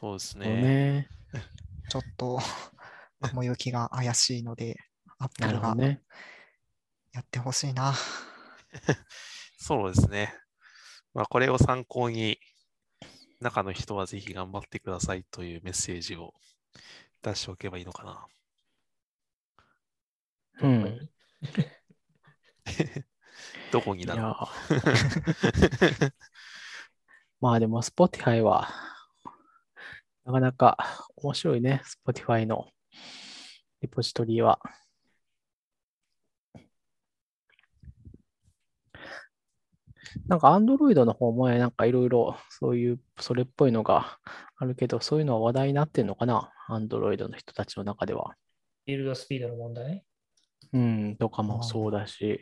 [0.00, 0.62] そうですね。
[0.62, 1.08] ね。
[1.90, 2.40] ちょっと
[3.20, 4.76] 雲行きが怪しいので、
[5.18, 6.02] な Apple がるほどね。
[7.12, 7.94] やってほしいな。
[9.58, 10.34] そうですね。
[11.12, 12.38] まあ、これを参考に、
[13.40, 16.34] 中の人はぜひ頑張ってくださいというメッセージを
[17.22, 18.26] 出しておけばいいのかな。
[20.62, 21.08] うん。
[23.70, 24.02] どこに？
[24.04, 24.36] いなるや、
[27.40, 28.68] まあでも Spotify は、
[30.24, 30.76] なかなか
[31.16, 32.68] 面白いね、Spotify の
[33.80, 34.60] リポジトリは。
[40.26, 44.18] なんか Android の方もねなんかいろいろそういうそれっぽいのが
[44.56, 48.34] あるけど、そういうのは話題になってんのかな ?Android の人たちの中では。
[48.86, 50.04] ビルドスピードの問題？
[50.72, 52.40] うん、とかもそうだし。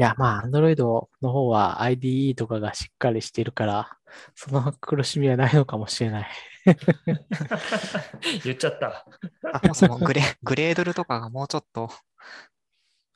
[0.00, 0.76] いや、まあ、Android
[1.22, 3.98] の方は IDE とかがしっかりしているから、
[4.34, 6.28] その苦しみはないのかもしれない。
[8.44, 9.06] 言っちゃった。
[9.52, 11.90] あそもそもグレグレードルとかがもうちょっと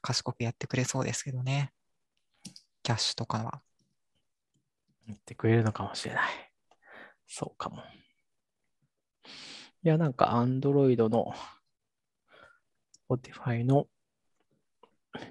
[0.02, 1.72] 賢くやってくれそうですけどね。
[2.82, 3.62] キャッシュとかは。
[5.06, 6.52] 言ってくれるのかもしれない。
[7.26, 7.78] そうかも。
[9.84, 11.32] いや、なんか Android の
[13.08, 13.86] Spotify の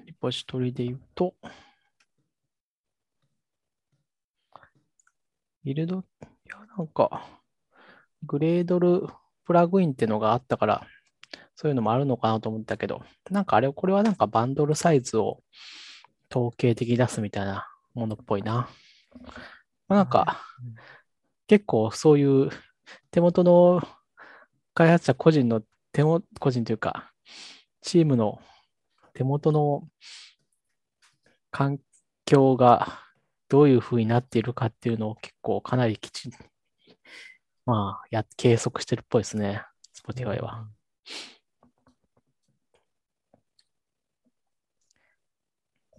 [0.05, 1.35] リポジトリで言うと、
[5.63, 6.03] ビルド、い
[6.49, 7.27] や、なんか、
[8.23, 9.07] グレードル
[9.45, 10.87] プラグインってのがあったから、
[11.61, 15.43] そういうのもあるのかなと思ったけど、なんかあれ、これはなんかバンドルサイズを
[16.31, 18.67] 統計的に出すみたいなものっぽいな。
[19.87, 20.41] まあなんか、
[21.45, 22.49] 結構そういう
[23.11, 23.79] 手元の
[24.73, 25.61] 開発者個人の
[25.91, 27.13] 手も、個人というか、
[27.81, 28.41] チームの
[29.13, 29.87] 手元の
[31.51, 31.79] 環
[32.25, 32.87] 境が
[33.49, 36.31] どういう風になっているかっていうのを結構かなりきちん、
[37.67, 39.63] まあ、や、計測してるっぽいですね、
[39.95, 40.67] Spotify は。
[41.07, 41.40] い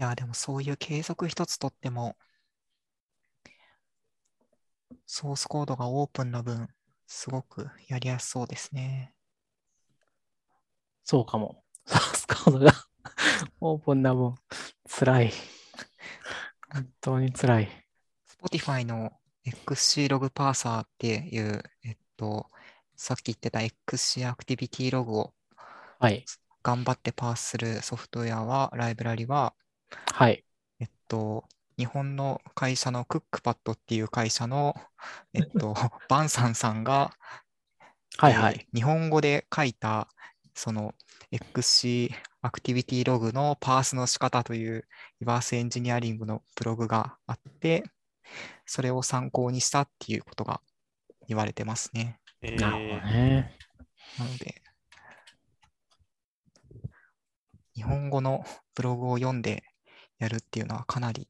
[0.02, 2.16] や、でもそういう継続一つとっても、
[5.06, 6.68] ソースコードがオープンな分、
[7.06, 9.14] すごくやりやすそうですね。
[11.04, 11.64] そうかも。
[11.86, 12.72] ソースコードが
[13.60, 14.34] オープンな分、
[14.88, 15.32] 辛い。
[16.72, 17.86] 本当に辛い。
[18.42, 19.12] Spotify の
[19.44, 22.48] XC ログパーサーっていう、えっと、
[22.96, 25.34] さっき言ってた XC アクティビティログを
[25.98, 26.24] はい。
[26.64, 29.54] 頑張ってパースするソフトウェアは、ライブラリは、
[30.12, 30.44] はい。
[30.80, 31.44] えっと、
[31.78, 34.74] 日本の会社のクックパッドっていう会社の、
[35.32, 35.74] えっと、
[36.08, 37.32] バンサンさんが、えー
[38.18, 38.68] はいはい。
[38.74, 40.06] 日本語で書いた、
[40.54, 40.94] その
[41.30, 44.86] XC アクティビティログのパースの仕方という
[45.20, 47.84] リバースエンジニアリングのブログがあって、
[48.66, 50.60] それを参考にしたっていうことが
[51.26, 52.20] 言われてますね。
[52.42, 53.56] えなるほどーね。
[54.18, 54.62] なので、
[57.74, 58.44] 日本語の
[58.74, 59.64] ブログを読んで
[60.22, 61.26] やるっていうのはかなり、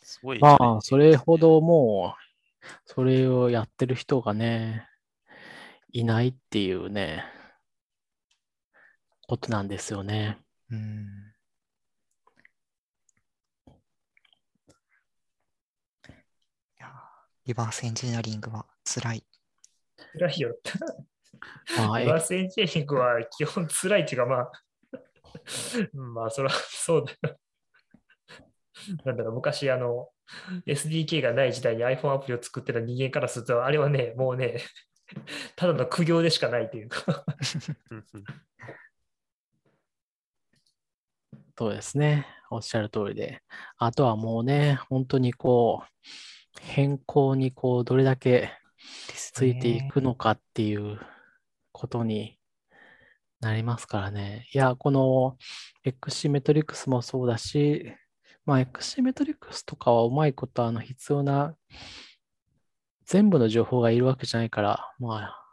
[0.00, 0.40] すごいね。
[0.40, 2.24] まあ、それほどもう、
[2.86, 4.88] それをやってる人がね、
[5.92, 7.22] いないっていうね、
[9.26, 10.38] ことなんですよね。
[10.70, 11.34] うん。
[16.08, 16.12] い
[16.78, 16.90] やー
[17.46, 19.24] リバースエンジニアリングは辛い。
[20.18, 20.56] 辛いよ。
[21.76, 24.50] まあ、リバースエンジニアリングは基本辛いっていうか、まあ、うん
[25.92, 27.38] まあ、それは そうだよ。
[29.04, 30.08] なんだろう、昔、あの、
[30.66, 34.58] SDK がない時代に iPhone アプリを作ってた人間からすると、あれはね、もうね、
[35.56, 37.24] ただの苦行でしかないというか、
[41.56, 42.26] そうですね。
[42.50, 43.40] おっしゃる通りで。
[43.76, 45.88] あとはもうね、本当にこう、
[46.60, 48.50] 変更にこう、どれだけ
[49.32, 50.98] ついていくのかっていう
[51.72, 52.38] ことに
[53.44, 54.48] なりますからね。
[54.52, 55.36] いや、この
[55.84, 57.92] XC メトリックスもそうだし、
[58.44, 61.56] まあ XC メトリックスとかはうまいことあの必要な
[63.04, 65.44] 全部の情報がいるわけじゃないから、まあ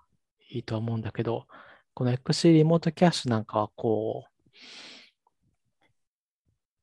[0.49, 1.47] いいとは思うんだけど、
[1.93, 4.29] この XC リモートキャッシュなんかはこう、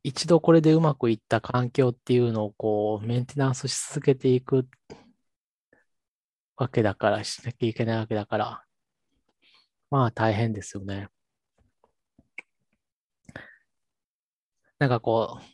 [0.02, 4.66] 一度これでうまくいった環境っていうのをこうメンテナンスし続けていく
[6.56, 8.64] わけだから、しなきゃいけないわけだから、
[9.90, 11.08] まあ大変ですよね。
[14.78, 15.44] なんかこう、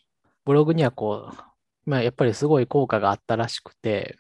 [0.45, 1.33] ブログにはこ
[1.87, 4.19] う、まあやっぱりすごい効果があったらしくて、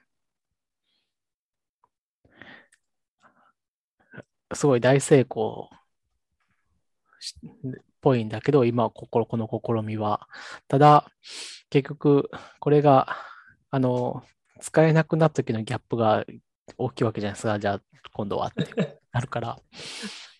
[4.54, 5.78] すごい大成功っ
[8.00, 10.28] ぽいんだけど、今、こここの試みは。
[10.68, 11.10] ただ、
[11.70, 12.30] 結局、
[12.60, 13.16] これが、
[13.70, 14.22] あの、
[14.60, 16.24] 使えなくなった時のギャップが
[16.78, 17.58] 大きいわけじゃないですか。
[17.58, 17.80] じゃあ、
[18.12, 18.64] 今度はって
[19.14, 19.58] なるから。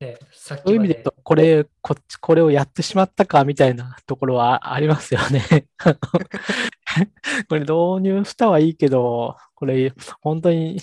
[0.00, 5.66] ね、さっそういう意味で言うと、これ、こっち、これをやってしまったかみたいなところはありますよね。
[7.48, 10.78] これ導入したはいいけど、これ本当に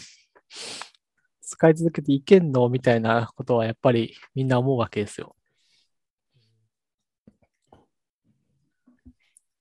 [1.42, 5.36] 使い続けていけんのみたいなことはやっぱりみんな思うわけですよ。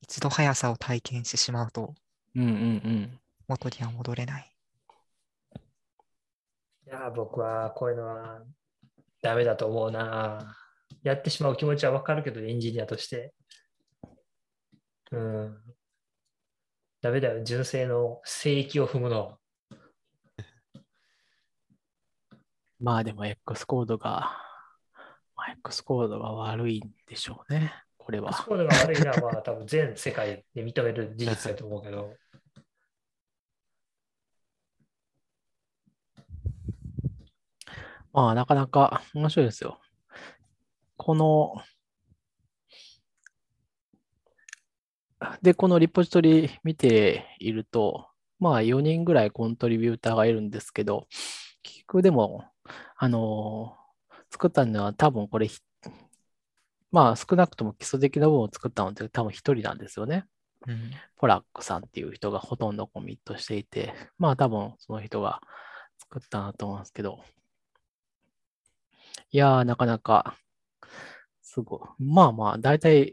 [0.03, 1.95] 一度速さを体験してしまうと
[2.35, 3.20] うんうんうん。
[3.51, 4.52] 元には戻れない。
[6.86, 8.44] いや、僕はこういうのは
[9.22, 10.56] ダメだと思うな。
[11.02, 13.35] やってしまう気持ちはわかるけど、エンジニアとして。
[15.10, 15.59] うん。
[17.01, 19.36] ダメだよ、純正の聖域を踏むの。
[22.78, 24.31] まあでも X コードが、
[25.35, 27.72] まあ、X コードが悪いんでしょうね。
[27.98, 28.32] これは。
[28.32, 32.14] スコードが悪いのは、まあ 多分全世界で認める事実だと思うけど。
[38.12, 39.81] まあなかなか面白いですよ。
[40.97, 41.55] この、
[45.43, 48.09] で、このリポジトリ見ていると、
[48.39, 51.07] まあ4人ぐらいコントリビューターがいるんですけど、
[51.62, 52.45] 結局でも、
[52.97, 53.81] あのー
[54.31, 55.61] 作ったのは多分これひ、
[56.93, 60.24] まあ少なくとも基礎的な部分を作ったのって多分一人なんですよね。
[60.66, 65.41] うん、ポラックさんっていう人がほとんどコミットしていて、まあ多分その人が
[65.99, 67.20] 作ったなと思うんですけど、
[69.32, 70.36] いやー、なかなか、
[71.43, 72.02] すごい。
[72.02, 73.12] まあまあ、大体、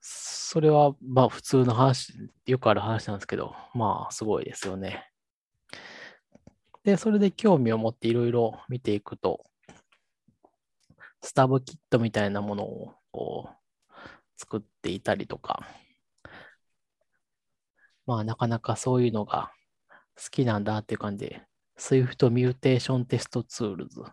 [0.00, 2.14] それはまあ普通の話、
[2.46, 5.10] よくある話なんですけど、まあすごいですよね。
[6.84, 9.44] で、それで興味を持っていろいろ見ていくと、
[11.20, 13.94] スタブキットみたいなものをこう
[14.38, 15.66] 作っていたりとか、
[18.06, 19.52] まあなかなかそういうのが
[20.16, 21.42] 好きなんだっていう感じで、
[21.78, 24.10] Swift Mutation Test Tools み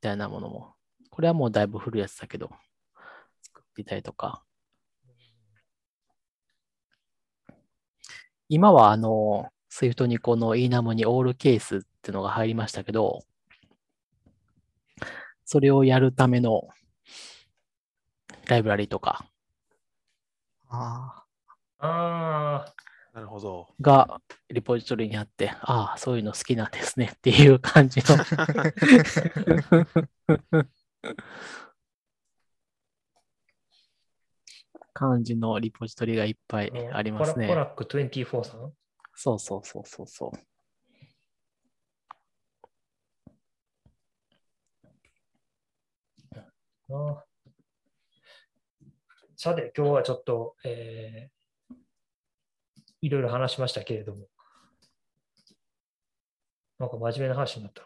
[0.00, 0.74] たいなものも、
[1.10, 2.50] これはもうだいぶ古いやつだけど、
[3.42, 4.42] 作っていたりとか。
[8.48, 13.24] 今はあの、Swift にこの enum に all case っていうのが入りましたけど、
[15.44, 16.68] それをやるための
[18.46, 19.26] ライブラリとか。
[20.68, 21.24] あ
[21.78, 22.74] ああ、
[23.14, 23.68] なるほど。
[23.80, 24.20] が
[24.50, 28.16] リポジトリにあって、ああ、そういうの好きなんですねっていう感じの
[34.92, 37.46] 感じのリポジトリがいっぱいありますね。
[37.46, 38.72] コラコラック24さん？
[39.14, 40.32] そうそうそうそうそ
[46.90, 46.90] う。
[46.90, 47.24] あ
[49.36, 51.33] さて、今日はちょっと、えー
[53.04, 54.28] いろいろ話しましたけれども、
[56.78, 57.82] なんか真面目な話になった。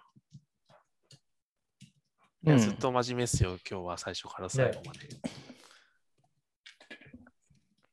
[2.44, 5.08] いやうんずっと真面目ですよ、今日は最初から最後まで。
[5.08, 5.10] い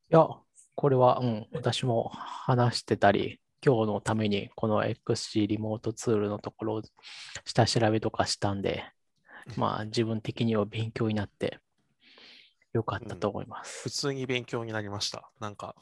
[0.10, 0.28] や、
[0.76, 6.82] これは、うん、私も話してたり、今日のためにこの XC リモートツールのところを
[7.44, 8.84] 下調べとかしたんで、
[9.58, 11.58] まあ自分的には勉強になって
[12.72, 13.82] よかったと思います。
[13.82, 15.32] 普通に勉強になりました。
[15.40, 15.76] なんか、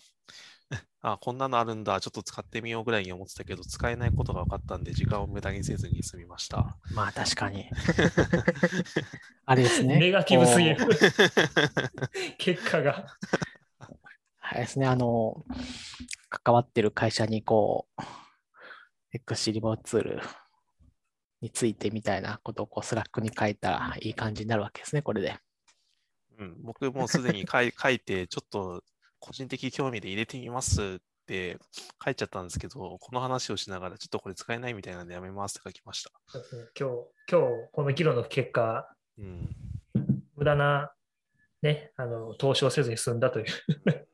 [1.01, 6.77] あ、こんなのあるんだ、ちょっと使ってみようぐらいに思ってたけど、使えないことが分かったんで、時間を無駄にせずに済みました。
[6.93, 7.69] まあ確かに。
[9.45, 9.99] あれですね。
[9.99, 10.77] ネガティブすぎる。
[12.37, 13.05] 結果が。
[14.39, 15.45] あれですね、あの、
[16.29, 18.01] 関わってる会社にこう、
[19.13, 20.21] XC リモートツール
[21.41, 25.37] についてみたいなことをこうスラックに書いたらいい感じになるわけですね、これで。
[26.39, 28.83] うん、僕もうすでに書い 書いて、ちょっと
[29.23, 30.85] 個人的興味で入れてみますっ
[31.25, 31.57] て
[32.03, 36.11] 書いちゃったんですけど、この話をしながら、ちょっとこれ使えないみたいなんでやめますって書きました。
[36.27, 36.95] そうですね今日、
[37.31, 39.55] 今日、この議論の結果、うん、
[40.35, 40.91] 無駄な、
[41.61, 43.45] ね、あの投資をせずに済んだという。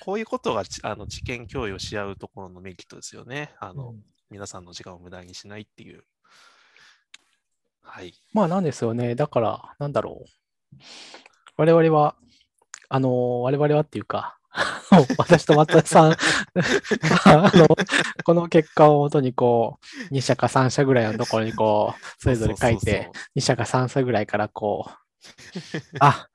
[0.00, 3.54] こういうことがちあの知見共有し合うところのメリットですよね。
[3.58, 4.02] あの、うん
[4.32, 6.04] 皆さんの時間を無駄にしないっていう。
[7.82, 8.14] はい。
[8.32, 9.14] まあなんですよね。
[9.14, 10.26] だから、なんだろう。
[11.58, 12.16] 我々は、
[12.94, 14.36] あの、我々はっていうか、
[15.16, 16.12] 私と松田さん
[17.24, 17.66] あの、
[18.22, 19.78] この結果をもとにこ
[20.10, 24.92] う、2社か3社ぐらいのところにこう、それぞれ書いて、2社か3社ぐらいからこう、
[26.00, 26.26] あ、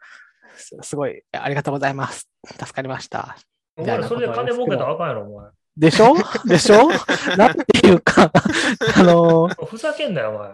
[0.55, 2.27] すすごい、ありがとうございます。
[2.43, 3.35] 助かりました。
[3.75, 5.51] お前らそれで金儲けたらあかんやろ、お前。
[5.77, 6.15] でしょ？
[6.45, 6.89] でしょ？
[7.37, 8.31] なんていうか、
[8.97, 10.49] あの、ふざけんなよ、お前。
[10.49, 10.53] い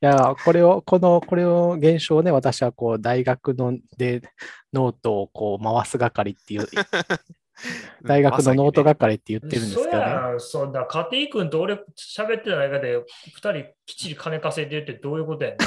[0.00, 4.22] や、これを、この、これを、現象をね、私はこう、大学ので、
[4.72, 6.68] ノートをこう、回す係っていう
[8.04, 8.94] 大学のノートが。
[8.94, 10.06] 係って言ってるんですけどね。
[10.38, 13.02] そそんな、家庭君と俺喋ってない中で、
[13.34, 13.52] 二人
[13.86, 15.58] きっちり金稼いでるってどういうことやねん。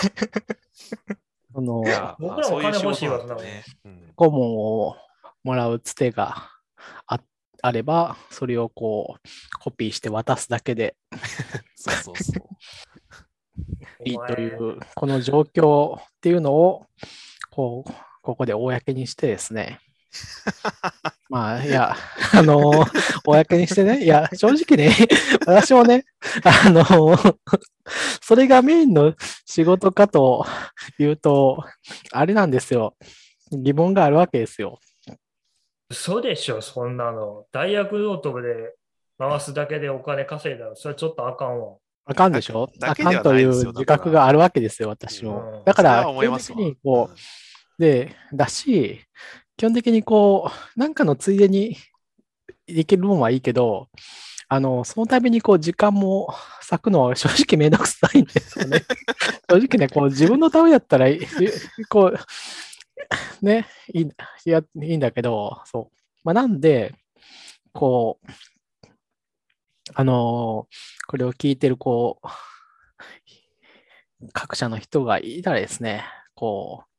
[1.52, 3.64] そのいや僕らも金欲しい仕わ事なんでね。
[3.86, 4.96] うん顧問を
[5.44, 6.50] もらうつてが
[7.08, 7.22] あ
[7.62, 10.96] あれば、それをこう、コピーして渡すだけで
[11.76, 12.44] そうそうそう。
[14.06, 16.88] いいという、この状況っていうのを、
[17.50, 17.92] こう、
[18.22, 19.80] ここで公にしてですね。
[21.30, 21.96] まあ、いや、
[22.34, 22.86] あの、
[23.26, 24.96] 公にしてね、いや、正直ね、
[25.46, 26.06] 私もね、
[26.44, 26.86] あの、
[28.22, 29.14] それがメインの
[29.46, 30.46] 仕事かと
[30.98, 31.64] いうと、
[32.12, 32.96] あれなんですよ。
[33.52, 34.80] 疑問があるわけですよ。
[35.90, 37.46] 嘘でしょ、そんなの。
[37.52, 38.76] 大学ノートで
[39.18, 41.76] 回すだけでお金稼いだら、それはちょっとあかんわ。
[42.06, 42.70] あかんでしょ？
[42.82, 45.64] あかんという自覚があるわけですよ、私うもん。
[45.66, 49.02] だから、基本的にこう、で、だし、
[49.58, 51.76] 基本的にこう、なんかのついでに
[52.68, 53.90] できる分はいいけど、
[54.48, 56.34] あの、そのためにこう、時間も
[56.70, 58.84] 割くのは正直めんどくさいんですよね。
[59.50, 61.20] 正直ね、こう、自分のためだったらいい、
[61.88, 62.20] こう、
[63.42, 65.98] ね、いいいやいいんだけど、そう。
[66.24, 66.94] まあ、なんで、
[67.72, 68.28] こう、
[69.96, 70.68] あの
[71.08, 72.28] これを聞いてる、こう、
[74.34, 76.04] 各社の人がいたらですね、
[76.36, 76.90] こう、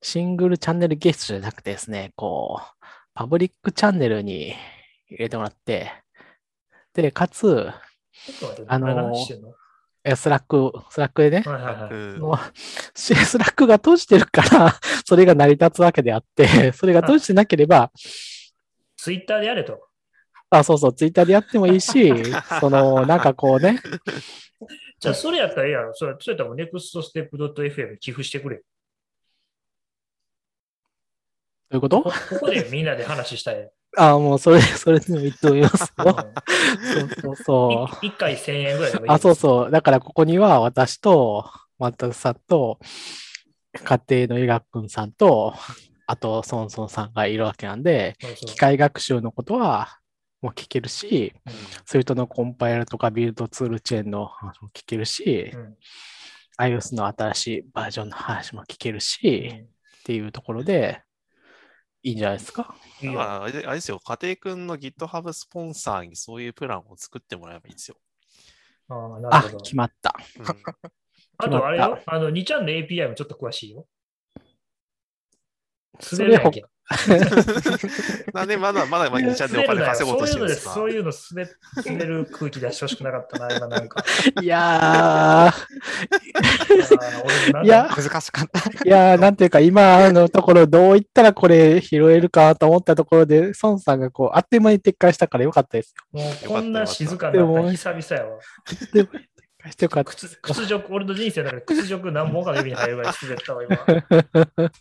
[0.00, 4.54] シングルチャンネルゲストじゃなくてですね、こう、パブリックチャンネルに
[5.08, 5.92] 入れてもらって、
[6.94, 7.70] で、かつ、
[8.68, 9.65] あのー
[10.14, 12.50] スラック、スラックでね、はいはいはい。
[12.94, 17.90] スラックが閉じてるから、 それが成り立つわけであって、それが閉じてなければ、
[18.96, 19.88] ツイッターでやれと。
[20.50, 22.12] あ、そうそう、ツイッターでやってもいいし、
[22.60, 23.80] その、なんかこうね、
[25.00, 25.92] じゃあ、それやったらいいやろ。
[25.94, 28.56] それそれやったらもう nextstep.fm に寄付してくれ。
[28.56, 28.62] ど
[31.72, 32.02] ういうこと？
[32.02, 33.70] こここでみんなで話したい。
[33.96, 36.16] あ、もうそれ、 それでも言っておりますうんよ。
[36.94, 38.04] そうそうそう。
[38.04, 39.10] い一回1000円ぐらいでもいい。
[39.12, 39.70] あ、そうそう。
[39.70, 42.78] だからここには私と、またさんと、
[43.84, 45.54] 家庭の医学君さんと、
[46.06, 49.98] あと、ソンソンさんがいるわけなんで、そうそう機械学習のことは
[50.40, 51.52] もう聞けるし、うん
[51.84, 55.76] それとのコンパイルとかビルドツールチェーンの話も聞けるし、うん
[56.58, 59.66] iOS の新しいバージョンの話も聞けるし、
[60.00, 61.02] っていうところで、
[62.06, 62.74] いいんじゃないですか？
[63.00, 67.96] いあ、あれであれですよ、家庭君の GitHub スポンサーにそういうプランを作ってもらえばいいんですよ。
[68.88, 69.62] ああ、なあるほど、。
[69.62, 70.14] 決まった。
[70.38, 70.66] うん
[71.38, 73.86] あとあれよ、あの、2ちゃんの API もちょっと詳しいよ。
[76.00, 76.64] それ滑るやんけ。
[78.32, 81.50] なんでまだまだまだ2ちゃんでお金稼ごうとしてるんですかそういうので、そういうの
[81.84, 84.04] 滑滑る空気出してほしくなかったな、今なんか。
[84.40, 85.54] いやあー
[87.64, 88.60] いや難しかった。
[88.60, 96.22] ー、いやー、なんていうか、今のところ、どう言ったらこれ拾えるかと思ったところで、孫さんがこう、あっという間に撤回したからよかったですよ。
[96.22, 98.38] もうこんな静かになったら久々やわ。
[98.92, 99.12] でも撤
[99.58, 100.12] 回してよかった。
[100.12, 103.76] 屈屈辱、俺の人生の中で屈辱何本かの指に入るぐらい滑ったわ、今。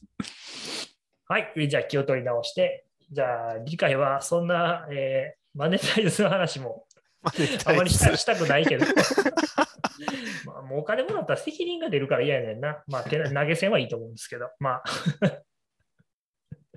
[1.28, 6.86] はい、じゃあ気を取り直して、じゃあ理解はそんな、えーマネタイズの話も
[7.24, 8.86] あまりしたしたくないけど、
[10.46, 12.84] まあ、もうお金もらったら責任が出るから嫌やねんな。
[12.88, 14.84] まあ、手投げ銭はいいと思うんですけど、まあ、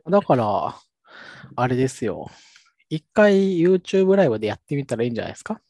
[0.09, 0.77] だから、
[1.57, 2.31] あれですよ。
[2.89, 5.61] 一回 YouTube ライブでやってみたらいいんじゃないですか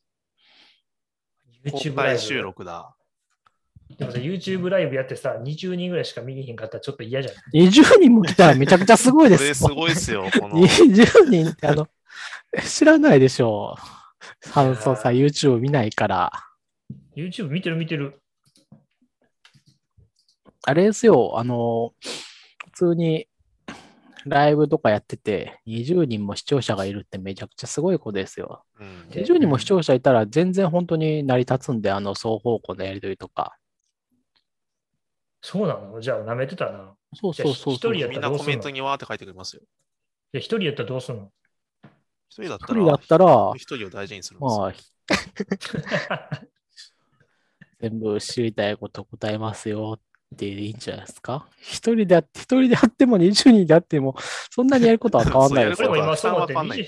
[1.65, 2.21] ？YouTube 公開ライブ。
[2.21, 2.95] 収録だ。
[3.99, 10.61] でもさ、YouTube ライブやってさ、20人ぐらいしか見にひんかったらちょっと嫌じゃない ?20 人も来たらめちゃくちゃすごいでこれすごいですよ、この。
[10.61, 11.89] 20人ってあの、
[12.65, 13.77] 知らないでしょ
[14.47, 14.51] う。
[14.51, 16.33] ハンソンさん YouTube 見ないから。
[17.17, 18.23] ?YouTube 見てる見てる。
[20.63, 21.93] あれですよ、あの、
[22.67, 23.27] 普通に
[24.27, 28.63] ライブとかやってて、20人も視聴者がいるってめちゃくちゃすごいことですよ。
[28.79, 33.58] うんで20人も視聴者いたら全然本当に成り立つんで、あの双方向のやりとりとか。
[35.41, 36.01] そうなの？
[36.01, 36.95] じゃあ、舐めてたな。
[37.15, 37.75] そうそうそうそう。
[37.75, 38.51] 一人やっみんたらどうすんの？
[38.51, 39.63] なコメントにわーって書いてくれますよ。
[40.33, 41.31] で、一人やったらどうすんの？
[42.29, 44.59] 一人だった一人だら、ったら、一人を大事にするんですよ。
[44.61, 44.73] まあ、
[47.81, 49.99] 全部知りたいこと答えますよ
[50.35, 51.47] っていいんじゃないですか？
[51.61, 54.17] 一人であって、一人であっても20人であっても、
[54.51, 56.03] そんなにやることは変わんないですよそうやる。
[56.03, 56.85] 俺も今そう思って、わかんない20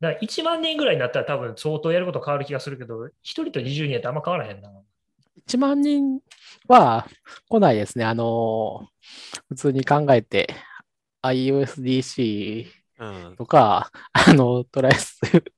[0.00, 4.70] だから1万人ぐらいになったら多分相当やること変わる気がするけど、1人と20人やったらあんま変わらへんな。
[5.46, 6.20] 1万人
[6.68, 7.06] は
[7.48, 8.04] 来ないですね。
[8.04, 8.88] あの、
[9.48, 10.54] 普通に考えて、
[11.22, 12.66] iOSDC
[12.98, 13.36] うん。
[13.36, 15.52] とか、あの、トライする。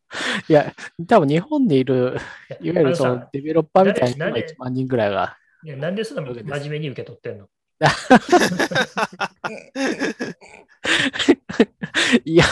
[0.48, 0.72] いや、
[1.06, 2.16] 多分日本にいる、
[2.60, 7.48] いわゆるそあのデベロッパーみたいな人がなんで1万人ぐらいが、いやなんでそんな真面目に受け取ってんの？
[12.24, 12.44] いや、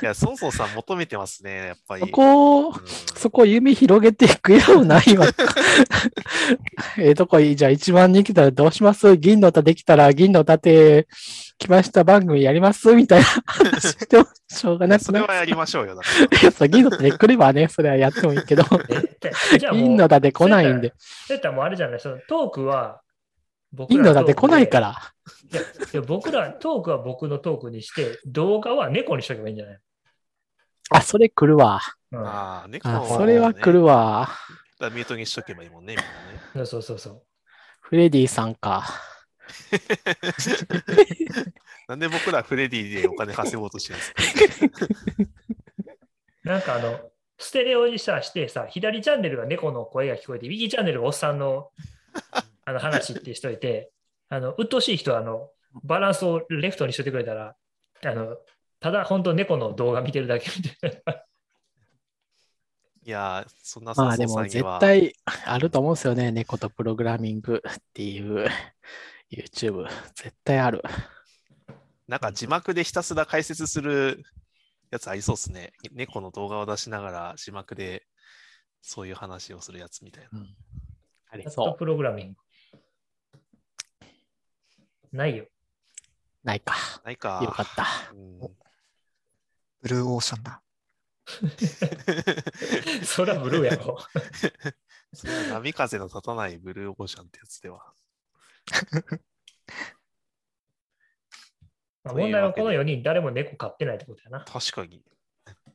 [0.00, 2.00] いや、ソンソンさん求めてますね、やっぱり。
[2.02, 5.26] そこをうん、そこ夢広げていくやもないわ。
[6.98, 7.56] ええとこいい。
[7.56, 9.16] じゃあ1万人来たらどうします？
[9.16, 11.06] 銀の盾できたら銀の盾
[11.58, 12.94] 来ました番組やります？
[12.94, 15.00] みたいな 話してもしょうがない？
[15.00, 15.94] それはやりましょうよ。
[16.42, 18.64] いや、そう銀の盾来ればね、それはやってもいいけど、
[19.72, 20.92] 銀の盾来ないんで、
[21.26, 23.01] そうやったらもうあれじゃない、そのトークは
[23.72, 24.88] 僕ら銀の盾来ないから。
[25.50, 25.50] ら。
[25.50, 29.80] いやいや僕ら、トークは僕のトークにして、動画は猫にしとけばいいんじゃない、
[30.90, 31.80] あ、それ来るわ。
[32.10, 34.28] うんああ、猫あの、それは来るわ。
[34.78, 36.04] だミュートにしとけばいいもんね、みん
[36.54, 36.66] なね。
[36.66, 37.22] そうそうそう。
[37.80, 38.84] フレディさんか。
[41.88, 44.06] なんで僕らフレディでお金稼ごうとしてるんで
[44.52, 44.86] すか？
[46.44, 47.00] なんかあの、
[47.38, 51.70] ステレオにさしてさ、左チャンネルが猫の声が聞こえて、右チャンネルがおっさんの
[52.72, 53.92] あの話ってしといて、
[54.28, 55.50] あの、鬱陶しい人はあの、
[55.84, 57.54] バランスをレフトにしといてくれたら、
[58.04, 58.36] あの、
[58.80, 61.14] ただ本当猫の動画見てるだけみたいな。
[63.04, 64.42] いやー、そんなまあでも。
[64.44, 66.32] 絶対あると思うんですよね。
[66.32, 68.48] 猫とプログラミングっていう
[69.30, 69.88] YouTube。
[70.14, 70.82] 絶対ある。
[72.08, 74.22] なんか字幕でひたすら解説する
[74.90, 75.72] やつありそうですね。
[75.92, 78.06] 猫の動画を出しながら字幕で
[78.80, 80.38] そういう話をするやつみたいな。
[80.38, 80.56] うん
[81.32, 81.76] ありそう。
[81.78, 82.36] プログラミング。
[85.12, 85.46] ないよ。
[86.42, 86.74] ないか。
[87.04, 87.40] ないか。
[87.44, 87.86] よかった。
[88.14, 88.40] うん
[89.82, 90.62] ブルーオーシャンだ。
[93.04, 93.98] それはブルーやろ。
[95.12, 97.92] それは波風の立たないブルーオーシャンってやつでは。
[102.04, 104.44] まあ問題はこの4人誰も猫飼ってないってことやな。
[104.44, 104.98] 確かに。
[104.98, 105.04] い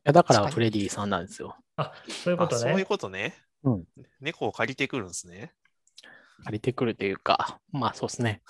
[0.05, 1.57] やだからフレディさんなんですよ。
[1.75, 2.85] あ、そういうことあそういうね。
[2.85, 3.35] ことね。
[3.63, 3.85] うん
[4.21, 5.53] 猫を借りてくるんですね。
[6.45, 8.41] 借りてくるというか、まあそうですね。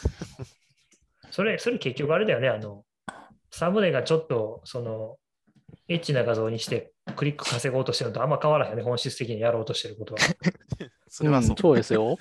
[1.31, 2.49] それ、それ結局あれだよね。
[2.49, 2.83] あの、
[3.51, 5.17] サムネがちょっと、その、
[5.89, 8.83] エッチな画像にしてクリック稼ごうとしてるのとあんま変わらへんよね。
[8.83, 10.19] 本質的にやろうとしてることは。
[11.09, 11.53] それはそう。
[11.53, 12.17] んそうですよ。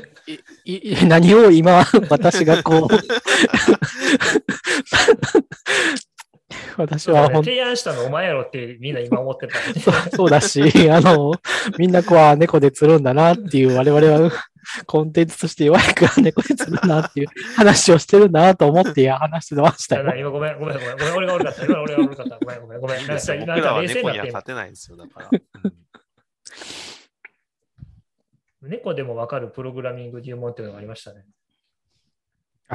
[0.64, 2.94] いい 何を今、私がこう、
[6.76, 9.74] 私は本提案したのお前やろってみんな今思ってるからね。
[10.10, 11.32] 当そうだし、 あの、
[11.78, 14.30] みんなこう、あ猫で釣るんだなっていう、我々は
[14.86, 20.14] コンテンツとして弱いから猫で釣るなっていう話をしてるんだなと思って話してましたよ。
[20.16, 21.64] 今ごめん、ごめん、ごめん、ごめん、俺が悪かった。
[21.64, 22.38] 今俺が悪かった。
[22.38, 23.00] ごめん、ごめん、ごめん。
[23.00, 24.96] 今は冷静になって猫には勝てないんですよ。
[24.96, 25.28] だから。
[25.30, 25.72] うん
[28.68, 31.24] 猫でもわかるプログラミング入門っていうのがありましたね。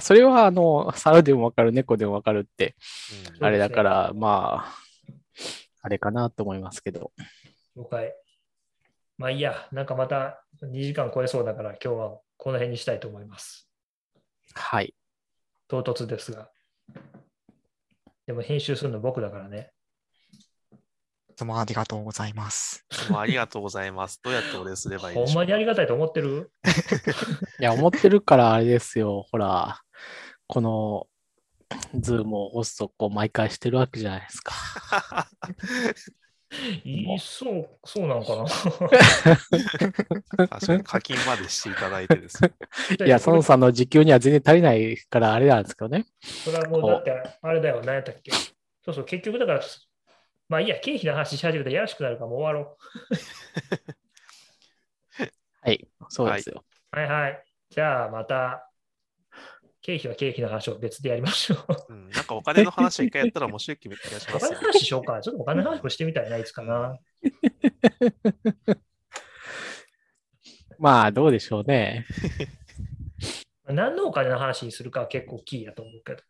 [0.01, 2.75] それは、あの、猿でもわかる、猫でもわかるって、
[3.37, 4.75] うんあれだから、まあ、
[5.81, 7.11] あれかなと思いますけど。
[7.75, 8.13] 了解。
[9.17, 13.69] まあいいや、なんかまた2時間超えそうだから今日はこの辺にしたいと思います。
[14.53, 14.93] はい。
[15.67, 16.49] 唐突ですが。
[18.25, 19.71] でも編集するの僕だからね。
[21.39, 22.85] どうもありがとうございます。
[23.07, 24.19] どうもありがとうございます。
[24.21, 25.25] どうやってお礼すればいいでしょう？
[25.27, 26.51] ほんまにありがたいと思ってる？
[27.61, 29.25] いや、思ってるからあれですよ。
[29.31, 29.79] ほら、
[30.47, 31.07] この、
[31.97, 34.53] ズームをホストこう毎回してるわけじゃないですか。
[36.83, 38.43] いいそう、そうなんかな？
[40.49, 42.51] 確かに課金までしていただいてですね。
[43.07, 46.05] いや、孫さんの時給には全然足りないからあれなんですけどね。
[46.21, 48.33] それはもうだって、あれだよ、何やったっけ。
[48.83, 49.61] そうそう、結局だから、
[50.49, 52.77] まあいいや、経費の話し始めたらやらしくなるからもう終わろ
[55.61, 56.65] はい、そうですよ。
[56.91, 56.99] う。
[56.99, 57.43] はいはい。
[57.69, 58.67] じゃあまた、
[59.81, 61.55] 経費は経費の話を別でやりましょ
[61.89, 61.93] う。
[61.93, 63.99] うん、なんかお金の話を一回やったら面白い気がし
[64.33, 64.59] お金のますよ。
[64.59, 65.21] 話しようか。
[65.21, 66.97] ちょっとお金の話もしてみたいな、いつかな。
[70.79, 72.07] まあ、どうでしょうね。
[73.65, 76.23] 何のお金の話にするかは結構キーやと思うけど。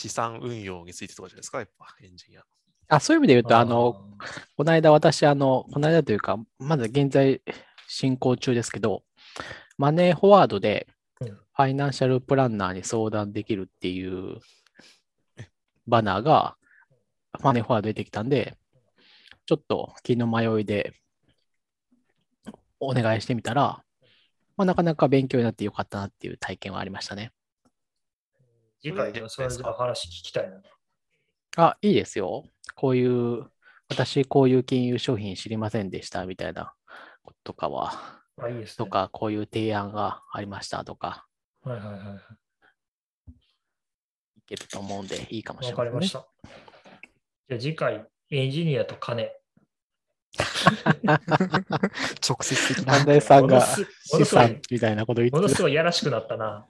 [0.00, 2.44] 資産運用についてとかじゃないですか、やっぱエンジニア。
[2.88, 4.08] あそういう意味で言うと、ああの、
[4.56, 7.42] この間私、あの、この間というか、まだ現在
[7.86, 9.02] 進行中ですけど、
[9.76, 10.88] マネーフォワードで
[11.20, 14.38] うんファイナンシャルプランナーに相談できるっていう
[15.86, 16.56] バナーが
[17.42, 18.56] マネーフォワード出てきたんで、
[19.44, 20.94] ちょっと気の迷いで
[22.78, 23.84] お願いしてみたら、
[24.56, 27.30] まあ、なかなか勉強になってよかったなっていう体験はありましたね。
[28.82, 30.60] 次回でもそれぞれ話聞きたいな。
[31.56, 32.44] あ、いいですよ。
[32.74, 33.46] こういう、
[33.88, 36.72] 私こういう金融商品知りませんでしたみたいな
[37.22, 37.92] こととかは、
[38.40, 38.76] あ、いいですね。
[38.76, 41.26] とか、こういう提案がありましたとか、
[41.62, 42.18] はいはいはいはい
[44.50, 45.70] けると思うんで、いいかもしい。
[45.70, 45.90] れない、ね。
[45.90, 46.26] わかりました。
[47.48, 49.30] じゃあ次回、エンジニアと金。
[52.28, 53.06] 直接的な万。
[53.06, 55.42] 代さんが資産みたいなこと言ってる。
[55.42, 56.66] ものすごいやらしくなったな。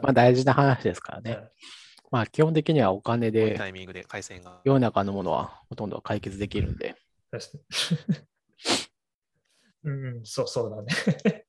[0.00, 1.38] まあ大事な話ですからね。
[2.10, 4.60] まあ基本的にはお金でタイミングで回線が。
[4.64, 6.94] 世の中のものはほとんど解決できるんで。
[9.84, 11.44] うん、そうそうだね。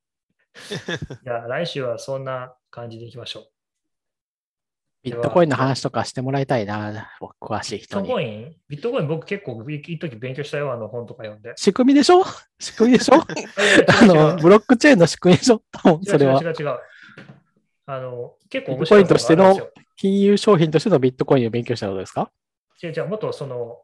[1.24, 3.50] じゃあ来週はそんな感じでいきましょう。
[5.04, 7.10] ビットコインの話とかしてもらいたいな、
[7.42, 8.08] 詳しいビット人に。
[8.10, 8.56] コイン？
[8.70, 11.52] ビットコイン僕結構一時勉強したよ、あの本とか読んで。
[11.58, 12.24] 仕組みでしょ？
[12.58, 13.16] 仕組みでしょ？
[13.20, 13.26] あ
[14.02, 15.62] あの、ブロックチェーンの仕組みでしょ？
[15.74, 16.80] 多分それは違う違う違う。
[17.86, 22.32] あの、結構面ビットコ白いインとしての金融商品としてのビットコインを勉強したことですか？
[22.82, 23.82] 違う違う、もっとその、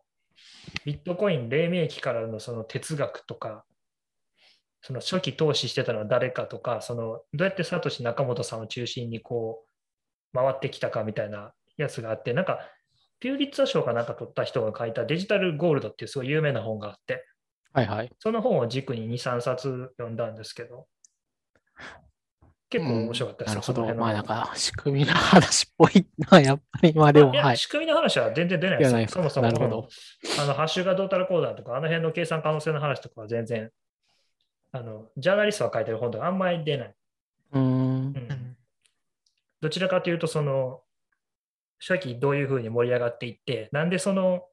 [0.86, 3.66] ビットコイン黎明期からのその哲学とか、
[4.82, 9.66] その初期投資してたのは誰かとか、そのどうやってサトシ仲本さんを中心にこ
[10.34, 12.60] う回ってきたかみたいなやつがあって、なんか
[13.20, 17.26] ピューリッツァ賞かなんか取った人が書いたデジタルゴールドっていうすごい有名な本があって、
[17.74, 18.12] はいはい。
[18.20, 20.88] その本を軸に2、3冊読んだんですけど、
[22.70, 24.00] 結構面白かったですよ、なるほど。
[24.00, 26.94] まあなんか仕組みの話っぽいな、やっぱり。
[26.94, 27.58] まあでも、はい。
[27.58, 29.48] 仕組みの話は全然出ないですそもそも。
[29.48, 29.88] なるほど
[30.38, 33.72] うんあの、ハッシュがどうたらこうだとか、あの辺の計算可能性の話とかは全然、
[34.72, 36.96] あの、ジャーナリストが書いてる本とかあんまり出ない。
[37.54, 37.66] うーんう。
[37.66, 38.56] うんん
[39.62, 40.82] どちらかというと、その、
[41.80, 44.44] 初期どういうふうに盛り上がっていって、なんでその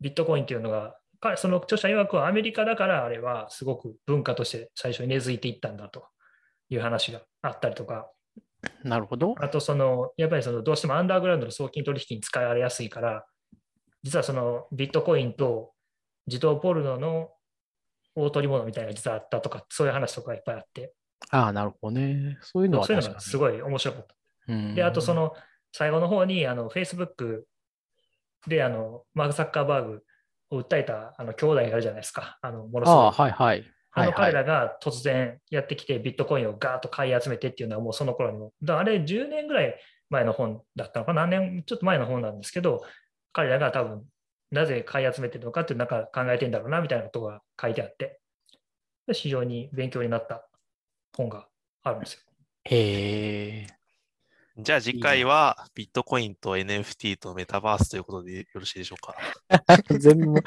[0.00, 6.04] ビットコインっていうのが、かその著者曰くはアメリカだからあれはすごく文化として最初に根付いていったんだと
[6.74, 8.10] いう話があったりとか、
[8.84, 9.34] なるほど。
[9.38, 13.26] あとその、やっぱりそのどうしてもアンダーグラウンドの送金取引に使われやすいから、
[14.02, 15.72] 実はそのビットコインと
[16.26, 17.30] 自動ポルノの
[18.14, 20.92] 大取り物みたいな実はあったとか、そういう話とかがいっぱいあって、
[21.30, 22.38] ああ、なるほどね。
[22.40, 23.02] そういうのはそういう。
[23.02, 24.14] のがすごい面白かった。
[24.48, 25.34] うんで、あとそ、の
[25.72, 27.42] 最後の方にあの Facebook
[28.46, 30.02] であのマーク・サッカーバーグ
[30.50, 32.38] を訴えたあの兄弟がいるじゃないですか。
[32.42, 33.71] あのものすごいああ、はいはい。
[33.94, 39.74] あの彼らが突然やってきてビットコインをガーッと買い集めてっていうのはもうその頃にも、だあれ10年ぐらい
[40.08, 42.82] 前の本だったのかな、何年ちょっと前の本なんですけど、
[43.32, 44.04] 彼らが多分
[44.50, 48.18] なぜ買い集めてるのかっていうなんか考えてんだろうなみたいなことが書いてあって、
[49.06, 50.48] で非常に勉強になった
[51.14, 51.46] 本が
[51.82, 52.20] あるんですよ。
[52.64, 53.81] へえ。
[54.62, 59.16] じゃあ次回はビットコインと NFT とメタバースということでよろしいでしょうか？
[59.98, 60.40] 全部、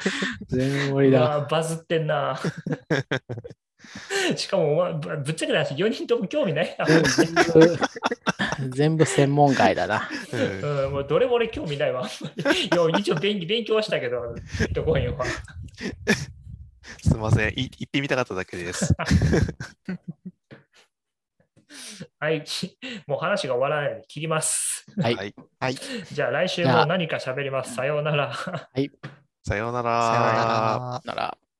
[0.48, 1.46] 全部盛りだ。
[1.50, 2.38] バズってんな。
[4.36, 6.86] しかも、まぶぶっちゃけた話、4人とも興味ないな。
[6.86, 10.08] 全部、全部専門外だな。
[10.32, 12.06] うんうん、もうどれも俺興味ないわ。
[12.06, 12.10] い
[12.74, 15.26] や一応勉勉強はしたけど、ビットコインは。
[17.02, 17.50] すみません。
[17.50, 18.94] い言ってみたかっただけです。
[22.18, 22.44] はい、
[23.06, 24.86] もう話が終わらないので切ります。
[24.98, 25.34] はい。
[25.60, 25.74] はい。
[25.74, 27.74] じゃあ来週も何か喋ります。
[27.74, 28.32] さようなら。
[28.34, 31.02] さようなさようなら。
[31.04, 31.38] なら。